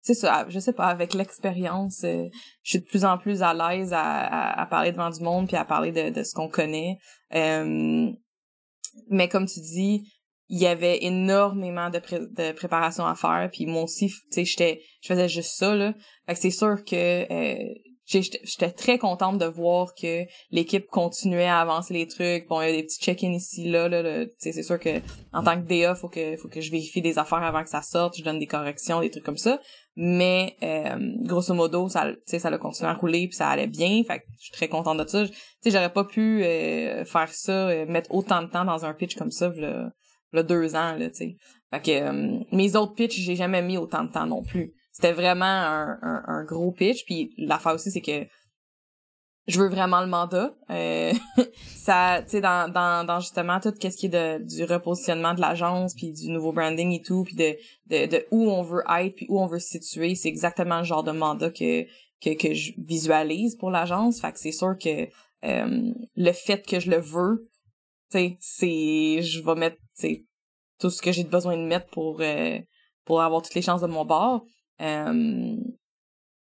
c'est 0.00 0.14
ça, 0.14 0.46
je 0.48 0.58
sais 0.58 0.72
pas, 0.72 0.86
avec 0.86 1.12
l'expérience, 1.14 2.02
euh, 2.04 2.24
je 2.62 2.70
suis 2.70 2.78
de 2.80 2.84
plus 2.84 3.04
en 3.04 3.18
plus 3.18 3.42
à 3.42 3.52
l'aise 3.54 3.92
à, 3.92 4.00
à, 4.02 4.62
à 4.62 4.66
parler 4.66 4.92
devant 4.92 5.10
du 5.10 5.20
monde 5.22 5.46
puis 5.46 5.56
à 5.56 5.64
parler 5.64 5.92
de, 5.92 6.08
de 6.10 6.22
ce 6.22 6.34
qu'on 6.34 6.48
connaît. 6.48 6.96
Euh, 7.34 8.10
mais 9.10 9.28
comme 9.28 9.46
tu 9.46 9.60
dis, 9.60 10.10
il 10.48 10.60
y 10.60 10.66
avait 10.66 11.02
énormément 11.04 11.90
de, 11.90 11.98
pré- 11.98 12.20
de 12.20 12.52
préparation 12.52 13.06
à 13.06 13.14
faire 13.14 13.48
puis 13.52 13.66
moi 13.66 13.82
aussi, 13.82 14.08
tu 14.08 14.16
sais, 14.30 14.44
j'étais, 14.44 14.82
je 15.02 15.08
faisais 15.08 15.28
juste 15.28 15.56
ça 15.56 15.74
là. 15.74 15.94
Fait 16.26 16.34
que 16.34 16.40
c'est 16.40 16.50
sûr 16.50 16.84
que 16.84 17.32
euh, 17.32 17.74
j'étais 18.06 18.70
très 18.70 18.98
contente 18.98 19.38
de 19.38 19.46
voir 19.46 19.94
que 19.94 20.24
l'équipe 20.50 20.86
continuait 20.88 21.46
à 21.46 21.60
avancer 21.60 21.94
les 21.94 22.06
trucs. 22.06 22.46
Bon, 22.48 22.60
il 22.60 22.66
y 22.66 22.68
a 22.68 22.72
des 22.72 22.82
petits 22.82 23.00
check-in 23.00 23.32
ici 23.32 23.68
là, 23.70 23.88
là, 23.88 24.02
là. 24.02 24.26
C'est 24.38 24.62
sûr 24.62 24.78
que 24.78 25.00
en 25.32 25.42
tant 25.42 25.60
que 25.60 25.66
DA, 25.66 25.94
faut 25.94 26.08
que 26.08 26.36
faut 26.36 26.48
que 26.48 26.60
je 26.60 26.70
vérifie 26.70 27.00
des 27.00 27.18
affaires 27.18 27.42
avant 27.42 27.62
que 27.62 27.70
ça 27.70 27.80
sorte, 27.82 28.16
je 28.18 28.22
donne 28.22 28.38
des 28.38 28.46
corrections, 28.46 29.00
des 29.00 29.10
trucs 29.10 29.24
comme 29.24 29.38
ça. 29.38 29.58
Mais 29.96 30.56
euh, 30.62 30.96
grosso 31.22 31.54
modo, 31.54 31.88
ça, 31.88 32.12
tu 32.12 32.18
sais, 32.26 32.38
ça 32.38 32.48
a 32.48 32.58
continué 32.58 32.90
à 32.90 32.94
rouler 32.94 33.28
puis 33.28 33.36
ça 33.36 33.48
allait 33.48 33.68
bien. 33.68 34.02
Fait 34.06 34.18
que 34.18 34.24
je 34.38 34.44
suis 34.44 34.52
très 34.52 34.68
contente 34.68 34.98
de 34.98 35.06
ça. 35.08 35.26
Tu 35.26 35.32
sais, 35.60 35.70
j'aurais 35.70 35.92
pas 35.92 36.04
pu 36.04 36.44
euh, 36.44 37.04
faire 37.04 37.32
ça, 37.32 37.68
euh, 37.68 37.86
mettre 37.86 38.12
autant 38.12 38.42
de 38.42 38.48
temps 38.48 38.64
dans 38.64 38.84
un 38.84 38.92
pitch 38.92 39.14
comme 39.16 39.30
ça, 39.30 39.50
là, 39.56 39.90
deux 40.42 40.74
ans 40.74 40.94
là, 40.96 41.08
tu 41.10 41.16
sais. 41.16 41.36
Fait 41.72 41.82
que 41.82 41.90
euh, 41.90 42.44
mes 42.52 42.76
autres 42.76 42.94
pitchs, 42.94 43.20
j'ai 43.20 43.36
jamais 43.36 43.62
mis 43.62 43.78
autant 43.78 44.04
de 44.04 44.10
temps 44.10 44.26
non 44.26 44.42
plus. 44.42 44.72
C'était 44.92 45.12
vraiment 45.12 45.44
un, 45.44 45.98
un, 46.02 46.22
un 46.26 46.44
gros 46.44 46.70
pitch. 46.70 47.04
Puis 47.04 47.34
l'affaire 47.36 47.74
aussi, 47.74 47.90
c'est 47.90 48.00
que 48.00 48.26
je 49.46 49.60
veux 49.60 49.68
vraiment 49.68 50.00
le 50.00 50.06
mandat. 50.06 50.54
Euh, 50.70 51.12
ça, 51.76 52.22
tu 52.22 52.30
sais, 52.30 52.40
dans, 52.40 52.70
dans, 52.72 53.04
dans 53.04 53.20
justement 53.20 53.60
tout 53.60 53.74
ce 53.80 53.88
qui 53.88 54.06
est 54.06 54.08
de, 54.08 54.42
du 54.42 54.64
repositionnement 54.64 55.34
de 55.34 55.40
l'agence, 55.40 55.94
puis 55.94 56.12
du 56.12 56.30
nouveau 56.30 56.52
branding 56.52 56.92
et 56.92 57.02
tout, 57.02 57.24
puis 57.24 57.34
de, 57.34 57.56
de, 57.86 58.06
de 58.06 58.26
où 58.30 58.50
on 58.50 58.62
veut 58.62 58.84
être, 58.88 59.16
puis 59.16 59.26
où 59.28 59.40
on 59.40 59.46
veut 59.46 59.58
se 59.58 59.78
situer, 59.78 60.14
c'est 60.14 60.28
exactement 60.28 60.78
le 60.78 60.84
genre 60.84 61.02
de 61.02 61.12
mandat 61.12 61.50
que, 61.50 61.84
que, 62.22 62.34
que 62.36 62.54
je 62.54 62.72
visualise 62.78 63.56
pour 63.56 63.70
l'agence. 63.70 64.20
Fait 64.20 64.32
que 64.32 64.38
c'est 64.38 64.52
sûr 64.52 64.78
que 64.78 65.08
euh, 65.44 65.92
le 66.16 66.32
fait 66.32 66.64
que 66.64 66.80
je 66.80 66.90
le 66.90 66.98
veux, 66.98 67.50
tu 68.10 68.18
sais, 68.18 68.36
c'est... 68.40 69.22
Je 69.22 69.44
vais 69.44 69.54
mettre, 69.54 69.76
sais, 70.00 70.24
tout 70.80 70.90
ce 70.90 71.02
que 71.02 71.12
j'ai 71.12 71.24
besoin 71.24 71.56
de 71.56 71.62
mettre 71.62 71.88
pour, 71.90 72.20
euh, 72.20 72.58
pour 73.04 73.22
avoir 73.22 73.42
toutes 73.42 73.54
les 73.54 73.62
chances 73.62 73.80
de 73.80 73.86
mon 73.86 74.04
bord. 74.04 74.44
Euh, 74.80 75.56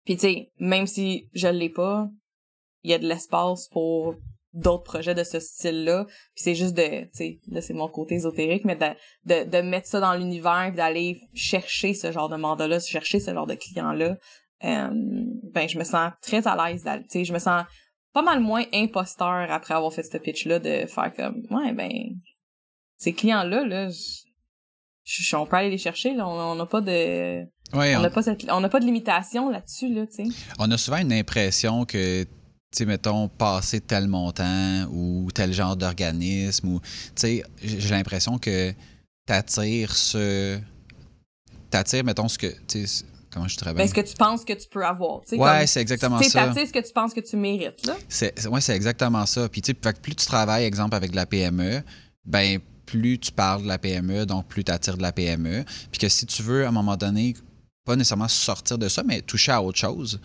puis 0.05 0.17
tu 0.17 0.21
sais, 0.21 0.53
même 0.59 0.87
si 0.87 1.29
je 1.33 1.49
l'ai 1.49 1.71
pas, 1.71 2.09
il 2.83 2.91
y 2.91 2.95
a 2.95 2.99
de 2.99 3.07
l'espace 3.07 3.69
pour 3.69 4.15
d'autres 4.53 4.85
projets 4.85 5.15
de 5.15 5.25
ce 5.25 5.41
style-là. 5.41 6.05
Puis 6.05 6.45
c'est 6.45 6.55
juste 6.55 6.75
de, 6.75 7.03
tu 7.05 7.09
sais, 7.13 7.41
là 7.49 7.61
c'est 7.61 7.75
mon 7.75 7.89
côté 7.89 8.15
ésotérique, 8.15 8.65
mais 8.65 8.77
de, 8.77 8.87
de, 9.25 9.51
de 9.51 9.63
mettre 9.63 9.89
ça 9.89 10.01
dans 10.01 10.15
l'univers, 10.15 10.73
d'aller 10.73 11.21
chercher 11.35 11.93
ce 11.95 12.13
genre 12.13 12.29
de 12.29 12.37
mandat-là, 12.37 12.79
chercher 12.79 13.21
ce 13.21 13.35
genre 13.35 13.47
de 13.47 13.55
client-là. 13.55 14.17
Euh, 14.63 14.91
ben 15.53 15.69
je 15.69 15.79
me 15.79 15.85
sens 15.85 16.13
très 16.23 16.47
à 16.47 16.57
l'aise, 16.57 16.85
tu 16.85 17.05
sais, 17.09 17.25
je 17.25 17.33
me 17.33 17.39
sens 17.39 17.65
pas 18.15 18.23
mal 18.23 18.41
moins 18.41 18.65
imposteur 18.73 19.51
après 19.51 19.75
avoir 19.75 19.93
fait 19.93 20.05
ce 20.05 20.17
pitch-là 20.17 20.61
de 20.61 20.87
faire 20.87 21.13
comme, 21.15 21.43
ouais 21.51 21.73
ben, 21.73 21.91
ces 23.05 23.13
clients-là, 23.13 23.65
là, 23.67 23.89
on 25.35 25.47
peut 25.47 25.57
aller 25.57 25.71
les 25.71 25.79
chercher, 25.79 26.15
là, 26.15 26.27
on 26.27 26.55
n'a 26.55 26.67
pas 26.67 26.81
de, 26.81 27.45
Ouais, 27.73 27.95
on 27.97 27.99
on, 27.99 28.03
n'a 28.03 28.11
pas 28.11 28.23
cette, 28.23 28.47
on 28.51 28.61
n'a 28.61 28.69
pas 28.69 28.81
de 28.81 28.87
limitation 28.87 29.51
là-dessus, 29.51 29.93
là, 29.93 30.05
on 30.59 30.71
a 30.71 30.79
souvent 30.79 30.99
une 30.99 31.13
impression 31.13 31.85
que, 31.85 32.23
tu 32.23 32.29
sais, 32.73 32.87
mettons, 32.87 33.29
passer 33.29 33.81
tel 33.81 34.09
montant 34.09 34.87
ou 34.91 35.29
tel 35.35 35.53
genre 35.53 35.77
d'organisme, 35.77 36.69
ou, 36.69 36.81
tu 36.81 37.13
sais, 37.17 37.45
j'ai 37.63 37.91
l'impression 37.91 38.39
que 38.39 38.73
t'attires 39.27 39.95
ce. 39.95 40.59
T'attires, 41.71 42.05
mettons, 42.05 42.29
ce 42.29 42.39
que. 42.39 42.47
Tu 42.69 42.87
sais, 42.87 43.05
comment 43.33 43.49
je 43.49 43.57
bien? 43.59 43.73
Ben, 43.75 43.89
ce 43.89 43.95
que 43.95 44.01
tu 44.01 44.15
penses 44.15 44.45
que 44.45 44.53
tu 44.53 44.69
peux 44.69 44.85
avoir, 44.85 45.23
tu 45.23 45.31
sais. 45.31 45.37
Ouais, 45.37 45.67
c'est 45.67 45.81
exactement 45.81 46.23
ça. 46.23 46.47
t'attires 46.47 46.67
ce 46.67 46.73
que 46.73 46.87
tu 46.87 46.93
penses 46.93 47.13
que 47.13 47.21
tu 47.21 47.37
mérites, 47.37 47.87
là. 47.87 47.97
C'est, 48.09 48.47
ouais, 48.47 48.61
c'est 48.61 48.77
exactement 48.77 49.27
ça. 49.27 49.49
Puis, 49.49 49.63
tu 49.63 49.73
sais, 49.73 49.93
plus 49.93 50.15
tu 50.15 50.27
travailles, 50.27 50.65
exemple, 50.65 50.95
avec 50.95 51.11
de 51.11 51.17
la 51.17 51.27
PME, 51.27 51.83
ben 52.25 52.61
plus 52.87 53.19
tu 53.19 53.33
parles 53.33 53.63
de 53.63 53.69
la 53.69 53.79
PME, 53.79 54.27
donc 54.27 54.47
plus 54.47 54.65
tu 54.65 54.73
attires 54.73 54.97
de 54.97 55.03
la 55.03 55.13
PME. 55.13 55.65
Puis 55.91 55.99
que 55.99 56.09
si 56.09 56.27
tu 56.27 56.43
veux, 56.43 56.65
à 56.65 56.69
un 56.69 56.73
moment 56.73 56.97
donné, 56.97 57.35
pas 57.85 57.97
nécessairement 57.97 58.29
sortir 58.29 58.79
de 58.79 58.89
ça, 58.89 59.03
mais 59.03 59.23
toucher 59.23 59.53
à 59.53 59.63
autre 59.63 59.79
chose, 59.79 60.21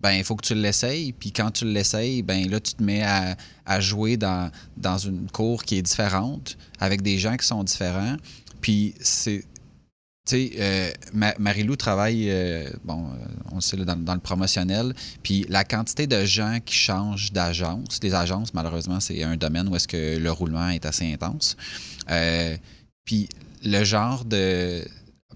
ben 0.00 0.12
il 0.12 0.24
faut 0.24 0.36
que 0.36 0.46
tu 0.46 0.54
l'essayes. 0.54 1.12
Puis 1.12 1.32
quand 1.32 1.50
tu 1.50 1.64
l'essayes, 1.64 2.22
ben 2.22 2.48
là, 2.48 2.60
tu 2.60 2.74
te 2.74 2.82
mets 2.82 3.02
à, 3.02 3.80
jouer 3.80 4.16
dans, 4.16 4.50
dans 4.76 4.98
une 4.98 5.30
cour 5.30 5.62
qui 5.62 5.76
est 5.76 5.82
différente, 5.82 6.56
avec 6.78 7.02
des 7.02 7.18
gens 7.18 7.36
qui 7.36 7.46
sont 7.46 7.62
différents. 7.62 8.16
Puis 8.60 8.94
c'est. 9.00 9.44
Tu 10.30 10.36
sais, 10.36 10.52
euh, 10.60 10.92
Ma- 11.12 11.34
Marie-Lou 11.40 11.74
travaille, 11.74 12.30
euh, 12.30 12.70
bon, 12.84 13.04
euh, 13.04 13.26
on 13.50 13.56
le 13.56 13.60
sait, 13.60 13.76
dans, 13.76 14.14
le 14.14 14.20
promotionnel. 14.20 14.94
Puis 15.24 15.44
la 15.48 15.64
quantité 15.64 16.06
de 16.06 16.24
gens 16.24 16.58
qui 16.64 16.76
changent 16.76 17.32
d'agence, 17.32 17.98
les 18.00 18.14
agences, 18.14 18.54
malheureusement, 18.54 19.00
c'est 19.00 19.24
un 19.24 19.36
domaine 19.36 19.66
où 19.66 19.74
est-ce 19.74 19.88
que 19.88 20.18
le 20.18 20.30
roulement 20.30 20.68
est 20.68 20.86
assez 20.86 21.12
intense. 21.12 21.56
Puis 23.04 23.28
le 23.64 23.82
genre 23.82 24.24
de. 24.24 24.84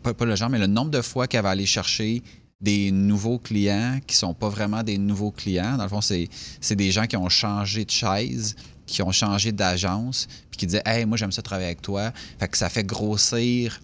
Pas, 0.04 0.24
le 0.24 0.36
genre, 0.36 0.50
mais 0.50 0.60
le 0.60 0.68
nombre 0.68 0.92
de 0.92 1.02
fois 1.02 1.26
qu'elle 1.26 1.42
va 1.42 1.50
aller 1.50 1.66
chercher 1.66 2.22
des 2.60 2.92
nouveaux 2.92 3.38
clients 3.38 3.98
qui 4.06 4.14
sont 4.14 4.32
pas 4.32 4.48
vraiment 4.48 4.84
des 4.84 4.98
nouveaux 4.98 5.32
clients. 5.32 5.76
Dans 5.76 5.82
le 5.82 5.88
fond, 5.88 6.00
c'est 6.00 6.76
des 6.76 6.92
gens 6.92 7.06
qui 7.06 7.16
ont 7.16 7.28
changé 7.28 7.84
de 7.84 7.90
chaise, 7.90 8.54
qui 8.86 9.02
ont 9.02 9.10
changé 9.10 9.50
d'agence, 9.50 10.28
puis 10.50 10.58
qui 10.58 10.66
disaient 10.66 10.82
Hey, 10.86 11.04
moi, 11.04 11.16
j'aime 11.16 11.32
ça 11.32 11.42
travailler 11.42 11.66
avec 11.66 11.82
toi. 11.82 12.12
Fait 12.38 12.46
que 12.46 12.56
ça 12.56 12.68
fait 12.68 12.84
grossir, 12.84 13.80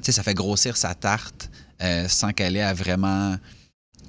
ça 0.00 0.22
fait 0.22 0.34
grossir 0.34 0.76
sa 0.76 0.94
tarte 0.94 1.50
euh, 1.82 2.08
sans 2.08 2.32
qu'elle 2.32 2.56
ait 2.56 2.62
à 2.62 2.74
vraiment 2.74 3.36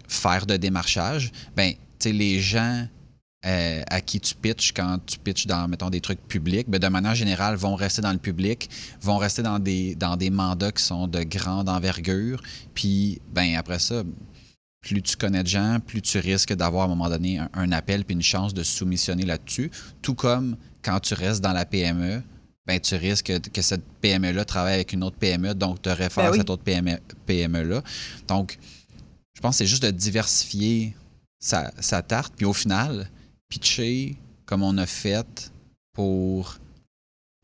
faire 0.08 0.46
de 0.46 0.58
démarchage. 0.58 1.32
Ben, 1.56 1.74
les 2.04 2.40
gens 2.40 2.88
euh, 3.46 3.82
à 3.88 4.02
qui 4.02 4.20
tu 4.20 4.36
pitches 4.36 4.72
quand 4.74 5.00
tu 5.06 5.18
pitches 5.18 5.48
dans, 5.48 5.68
des 5.90 6.02
trucs 6.02 6.22
publics, 6.28 6.70
ben, 6.70 6.80
de 6.80 6.88
manière 6.88 7.16
générale, 7.16 7.56
vont 7.56 7.76
rester 7.76 8.02
dans 8.02 8.12
le 8.12 8.20
public, 8.20 8.70
vont 9.02 9.18
rester 9.18 9.42
dans 9.42 9.60
des, 9.60 9.96
dans 9.96 10.16
des 10.16 10.30
mandats 10.30 10.72
qui 10.72 10.84
sont 10.84 11.08
de 11.08 11.24
grande 11.24 11.70
envergure. 11.70 12.42
Puis, 12.74 13.20
ben, 13.34 13.56
après 13.56 13.80
ça, 13.80 14.04
plus 14.82 15.02
tu 15.02 15.16
connais 15.16 15.44
de 15.44 15.48
gens, 15.48 15.80
plus 15.80 16.02
tu 16.02 16.20
risques 16.20 16.54
d'avoir 16.54 16.84
à 16.84 16.86
un 16.86 16.90
moment 16.90 17.10
donné 17.10 17.40
un, 17.54 17.72
appel 17.72 18.04
puis 18.04 18.16
une 18.16 18.22
chance 18.22 18.54
de 18.54 18.64
soumissionner 18.64 19.26
là-dessus. 19.26 19.72
Tout 20.02 20.16
comme 20.16 20.58
quand 20.84 21.00
tu 21.00 21.14
restes 21.14 21.42
dans 21.42 21.54
la 21.54 21.66
PME, 21.66 22.22
ben, 22.66 22.80
tu 22.80 22.96
risques 22.96 23.32
que 23.52 23.62
cette 23.62 23.84
PME-là 24.02 24.46
travaille 24.46 24.76
avec 24.76 24.94
une 24.94 25.04
autre 25.04 25.18
PME, 25.18 25.56
donc 25.56 25.82
te 25.82 25.90
réfères 25.90 26.26
ben 26.26 26.34
à 26.34 26.38
cette 26.38 26.50
autre 26.50 26.64
PME, 26.64 27.00
PME-là. 27.26 27.82
Donc, 28.28 28.60
je 29.34 29.42
pense 29.42 29.56
que 29.56 29.58
c'est 29.60 29.68
juste 29.68 29.84
de 29.84 29.92
diversifier 29.92 30.96
sa, 31.40 31.72
sa 31.80 32.02
tarte. 32.02 32.34
Puis 32.36 32.46
au 32.46 32.54
final, 32.54 33.10
pitcher 33.50 34.16
comme 34.46 34.64
on 34.64 34.78
a 34.78 34.86
fait 34.86 35.52
pour, 35.94 36.58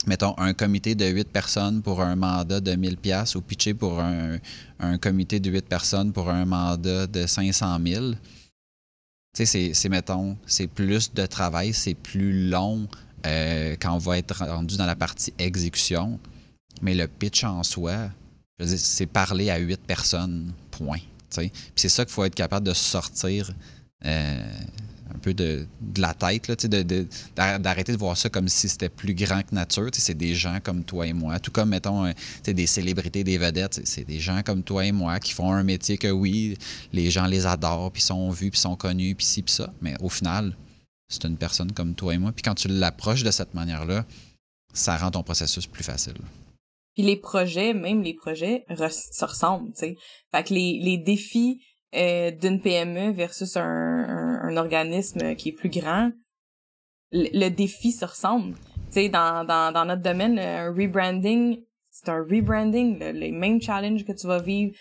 mettons, 0.05 0.37
un 0.37 0.53
comité 0.53 0.93
de 0.93 1.05
8 1.05 1.29
personnes 1.29 1.81
pour 1.81 2.01
un 2.01 2.15
mandat 2.15 2.59
de 2.59 2.75
1000 2.75 2.97
pièces 2.97 3.35
ou 3.35 3.41
pitcher 3.41 3.73
pour 3.73 3.99
un, 3.99 4.97
comité 4.99 5.39
de 5.39 5.49
8 5.49 5.67
personnes 5.67 6.11
pour 6.11 6.29
un 6.29 6.45
mandat 6.45 7.07
de 7.07 7.25
500 7.25 7.79
000. 7.85 8.11
Tu 9.33 9.45
sais, 9.45 9.73
c'est, 9.73 9.89
mettons, 9.89 10.37
c'est 10.45 10.67
plus 10.67 11.13
de 11.13 11.25
travail, 11.25 11.73
c'est 11.73 11.93
plus 11.93 12.49
long 12.49 12.87
euh, 13.25 13.75
quand 13.79 13.93
on 13.93 13.97
va 13.97 14.17
être 14.17 14.45
rendu 14.45 14.77
dans 14.77 14.85
la 14.85 14.95
partie 14.95 15.33
exécution. 15.39 16.19
Mais 16.81 16.93
le 16.93 17.07
pitch 17.07 17.43
en 17.43 17.63
soi, 17.63 18.09
c'est 18.63 19.07
parler 19.07 19.49
à 19.49 19.57
8 19.57 19.81
personnes, 19.81 20.53
point. 20.71 20.99
Puis 21.35 21.51
c'est 21.75 21.89
ça 21.89 22.05
qu'il 22.05 22.13
faut 22.13 22.23
être 22.23 22.35
capable 22.35 22.65
de 22.65 22.73
sortir 22.73 23.51
euh, 24.05 24.51
un 25.13 25.17
peu 25.19 25.33
de, 25.33 25.65
la 25.97 26.13
tête, 26.13 26.67
d'arrêter 27.35 27.91
de, 27.91 27.97
voir 27.97 28.17
ça 28.17 28.29
comme 28.29 28.47
si 28.47 28.69
c'était 28.69 28.89
plus 28.89 29.13
grand 29.13 29.41
que 29.41 29.55
nature. 29.55 29.89
C'est 29.93 30.13
des 30.13 30.35
gens 30.35 30.59
comme 30.61 30.83
toi 30.83 31.07
et 31.07 31.13
moi. 31.13 31.39
Tout 31.39 31.51
comme, 31.51 31.69
mettons, 31.69 32.05
euh, 32.05 32.11
des 32.45 32.67
célébrités, 32.67 33.23
des 33.23 33.37
vedettes, 33.37 33.81
c'est 33.83 34.03
des 34.03 34.19
gens 34.19 34.41
comme 34.43 34.63
toi 34.63 34.85
et 34.85 34.91
moi 34.91 35.19
qui 35.19 35.33
font 35.33 35.51
un 35.51 35.63
métier 35.63 35.97
que, 35.97 36.09
oui, 36.09 36.57
les 36.93 37.09
gens 37.09 37.25
les 37.25 37.45
adorent, 37.45 37.91
puis 37.91 38.01
sont 38.01 38.29
vus, 38.29 38.51
puis 38.51 38.59
sont 38.59 38.75
connus, 38.75 39.15
puis 39.15 39.25
ci, 39.25 39.41
puis 39.41 39.53
ça. 39.53 39.73
Mais 39.81 39.95
au 40.01 40.09
final, 40.09 40.55
c'est 41.07 41.25
une 41.25 41.37
personne 41.37 41.71
comme 41.71 41.95
toi 41.95 42.13
et 42.13 42.17
moi. 42.17 42.31
Puis 42.31 42.43
quand 42.43 42.55
tu 42.55 42.67
l'approches 42.67 43.23
de 43.23 43.31
cette 43.31 43.53
manière-là, 43.53 44.05
ça 44.73 44.97
rend 44.97 45.11
ton 45.11 45.23
processus 45.23 45.67
plus 45.67 45.83
facile. 45.83 46.17
Puis 46.95 47.03
les 47.03 47.15
projets, 47.15 47.73
même 47.73 48.01
les 48.01 48.13
projets, 48.13 48.65
se 48.69 49.25
ressemblent, 49.25 49.71
tu 49.73 49.79
sais. 49.79 49.95
Fait 50.31 50.43
que 50.43 50.53
les, 50.53 50.97
défis 50.97 51.61
euh, 51.95 52.31
d'une 52.31 52.59
PME 52.59 53.11
versus 53.11 53.55
un, 53.55 54.57
organisme 54.57 55.35
qui 55.35 55.49
est 55.49 55.53
plus 55.53 55.69
grand, 55.69 56.11
le, 57.11 57.49
défi 57.49 57.91
se 57.91 58.05
ressemble. 58.05 58.55
Tu 58.87 58.93
sais, 58.93 59.09
dans, 59.09 59.45
notre 59.85 60.01
domaine, 60.01 60.39
un 60.39 60.69
rebranding, 60.73 61.61
c'est 61.91 62.09
un 62.09 62.23
rebranding, 62.23 62.97
les 62.99 63.31
mêmes 63.31 63.61
challenges 63.61 64.03
que 64.03 64.13
tu 64.13 64.25
vas 64.25 64.39
vivre 64.39 64.73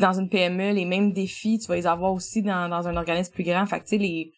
dans 0.00 0.18
une 0.18 0.28
PME, 0.28 0.72
les 0.72 0.84
mêmes 0.84 1.12
défis, 1.12 1.58
tu 1.58 1.66
vas 1.66 1.76
les 1.76 1.86
avoir 1.86 2.12
aussi 2.12 2.42
dans, 2.42 2.68
dans 2.68 2.88
un 2.88 2.96
organisme 2.96 3.32
plus 3.32 3.44
grand. 3.44 3.64
Fait 3.66 3.78
que, 3.78 3.84
tu 3.84 3.90
sais, 3.90 3.98
les... 3.98 4.32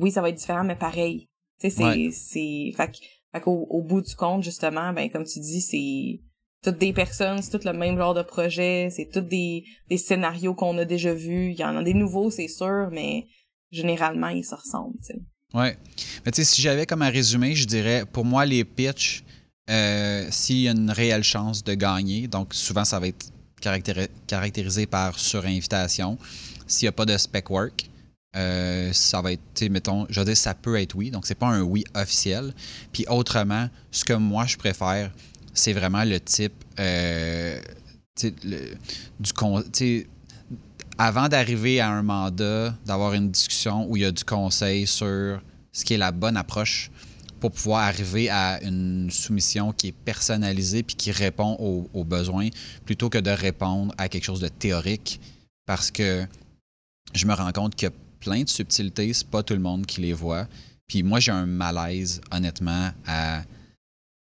Oui, 0.00 0.10
ça 0.10 0.22
va 0.22 0.28
être 0.28 0.36
différent, 0.36 0.64
mais 0.64 0.76
pareil. 0.76 1.28
Tu 1.60 1.70
sais, 1.70 1.76
c'est... 1.76 2.10
c'est... 2.12 2.72
Fait, 2.76 2.92
fait 3.32 3.40
qu'au 3.40 3.66
au 3.68 3.82
bout 3.82 4.00
du 4.00 4.14
compte, 4.14 4.42
justement, 4.42 4.92
ben 4.92 5.10
comme 5.10 5.24
tu 5.24 5.40
dis, 5.40 5.60
c'est 5.60 6.20
toutes 6.62 6.78
des 6.78 6.92
personnes, 6.92 7.42
c'est 7.42 7.58
tout 7.58 7.66
le 7.66 7.72
même 7.72 7.96
genre 7.96 8.14
de 8.14 8.22
projet, 8.22 8.88
c'est 8.90 9.10
tous 9.12 9.20
des, 9.20 9.64
des 9.88 9.98
scénarios 9.98 10.54
qu'on 10.54 10.76
a 10.78 10.84
déjà 10.84 11.12
vus. 11.12 11.50
Il 11.50 11.58
y 11.58 11.64
en 11.64 11.76
a 11.76 11.82
des 11.82 11.94
nouveaux, 11.94 12.30
c'est 12.30 12.48
sûr, 12.48 12.88
mais 12.90 13.26
généralement, 13.70 14.28
ils 14.28 14.44
se 14.44 14.54
ressemblent. 14.54 14.98
T'sais. 15.00 15.20
Ouais. 15.54 15.76
Mais 16.24 16.32
tu 16.32 16.42
sais, 16.42 16.44
si 16.44 16.62
j'avais 16.62 16.86
comme 16.86 17.02
un 17.02 17.10
résumé, 17.10 17.54
je 17.54 17.66
dirais, 17.66 18.04
pour 18.10 18.24
moi, 18.24 18.44
les 18.44 18.64
pitchs, 18.64 19.24
euh, 19.70 20.26
s'il 20.30 20.60
y 20.60 20.68
a 20.68 20.72
une 20.72 20.90
réelle 20.90 21.22
chance 21.22 21.62
de 21.62 21.74
gagner, 21.74 22.26
donc 22.28 22.54
souvent, 22.54 22.84
ça 22.84 22.98
va 22.98 23.08
être 23.08 23.30
caractérisé 24.26 24.86
par 24.86 25.18
surinvitation. 25.18 26.18
S'il 26.66 26.86
n'y 26.86 26.88
a 26.88 26.92
pas 26.92 27.06
de 27.06 27.16
spec 27.16 27.50
work, 27.50 27.88
euh, 28.36 28.92
ça 28.92 29.22
va 29.22 29.32
être, 29.32 29.62
mettons, 29.70 30.06
je 30.10 30.20
veux 30.20 30.26
dire, 30.26 30.36
ça 30.36 30.54
peut 30.54 30.80
être 30.80 30.94
oui, 30.94 31.10
donc 31.10 31.26
c'est 31.26 31.34
pas 31.34 31.46
un 31.46 31.62
oui 31.62 31.84
officiel. 31.94 32.52
Puis 32.92 33.06
autrement, 33.08 33.68
ce 33.90 34.04
que 34.04 34.12
moi 34.12 34.46
je 34.46 34.56
préfère, 34.56 35.10
c'est 35.54 35.72
vraiment 35.72 36.04
le 36.04 36.20
type 36.20 36.52
euh, 36.78 37.60
du 38.20 40.06
avant 41.00 41.28
d'arriver 41.28 41.80
à 41.80 41.90
un 41.90 42.02
mandat, 42.02 42.74
d'avoir 42.84 43.14
une 43.14 43.30
discussion 43.30 43.88
où 43.88 43.96
il 43.96 44.02
y 44.02 44.04
a 44.04 44.10
du 44.10 44.24
conseil 44.24 44.86
sur 44.86 45.40
ce 45.72 45.84
qui 45.84 45.94
est 45.94 45.98
la 45.98 46.10
bonne 46.10 46.36
approche 46.36 46.90
pour 47.38 47.52
pouvoir 47.52 47.84
arriver 47.84 48.28
à 48.30 48.60
une 48.64 49.08
soumission 49.12 49.72
qui 49.72 49.88
est 49.88 49.92
personnalisée 49.92 50.82
puis 50.82 50.96
qui 50.96 51.12
répond 51.12 51.56
aux, 51.60 51.88
aux 51.94 52.02
besoins 52.02 52.48
plutôt 52.84 53.08
que 53.10 53.18
de 53.18 53.30
répondre 53.30 53.94
à 53.96 54.08
quelque 54.08 54.24
chose 54.24 54.40
de 54.40 54.48
théorique 54.48 55.20
parce 55.66 55.92
que 55.92 56.26
je 57.14 57.26
me 57.26 57.34
rends 57.34 57.52
compte 57.52 57.76
qu'il 57.76 57.88
y 57.88 57.92
a 57.92 57.94
plein 58.20 58.42
de 58.42 58.48
subtilités, 58.48 59.12
c'est 59.12 59.28
pas 59.28 59.42
tout 59.42 59.54
le 59.54 59.60
monde 59.60 59.86
qui 59.86 60.00
les 60.00 60.12
voit. 60.12 60.46
Puis 60.86 61.02
moi, 61.02 61.20
j'ai 61.20 61.32
un 61.32 61.46
malaise, 61.46 62.20
honnêtement, 62.30 62.90
à 63.06 63.42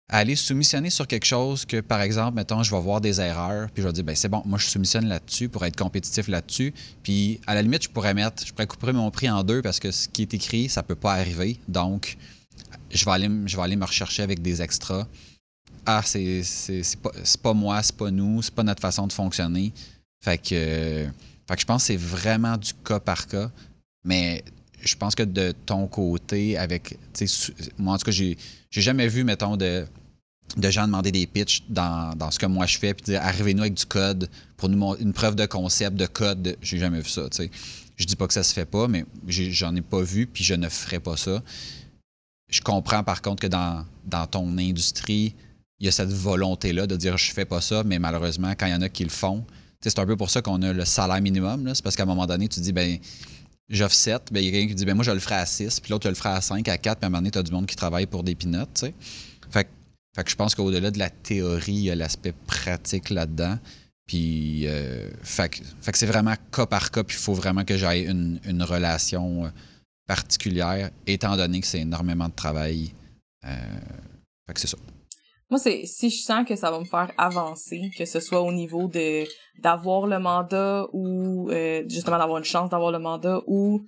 aller 0.08 0.36
soumissionner 0.36 0.90
sur 0.90 1.06
quelque 1.06 1.24
chose 1.24 1.64
que, 1.64 1.80
par 1.80 2.00
exemple, 2.00 2.36
mettons, 2.36 2.62
je 2.62 2.70
vais 2.70 2.80
voir 2.80 3.00
des 3.00 3.20
erreurs, 3.20 3.70
puis 3.70 3.82
je 3.82 3.88
vais 3.88 3.92
dire, 3.92 4.04
ben 4.04 4.14
c'est 4.14 4.28
bon, 4.28 4.42
moi, 4.44 4.58
je 4.58 4.66
soumissionne 4.66 5.06
là-dessus 5.06 5.48
pour 5.48 5.64
être 5.64 5.76
compétitif 5.76 6.28
là-dessus. 6.28 6.72
Puis, 7.02 7.40
à 7.46 7.54
la 7.54 7.62
limite, 7.62 7.84
je 7.84 7.88
pourrais 7.88 8.14
mettre, 8.14 8.46
je 8.46 8.52
pourrais 8.52 8.66
couper 8.66 8.92
mon 8.92 9.10
prix 9.10 9.28
en 9.30 9.42
deux 9.42 9.62
parce 9.62 9.80
que 9.80 9.90
ce 9.90 10.08
qui 10.08 10.22
est 10.22 10.34
écrit, 10.34 10.68
ça 10.68 10.82
peut 10.82 10.94
pas 10.94 11.14
arriver. 11.14 11.58
Donc, 11.68 12.16
je 12.90 13.04
vais 13.04 13.10
aller, 13.10 13.30
je 13.46 13.56
vais 13.56 13.62
aller 13.62 13.76
me 13.76 13.84
rechercher 13.84 14.22
avec 14.22 14.42
des 14.42 14.62
extras. 14.62 15.06
Ah, 15.86 16.02
c'est, 16.04 16.42
c'est, 16.42 16.96
pas, 17.00 17.10
pas 17.42 17.52
moi, 17.52 17.82
c'est 17.82 17.96
pas 17.96 18.10
nous, 18.10 18.42
c'est 18.42 18.54
pas 18.54 18.62
notre 18.62 18.80
façon 18.80 19.06
de 19.06 19.12
fonctionner. 19.12 19.72
Fait 20.22 20.38
que, 20.38 21.06
fait 21.46 21.54
que 21.54 21.60
je 21.60 21.66
pense 21.66 21.82
que 21.82 21.86
c'est 21.88 21.96
vraiment 21.96 22.56
du 22.56 22.72
cas 22.84 23.00
par 23.00 23.26
cas. 23.26 23.50
Mais 24.04 24.44
je 24.82 24.94
pense 24.96 25.14
que 25.14 25.22
de 25.22 25.52
ton 25.66 25.86
côté, 25.86 26.56
avec. 26.58 26.98
Moi, 27.78 27.94
en 27.94 27.98
tout 27.98 28.04
cas, 28.04 28.10
j'ai, 28.10 28.36
jamais 28.70 29.08
vu, 29.08 29.24
mettons, 29.24 29.56
de, 29.56 29.86
de 30.56 30.70
gens 30.70 30.86
demander 30.86 31.10
des 31.10 31.26
pitchs 31.26 31.62
dans, 31.68 32.14
dans 32.16 32.30
ce 32.30 32.38
que 32.38 32.46
moi 32.46 32.66
je 32.66 32.78
fais, 32.78 32.94
puis 32.94 33.04
dire 33.04 33.22
arrivez-nous 33.22 33.62
avec 33.62 33.74
du 33.74 33.86
code 33.86 34.28
pour 34.56 34.68
nous 34.68 34.96
une 34.96 35.12
preuve 35.12 35.34
de 35.36 35.46
concept, 35.46 35.96
de 35.96 36.06
code. 36.06 36.56
J'ai 36.60 36.78
jamais 36.78 37.00
vu 37.00 37.08
ça. 37.08 37.28
sais. 37.30 37.50
Je 37.96 38.06
dis 38.06 38.16
pas 38.16 38.26
que 38.26 38.34
ça 38.34 38.42
se 38.42 38.52
fait 38.52 38.64
pas, 38.64 38.88
mais 38.88 39.04
j'en 39.28 39.74
ai, 39.76 39.80
pas 39.80 40.02
vu, 40.02 40.26
puis 40.26 40.42
je 40.42 40.54
ne 40.54 40.68
ferai 40.68 40.98
pas 40.98 41.16
ça. 41.16 41.42
Je 42.48 42.60
comprends 42.60 43.04
par 43.04 43.22
contre 43.22 43.42
que 43.42 43.46
dans, 43.46 43.84
dans 44.04 44.26
ton 44.26 44.58
industrie, 44.58 45.34
il 45.78 45.86
y 45.86 45.88
a 45.88 45.92
cette 45.92 46.12
volonté-là 46.12 46.86
de 46.86 46.96
dire 46.96 47.16
je 47.16 47.32
fais 47.32 47.44
pas 47.44 47.60
ça, 47.60 47.84
mais 47.84 47.98
malheureusement, 47.98 48.52
quand 48.58 48.66
il 48.66 48.72
y 48.72 48.74
en 48.74 48.82
a 48.82 48.88
qui 48.88 49.04
le 49.04 49.10
font, 49.10 49.44
c'est 49.80 49.98
un 49.98 50.06
peu 50.06 50.16
pour 50.16 50.30
ça 50.30 50.40
qu'on 50.40 50.62
a 50.62 50.72
le 50.72 50.84
salaire 50.84 51.20
minimum. 51.20 51.70
C'est 51.74 51.82
parce 51.82 51.94
qu'à 51.94 52.04
un 52.04 52.06
moment 52.06 52.26
donné, 52.26 52.48
tu 52.48 52.60
dis 52.60 52.72
ben 52.72 52.98
j'offre 53.68 53.94
7, 53.94 54.32
ben, 54.32 54.40
il 54.40 54.46
y 54.46 54.48
a 54.48 54.52
quelqu'un 54.52 54.68
qui 54.68 54.74
dit 54.74 54.84
ben 54.84 54.94
moi 54.94 55.04
je 55.04 55.10
le 55.10 55.18
ferai 55.18 55.36
à 55.36 55.46
6, 55.46 55.80
puis 55.80 55.90
l'autre 55.90 56.04
je 56.04 56.08
le 56.08 56.14
ferai 56.14 56.30
à 56.30 56.40
5, 56.40 56.68
à 56.68 56.78
4, 56.78 56.98
puis 56.98 57.04
à 57.04 57.06
un 57.06 57.10
moment 57.10 57.18
donné, 57.20 57.30
tu 57.30 57.38
as 57.38 57.42
du 57.42 57.52
monde 57.52 57.66
qui 57.66 57.76
travaille 57.76 58.06
pour 58.06 58.22
des 58.22 58.34
pinottes, 58.34 58.74
tu 58.74 58.86
sais. 58.86 58.94
Fait, 59.50 59.68
fait, 60.14 60.24
que 60.24 60.30
je 60.30 60.36
pense 60.36 60.54
qu'au-delà 60.54 60.90
de 60.90 60.98
la 60.98 61.10
théorie, 61.10 61.72
il 61.72 61.84
y 61.84 61.90
a 61.90 61.94
l'aspect 61.94 62.34
pratique 62.46 63.10
là-dedans. 63.10 63.58
Puis, 64.06 64.66
euh, 64.66 65.08
fait, 65.22 65.48
que 65.48 65.98
c'est 65.98 66.06
vraiment 66.06 66.34
cas 66.52 66.66
par 66.66 66.90
cas, 66.90 67.04
puis 67.04 67.16
il 67.16 67.20
faut 67.20 67.34
vraiment 67.34 67.64
que 67.64 67.76
j'aille 67.76 68.04
une, 68.04 68.38
une, 68.44 68.62
relation 68.62 69.46
euh, 69.46 69.48
particulière, 70.06 70.90
étant 71.06 71.36
donné 71.36 71.60
que 71.60 71.66
c'est 71.66 71.80
énormément 71.80 72.28
de 72.28 72.34
travail. 72.34 72.92
Euh, 73.46 73.56
fait 74.46 74.54
que 74.54 74.60
c'est 74.60 74.66
ça. 74.66 74.76
Moi, 75.54 75.60
c'est 75.60 75.86
si 75.86 76.10
je 76.10 76.20
sens 76.20 76.44
que 76.44 76.56
ça 76.56 76.72
va 76.72 76.80
me 76.80 76.84
faire 76.84 77.12
avancer, 77.16 77.92
que 77.96 78.06
ce 78.06 78.18
soit 78.18 78.40
au 78.40 78.50
niveau 78.50 78.88
de 78.88 79.22
d'avoir 79.62 80.08
le 80.08 80.18
mandat 80.18 80.88
ou 80.92 81.48
euh, 81.48 81.84
justement 81.88 82.18
d'avoir 82.18 82.38
une 82.38 82.44
chance 82.44 82.70
d'avoir 82.70 82.90
le 82.90 82.98
mandat 82.98 83.40
ou 83.46 83.86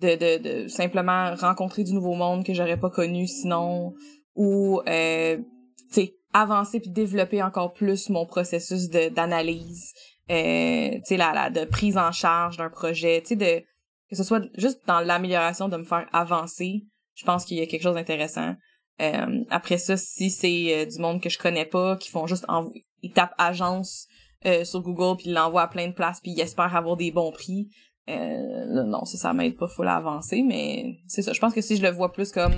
de, 0.00 0.62
de, 0.62 0.66
simplement 0.68 1.34
rencontrer 1.34 1.84
du 1.84 1.92
nouveau 1.92 2.14
monde 2.14 2.46
que 2.46 2.54
j'aurais 2.54 2.80
pas 2.80 2.88
connu 2.88 3.26
sinon 3.26 3.92
ou 4.36 4.80
euh, 4.88 5.36
tu 5.36 5.44
sais 5.90 6.14
avancer 6.32 6.80
puis 6.80 6.88
développer 6.88 7.42
encore 7.42 7.74
plus 7.74 8.08
mon 8.08 8.24
processus 8.24 8.88
d'analyse 8.88 9.92
euh, 10.30 10.92
tu 10.92 11.02
sais 11.04 11.18
la, 11.18 11.34
la 11.34 11.50
de 11.50 11.66
prise 11.66 11.98
en 11.98 12.10
charge 12.10 12.56
d'un 12.56 12.70
projet 12.70 13.20
tu 13.20 13.28
sais 13.28 13.36
de 13.36 13.62
que 14.08 14.16
ce 14.16 14.24
soit 14.24 14.42
juste 14.56 14.80
dans 14.86 15.00
l'amélioration 15.00 15.68
de 15.68 15.76
me 15.76 15.84
faire 15.84 16.08
avancer 16.14 16.86
je 17.16 17.24
pense 17.26 17.44
qu'il 17.44 17.58
y 17.58 17.60
a 17.60 17.66
quelque 17.66 17.82
chose 17.82 17.96
d'intéressant 17.96 18.54
euh, 19.00 19.44
après 19.50 19.78
ça, 19.78 19.96
si 19.96 20.30
c'est 20.30 20.74
euh, 20.74 20.86
du 20.86 20.98
monde 20.98 21.20
que 21.20 21.28
je 21.28 21.38
connais 21.38 21.64
pas, 21.64 21.96
qui 21.96 22.10
font 22.10 22.26
juste 22.26 22.44
en... 22.48 22.70
ils 23.02 23.12
tapent 23.12 23.34
agence 23.38 24.08
euh, 24.46 24.64
sur 24.64 24.82
Google, 24.82 25.16
puis 25.16 25.30
il 25.30 25.34
l'envoie 25.34 25.62
à 25.62 25.68
plein 25.68 25.88
de 25.88 25.92
places, 25.92 26.20
puis 26.20 26.32
il 26.32 26.40
espère 26.40 26.74
avoir 26.74 26.96
des 26.96 27.10
bons 27.10 27.32
prix. 27.32 27.68
Euh, 28.08 28.84
non, 28.84 29.04
ça, 29.04 29.18
ça 29.18 29.32
m'aide 29.32 29.56
pas, 29.56 29.68
faut 29.68 29.82
l'avancer, 29.82 30.42
mais 30.42 30.98
c'est 31.06 31.22
ça. 31.22 31.32
Je 31.32 31.40
pense 31.40 31.52
que 31.52 31.60
si 31.60 31.76
je 31.76 31.82
le 31.82 31.90
vois 31.90 32.12
plus 32.12 32.32
comme 32.32 32.54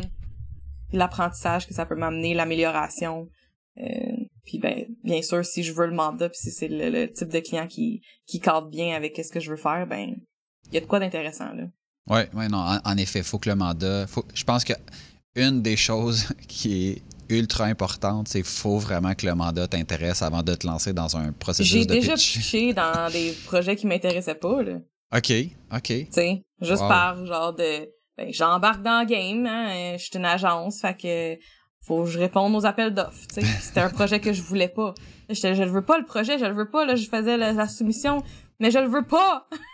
l'apprentissage 0.92 1.66
que 1.66 1.74
ça 1.74 1.86
peut 1.86 1.96
m'amener, 1.96 2.34
l'amélioration, 2.34 3.28
euh, 3.78 4.16
puis 4.44 4.58
ben, 4.58 4.84
bien 5.02 5.22
sûr, 5.22 5.44
si 5.44 5.62
je 5.62 5.72
veux 5.72 5.86
le 5.86 5.94
mandat, 5.94 6.28
puis 6.28 6.38
si 6.38 6.50
c'est 6.50 6.68
le, 6.68 7.10
type 7.10 7.28
de 7.28 7.40
client 7.40 7.66
qui, 7.66 8.02
qui 8.26 8.40
cadre 8.40 8.68
bien 8.68 8.94
avec 8.94 9.16
ce 9.16 9.32
que 9.32 9.40
je 9.40 9.50
veux 9.50 9.56
faire, 9.56 9.86
ben, 9.86 10.16
il 10.68 10.74
y 10.74 10.76
a 10.76 10.80
de 10.80 10.86
quoi 10.86 11.00
d'intéressant, 11.00 11.52
là. 11.54 11.64
Oui, 12.08 12.20
ouais, 12.34 12.48
non, 12.48 12.78
en, 12.84 12.96
effet, 12.96 13.22
faut 13.22 13.38
que 13.38 13.48
le 13.48 13.54
mandat. 13.54 14.06
Faut, 14.06 14.24
je 14.34 14.42
pense 14.42 14.64
que 14.64 14.72
une 15.36 15.62
des 15.62 15.76
choses 15.76 16.28
qui 16.48 16.88
est 16.88 17.02
ultra 17.28 17.64
importante, 17.64 18.28
c'est 18.28 18.42
faut 18.42 18.78
vraiment 18.78 19.14
que 19.14 19.26
le 19.26 19.34
mandat 19.34 19.68
t'intéresse 19.68 20.22
avant 20.22 20.42
de 20.42 20.54
te 20.54 20.66
lancer 20.66 20.92
dans 20.92 21.16
un 21.16 21.32
processus 21.32 21.86
de 21.86 21.94
pitch. 21.94 22.02
J'ai 22.02 22.10
déjà 22.12 22.14
pitché 22.14 22.72
dans 22.72 23.10
des 23.12 23.32
projets 23.44 23.76
qui 23.76 23.86
m'intéressaient 23.86 24.34
pas, 24.34 24.62
là. 24.62 24.78
OK, 25.14 25.32
OK. 25.72 25.86
Tu 25.86 26.06
sais, 26.10 26.44
juste 26.60 26.86
par 26.86 27.24
genre 27.26 27.52
de... 27.52 27.88
Ben, 28.16 28.32
j'embarque 28.32 28.82
dans 28.82 29.00
le 29.00 29.06
game, 29.06 29.46
hein, 29.46 29.96
je 29.96 30.04
suis 30.04 30.16
une 30.16 30.24
agence, 30.24 30.80
fait 30.80 30.96
que 30.96 31.42
faut 31.86 32.04
que 32.04 32.10
je 32.10 32.18
réponde 32.18 32.54
aux 32.54 32.66
appels 32.66 32.92
d'offres, 32.92 33.26
tu 33.32 33.40
sais. 33.40 33.46
C'était 33.60 33.80
un 33.80 33.88
projet 33.88 34.20
que 34.20 34.32
je 34.32 34.42
voulais 34.42 34.68
pas. 34.68 34.94
Je 35.28 35.46
le 35.46 35.70
veux 35.70 35.84
pas, 35.84 35.98
le 35.98 36.04
projet, 36.04 36.38
je 36.38 36.44
le 36.44 36.54
veux 36.54 36.68
pas, 36.68 36.84
là, 36.84 36.96
je 36.96 37.08
faisais 37.08 37.36
la, 37.36 37.68
soumission, 37.68 38.22
mais 38.58 38.70
je 38.70 38.78
le 38.78 38.88
veux 38.88 39.06
pas! 39.06 39.48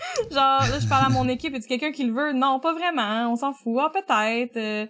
genre, 0.30 0.60
là, 0.60 0.78
je 0.78 0.86
parle 0.88 1.06
à 1.06 1.08
mon 1.08 1.28
équipe, 1.28 1.54
et 1.54 1.58
dit 1.58 1.66
quelqu'un 1.66 1.92
qui 1.92 2.04
le 2.04 2.12
veut? 2.12 2.32
Non, 2.32 2.60
pas 2.60 2.72
vraiment, 2.72 3.30
on 3.32 3.36
s'en 3.36 3.52
fout. 3.52 3.78
Ah, 3.80 3.90
peut-être. 3.92 4.56
Euh. 4.56 4.86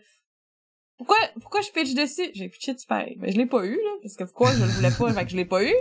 pourquoi, 0.99 1.17
pourquoi 1.41 1.61
je 1.63 1.71
pitch 1.71 1.95
dessus? 1.95 2.31
J'ai 2.35 2.49
pitché 2.49 2.75
dessus 2.75 2.87
pareil. 2.87 3.17
Mais 3.21 3.33
je 3.33 3.39
l'ai 3.39 3.47
pas 3.47 3.65
eu, 3.65 3.75
là, 3.77 3.91
parce 4.03 4.17
que 4.17 4.25
pourquoi 4.25 4.53
je 4.53 4.61
le 4.61 4.71
voulais 4.71 4.91
pas, 4.91 5.13
fait 5.13 5.25
que 5.25 5.31
je 5.31 5.37
l'ai 5.37 5.45
pas 5.45 5.65
eu. 5.65 5.75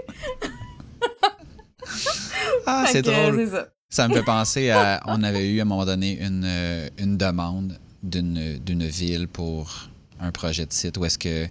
ah, 2.65 2.85
c'est 2.87 3.01
drôle. 3.01 3.47
Ça. 3.49 3.67
ça. 3.89 4.07
me 4.07 4.13
fait 4.13 4.23
penser 4.23 4.69
à, 4.69 5.01
on 5.07 5.23
avait 5.23 5.49
eu 5.49 5.59
à 5.59 5.63
un 5.63 5.65
moment 5.65 5.85
donné 5.85 6.19
une, 6.19 6.45
euh, 6.45 6.87
une 6.97 7.17
demande 7.17 7.79
d'une, 8.03 8.57
d'une 8.59 8.85
ville 8.85 9.27
pour 9.27 9.89
un 10.19 10.31
projet 10.31 10.65
de 10.65 10.73
site 10.73 10.97
où 10.97 11.05
est-ce 11.05 11.17
que. 11.17 11.47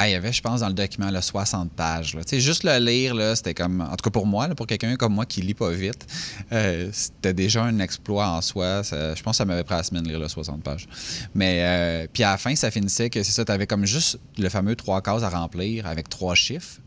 Ah, 0.00 0.08
il 0.08 0.12
y 0.12 0.14
avait, 0.14 0.32
je 0.32 0.40
pense, 0.40 0.60
dans 0.60 0.68
le 0.68 0.74
document, 0.74 1.10
là, 1.10 1.20
60 1.20 1.72
pages. 1.72 2.16
Sais, 2.24 2.40
juste 2.40 2.62
le 2.62 2.78
lire, 2.78 3.14
là, 3.14 3.34
c'était 3.34 3.54
comme. 3.54 3.80
En 3.80 3.96
tout 3.96 4.04
cas, 4.04 4.10
pour 4.10 4.26
moi, 4.26 4.46
pour 4.54 4.68
quelqu'un 4.68 4.94
comme 4.94 5.14
moi 5.14 5.26
qui 5.26 5.42
lit 5.42 5.54
pas 5.54 5.70
vite, 5.70 6.06
euh, 6.52 6.88
c'était 6.92 7.34
déjà 7.34 7.64
un 7.64 7.80
exploit 7.80 8.28
en 8.28 8.40
soi. 8.40 8.82
je 8.82 9.20
pense 9.22 9.32
que 9.32 9.36
ça 9.38 9.44
m'avait 9.44 9.64
pris 9.64 9.74
la 9.74 9.82
semaine 9.82 10.04
de 10.04 10.08
lire 10.08 10.20
le 10.20 10.28
60 10.28 10.62
pages. 10.62 10.86
Mais, 11.34 11.62
euh, 11.62 12.06
puis 12.12 12.22
à 12.22 12.30
la 12.30 12.38
fin, 12.38 12.54
ça 12.54 12.70
finissait 12.70 13.10
que 13.10 13.24
c'est 13.24 13.32
ça, 13.32 13.44
tu 13.44 13.50
avais 13.50 13.66
comme 13.66 13.86
juste 13.86 14.20
le 14.38 14.48
fameux 14.48 14.76
trois 14.76 15.02
cases 15.02 15.24
à 15.24 15.30
remplir 15.30 15.86
avec 15.86 16.08
trois 16.08 16.36
chiffres. 16.36 16.78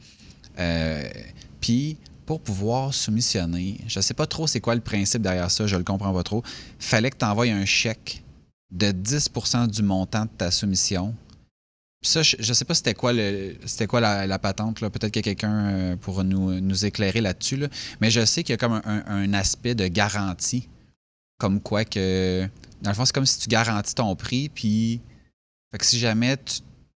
Euh, 0.58 1.10
puis, 1.60 1.98
pour 2.26 2.40
pouvoir 2.40 2.94
soumissionner, 2.94 3.80
je 3.88 4.00
sais 4.00 4.14
pas 4.14 4.26
trop 4.26 4.48
c'est 4.48 4.62
quoi 4.62 4.74
le 4.74 4.82
principe 4.82 5.22
derrière 5.22 5.52
ça, 5.52 5.68
je 5.68 5.76
le 5.76 5.84
comprends 5.84 6.14
pas 6.14 6.24
trop. 6.24 6.44
Fallait 6.80 7.10
que 7.10 7.18
tu 7.18 7.26
envoies 7.26 7.52
un 7.52 7.66
chèque 7.66 8.24
de 8.72 8.88
10% 8.92 9.68
du 9.68 9.84
montant 9.84 10.24
de 10.24 10.30
ta 10.38 10.50
soumission. 10.50 11.14
Ça, 12.04 12.24
je, 12.24 12.36
ne 12.38 12.54
sais 12.54 12.66
pas 12.66 12.74
c'était 12.74 12.96
quoi 12.96 13.14
le 13.14 13.56
c'était 13.66 13.86
quoi 13.86 14.02
la, 14.02 14.40
patente. 14.40 14.80
Peut-être 14.80 15.12
que 15.12 15.20
quelqu'un 15.20 15.66
euh, 15.66 15.96
pour 15.96 16.24
nous, 16.24 16.60
nous 16.60 16.86
éclairer 16.86 17.22
là-dessus. 17.22 17.60
Mais 18.00 18.10
je 18.10 18.26
sais 18.26 18.44
qu'il 18.44 18.54
y 18.54 18.56
a 18.56 18.58
comme 18.58 18.82
un, 18.84 19.34
aspect 19.34 19.76
de 19.76 19.88
garantie. 19.88 20.68
Comme 21.38 21.62
quoi 21.62 21.86
que. 21.86 22.48
Dans 22.82 22.90
le 22.90 22.96
fond, 22.96 23.06
c'est 23.06 23.14
comme 23.14 23.26
si 23.26 23.40
tu 23.40 23.50
garantis 23.50 23.96
ton 23.96 24.16
prix, 24.16 24.50
puis. 24.50 25.02
Fait 25.72 25.78
que 25.78 25.86
si 25.86 26.00
jamais 26.00 26.38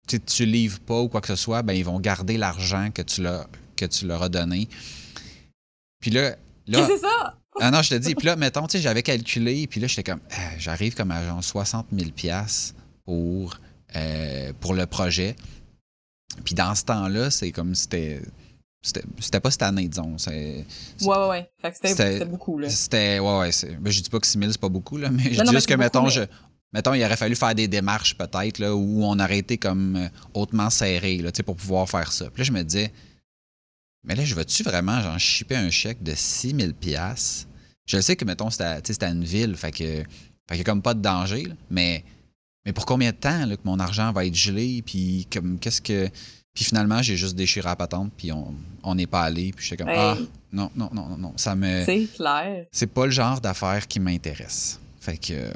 tu, 0.07 0.19
tu, 0.19 0.45
livres 0.45 0.79
pas 0.79 0.99
ou 0.99 1.07
quoi 1.07 1.21
que 1.21 1.27
ce 1.27 1.35
soit, 1.35 1.61
ben 1.61 1.73
ils 1.73 1.85
vont 1.85 1.99
garder 1.99 2.37
l'argent 2.37 2.89
que 2.91 3.03
tu 3.03 3.21
leur, 3.21 3.47
que 3.75 3.85
tu 3.85 4.07
leur 4.07 4.23
as 4.23 4.29
donné. 4.29 4.67
Puis 5.99 6.11
là. 6.11 6.35
là 6.65 6.87
c'est 6.87 6.97
ça! 6.97 7.37
Ah 7.59 7.69
non, 7.69 7.81
je 7.81 7.91
te 7.91 7.95
dis. 7.95 8.15
Puis 8.15 8.25
là, 8.25 8.35
mettons, 8.35 8.65
tu 8.67 8.77
sais, 8.77 8.81
j'avais 8.81 9.03
calculé, 9.03 9.67
puis 9.67 9.79
là, 9.79 9.87
j'étais 9.87 10.03
comme, 10.03 10.21
ah, 10.31 10.57
j'arrive 10.57 10.95
comme 10.95 11.11
à 11.11 11.23
genre 11.23 11.43
60 11.43 11.87
000 11.91 12.09
pour, 13.05 13.59
pour 14.59 14.73
le 14.73 14.85
projet. 14.85 15.35
Puis 16.43 16.55
dans 16.55 16.73
ce 16.75 16.83
temps-là, 16.85 17.29
c'est 17.29 17.51
comme 17.51 17.75
c'était. 17.75 18.21
C'était 18.81 19.39
pas 19.39 19.49
cette 19.49 19.61
année, 19.61 19.87
disons. 19.87 20.17
Ouais, 20.27 20.65
ouais, 21.01 21.27
ouais. 21.29 21.49
Fait 21.61 21.71
que 21.71 21.87
c'était 21.87 22.25
beaucoup, 22.25 22.59
là. 22.59 22.69
C'était. 22.69 23.19
Ouais, 23.19 23.39
ouais. 23.39 23.51
Ben, 23.79 23.91
je 23.91 24.01
dis 24.01 24.09
pas 24.09 24.19
que 24.19 24.27
6 24.27 24.37
000, 24.37 24.51
c'est 24.51 24.59
pas 24.59 24.67
beaucoup, 24.67 24.97
là, 24.97 25.09
mais 25.09 25.33
je 25.33 25.41
dis 25.41 25.51
juste 25.51 25.69
que, 25.69 25.75
mettons, 25.75 26.09
je, 26.09 26.23
mettons, 26.73 26.93
il 26.93 27.03
aurait 27.05 27.15
fallu 27.15 27.35
faire 27.35 27.55
des 27.55 27.67
démarches, 27.67 28.17
peut-être, 28.17 28.59
là, 28.59 28.75
où 28.75 29.03
on 29.03 29.17
aurait 29.19 29.37
été 29.37 29.57
comme 29.57 29.95
euh, 29.95 30.07
hautement 30.33 30.69
serré, 30.69 31.17
là, 31.17 31.31
tu 31.31 31.37
sais, 31.37 31.43
pour 31.43 31.55
pouvoir 31.55 31.87
faire 31.87 32.11
ça. 32.11 32.25
Puis 32.25 32.41
là, 32.41 32.43
je 32.43 32.51
me 32.51 32.63
disais, 32.63 32.91
mais 34.03 34.15
là, 34.15 34.25
je 34.25 34.35
veux-tu 34.35 34.63
vraiment, 34.63 34.99
genre, 35.01 35.19
shipper 35.19 35.55
un 35.55 35.69
chèque 35.69 36.03
de 36.03 36.13
6000 36.13 36.73
pièces 36.73 37.47
Je 37.85 38.01
sais 38.01 38.15
que, 38.15 38.25
mettons, 38.25 38.49
c'est 38.49 38.63
à, 39.03 39.09
une 39.09 39.23
ville, 39.23 39.55
fait 39.55 39.71
que, 39.71 40.03
fait 40.49 40.59
a 40.59 40.63
comme 40.63 40.81
pas 40.81 40.93
de 40.93 41.01
danger, 41.01 41.47
mais, 41.69 42.03
mais 42.65 42.73
pour 42.73 42.85
combien 42.85 43.11
de 43.11 43.15
temps 43.15 43.45
là, 43.45 43.55
que 43.55 43.61
mon 43.65 43.79
argent 43.79 44.11
va 44.11 44.25
être 44.25 44.35
gelé, 44.35 44.81
puis 44.85 45.27
comme, 45.31 45.59
qu'est-ce 45.59 45.81
que... 45.81 46.09
Puis 46.53 46.65
finalement, 46.65 47.01
j'ai 47.01 47.17
juste 47.17 47.35
déchiré 47.35 47.67
la 47.67 47.75
patente, 47.75 48.11
puis 48.15 48.31
on 48.31 48.95
n'est 48.95 49.07
pas 49.07 49.23
allé, 49.23 49.51
puis 49.53 49.65
j'étais 49.65 49.83
comme, 49.83 49.93
ah, 49.95 50.15
non, 50.51 50.69
non, 50.75 50.89
non, 50.93 51.17
non, 51.17 51.33
ça 51.35 51.55
me... 51.55 51.83
C'est 51.83 52.07
clair. 52.15 52.65
C'est 52.71 52.87
pas 52.87 53.05
le 53.05 53.11
genre 53.11 53.41
d'affaires 53.41 53.87
qui 53.87 53.99
m'intéresse. 53.99 54.79
Fait 54.99 55.17
que... 55.17 55.51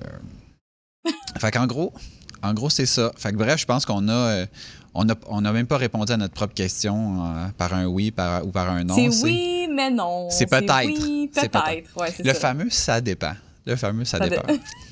fait 1.40 1.52
qu'en 1.52 1.68
gros, 1.68 1.94
en 2.42 2.54
gros, 2.54 2.70
c'est 2.70 2.86
ça. 2.86 3.12
Fait 3.16 3.32
que 3.32 3.38
bref, 3.38 3.60
je 3.60 3.66
pense 3.66 3.86
qu'on 3.86 4.08
a, 4.10 4.14
euh, 4.14 4.46
on 4.94 5.42
n'a 5.42 5.52
même 5.52 5.68
pas 5.68 5.78
répondu 5.78 6.12
à 6.12 6.18
notre 6.18 6.34
propre 6.34 6.54
question 6.54 7.24
euh, 7.24 7.48
par 7.58 7.74
un 7.74 7.86
oui 7.86 8.14
ou 8.44 8.52
par 8.52 8.70
un 8.70 8.84
non. 8.84 8.96
C'est 8.96 9.24
oui, 9.24 9.68
mais 9.72 9.92
non. 9.92 10.30
C'est 10.30 10.48
peut-être. 10.48 10.86
Oui, 10.86 11.30
peut-être. 11.34 12.24
le 12.24 12.34
fameux 12.34 12.70
ça 12.70 13.02
dépend. 13.02 13.34
Le 13.66 13.76
fameux 13.76 14.06
ça, 14.06 14.20
dépend. 14.20 14.44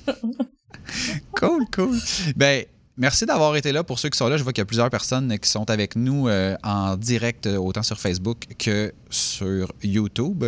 cool, 1.40 1.66
cool. 1.74 2.00
Ben, 2.36 2.66
Merci 2.98 3.26
d'avoir 3.26 3.58
été 3.58 3.74
là. 3.74 3.84
Pour 3.84 4.00
ceux 4.00 4.08
qui 4.08 4.18
sont 4.18 4.30
là, 4.30 4.38
je 4.38 4.44
vois 4.44 4.54
qu'il 4.54 4.62
y 4.62 4.64
a 4.64 4.66
plusieurs 4.66 4.90
personnes 4.90 5.38
qui 5.38 5.50
sont 5.50 5.70
avec 5.70 5.98
nous 5.98 6.30
euh, 6.30 6.56
en 6.64 6.96
direct, 6.96 7.46
euh, 7.46 7.58
autant 7.58 7.84
sur 7.84 8.00
Facebook 8.00 8.46
que 8.58 8.94
sur 9.16 9.72
YouTube. 9.84 10.46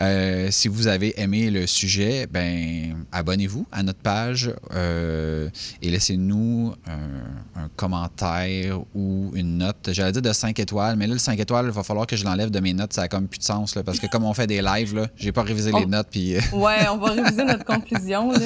Euh, 0.00 0.48
si 0.50 0.68
vous 0.68 0.86
avez 0.86 1.20
aimé 1.20 1.50
le 1.50 1.66
sujet, 1.66 2.26
ben 2.30 3.04
abonnez-vous 3.12 3.66
à 3.72 3.82
notre 3.82 4.00
page 4.00 4.52
et 4.72 5.90
laissez-nous 5.90 6.74
un, 6.86 7.68
commentaire 7.76 8.80
ou 8.94 9.30
une 9.34 9.58
note. 9.58 9.90
J'allais 9.92 10.12
dire 10.12 10.22
de 10.22 10.32
5 10.32 10.58
étoiles, 10.58 10.96
mais 10.96 11.06
là, 11.06 11.14
le 11.14 11.18
5 11.18 11.38
étoiles, 11.38 11.66
il 11.66 11.72
va 11.72 11.82
falloir 11.82 12.06
que 12.06 12.16
je 12.16 12.24
l'enlève 12.24 12.50
de 12.50 12.60
mes 12.60 12.72
notes. 12.72 12.92
Ça 12.92 13.02
a 13.02 13.08
comme 13.08 13.28
plus 13.28 13.38
de 13.38 13.44
sens, 13.44 13.74
là, 13.74 13.82
parce 13.82 13.98
que 13.98 14.06
comme 14.06 14.24
on 14.24 14.34
fait 14.34 14.46
des 14.46 14.62
lives, 14.62 14.94
là, 14.94 15.08
j'ai 15.16 15.32
pas 15.32 15.42
révisé 15.42 15.72
les 15.72 15.86
notes. 15.86 16.08
Puis... 16.10 16.34
ouais, 16.52 16.88
on 16.90 16.96
va 16.98 17.12
réviser 17.12 17.44
notre 17.44 17.64
conclusion. 17.64 18.30
Là. 18.30 18.38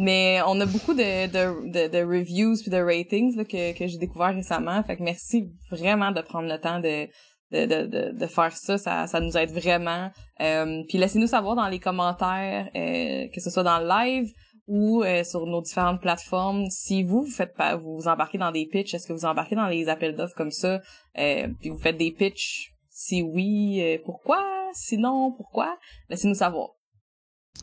Mais 0.00 0.40
on 0.46 0.60
a 0.60 0.66
beaucoup 0.66 0.94
de, 0.94 1.26
de, 1.26 1.70
de, 1.70 1.88
de 1.88 2.04
reviews 2.04 2.56
puis 2.60 2.70
de 2.70 2.78
ratings 2.78 3.44
que, 3.44 3.76
que 3.76 3.86
j'ai 3.86 3.98
découvert 3.98 4.34
récemment. 4.34 4.82
Fait 4.82 4.96
que 4.96 5.02
merci 5.02 5.48
vraiment 5.70 6.12
de 6.12 6.20
prendre 6.20 6.48
le 6.48 6.58
temps 6.58 6.80
de, 6.80 7.08
de, 7.52 7.66
de, 7.66 8.18
de, 8.18 8.26
faire 8.26 8.52
ça. 8.52 8.78
Ça, 8.78 9.06
ça 9.06 9.20
nous 9.20 9.36
aide 9.36 9.50
vraiment. 9.50 10.10
Euh, 10.40 10.82
puis 10.88 10.98
laissez-nous 10.98 11.26
savoir 11.26 11.56
dans 11.56 11.68
les 11.68 11.78
commentaires, 11.78 12.70
euh, 12.74 13.28
que 13.34 13.40
ce 13.40 13.50
soit 13.50 13.62
dans 13.62 13.78
le 13.78 13.88
live 13.88 14.32
ou 14.66 15.02
euh, 15.02 15.24
sur 15.24 15.46
nos 15.46 15.62
différentes 15.62 16.00
plateformes, 16.00 16.66
si 16.68 17.02
vous, 17.02 17.22
vous 17.22 17.30
faites 17.30 17.54
pas, 17.54 17.76
vous, 17.76 18.02
embarquez 18.06 18.36
dans 18.36 18.52
des 18.52 18.66
pitches, 18.66 18.92
est-ce 18.92 19.06
que 19.06 19.14
vous 19.14 19.24
embarquez 19.24 19.56
dans 19.56 19.66
les 19.66 19.88
appels 19.88 20.14
d'offres 20.14 20.34
comme 20.36 20.50
ça, 20.50 20.80
puis 21.14 21.70
vous 21.70 21.78
faites 21.78 21.96
des 21.96 22.12
pitches, 22.12 22.74
si 22.90 23.22
oui, 23.22 23.98
pourquoi, 24.04 24.44
sinon, 24.74 25.32
pourquoi, 25.32 25.78
laissez-nous 26.10 26.34
savoir. 26.34 26.68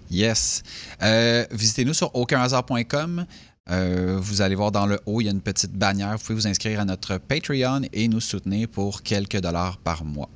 Yes. 0.10 0.64
Visitez-nous 1.52 1.94
sur 1.94 2.16
aucunhasard.com. 2.16 3.28
Euh, 3.72 4.20
vous 4.20 4.42
allez 4.42 4.54
voir 4.54 4.72
dans 4.72 4.86
le 4.86 5.00
haut, 5.08 5.22
il 5.22 5.26
y 5.26 5.28
a 5.28 5.32
une 5.32 5.42
petite 5.42 5.74
bannière. 5.74 6.18
Vous 6.18 6.24
pouvez 6.24 6.36
vous 6.36 6.48
inscrire 6.48 6.80
à 6.80 6.86
notre 6.86 7.18
Patreon 7.18 7.82
et 7.94 8.08
nous 8.08 8.20
soutenir 8.20 8.68
pour 8.68 9.02
quelques 9.02 9.42
dollars 9.42 9.78
par 9.78 10.04
mois. 10.04 10.30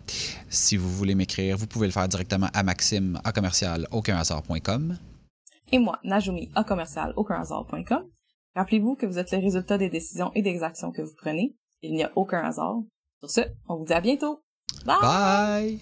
Si 0.50 0.78
vous 0.78 0.90
voulez 0.90 1.14
m'écrire, 1.14 1.56
vous 1.58 1.68
pouvez 1.68 1.88
le 1.88 1.94
faire 1.94 2.08
directement 2.08 2.50
à 2.54 2.64
Maxime 2.64 3.20
à 3.24 3.32
commercial 3.32 3.88
Et 5.72 5.78
moi, 5.78 6.00
Najumi 6.04 6.50
à 6.56 6.64
commercial 6.64 7.14
Rappelez-vous 8.56 8.96
que 8.96 9.06
vous 9.06 9.20
êtes 9.20 9.32
le 9.32 9.38
résultat 9.38 9.78
des 9.78 9.90
décisions 9.90 10.32
et 10.34 10.42
des 10.42 10.64
actions 10.64 10.92
que 10.92 11.04
vous 11.04 11.14
prenez. 11.16 11.56
Il 11.84 11.94
n'y 11.94 12.04
a 12.04 12.12
aucun 12.16 12.40
hasard. 12.40 12.78
Sur 13.20 13.30
ce, 13.30 13.42
on 13.68 13.78
vous 13.78 13.86
dit 13.86 13.94
à 13.94 14.02
bientôt. 14.02 14.42
Bye! 14.86 14.98
Bye. 15.02 15.80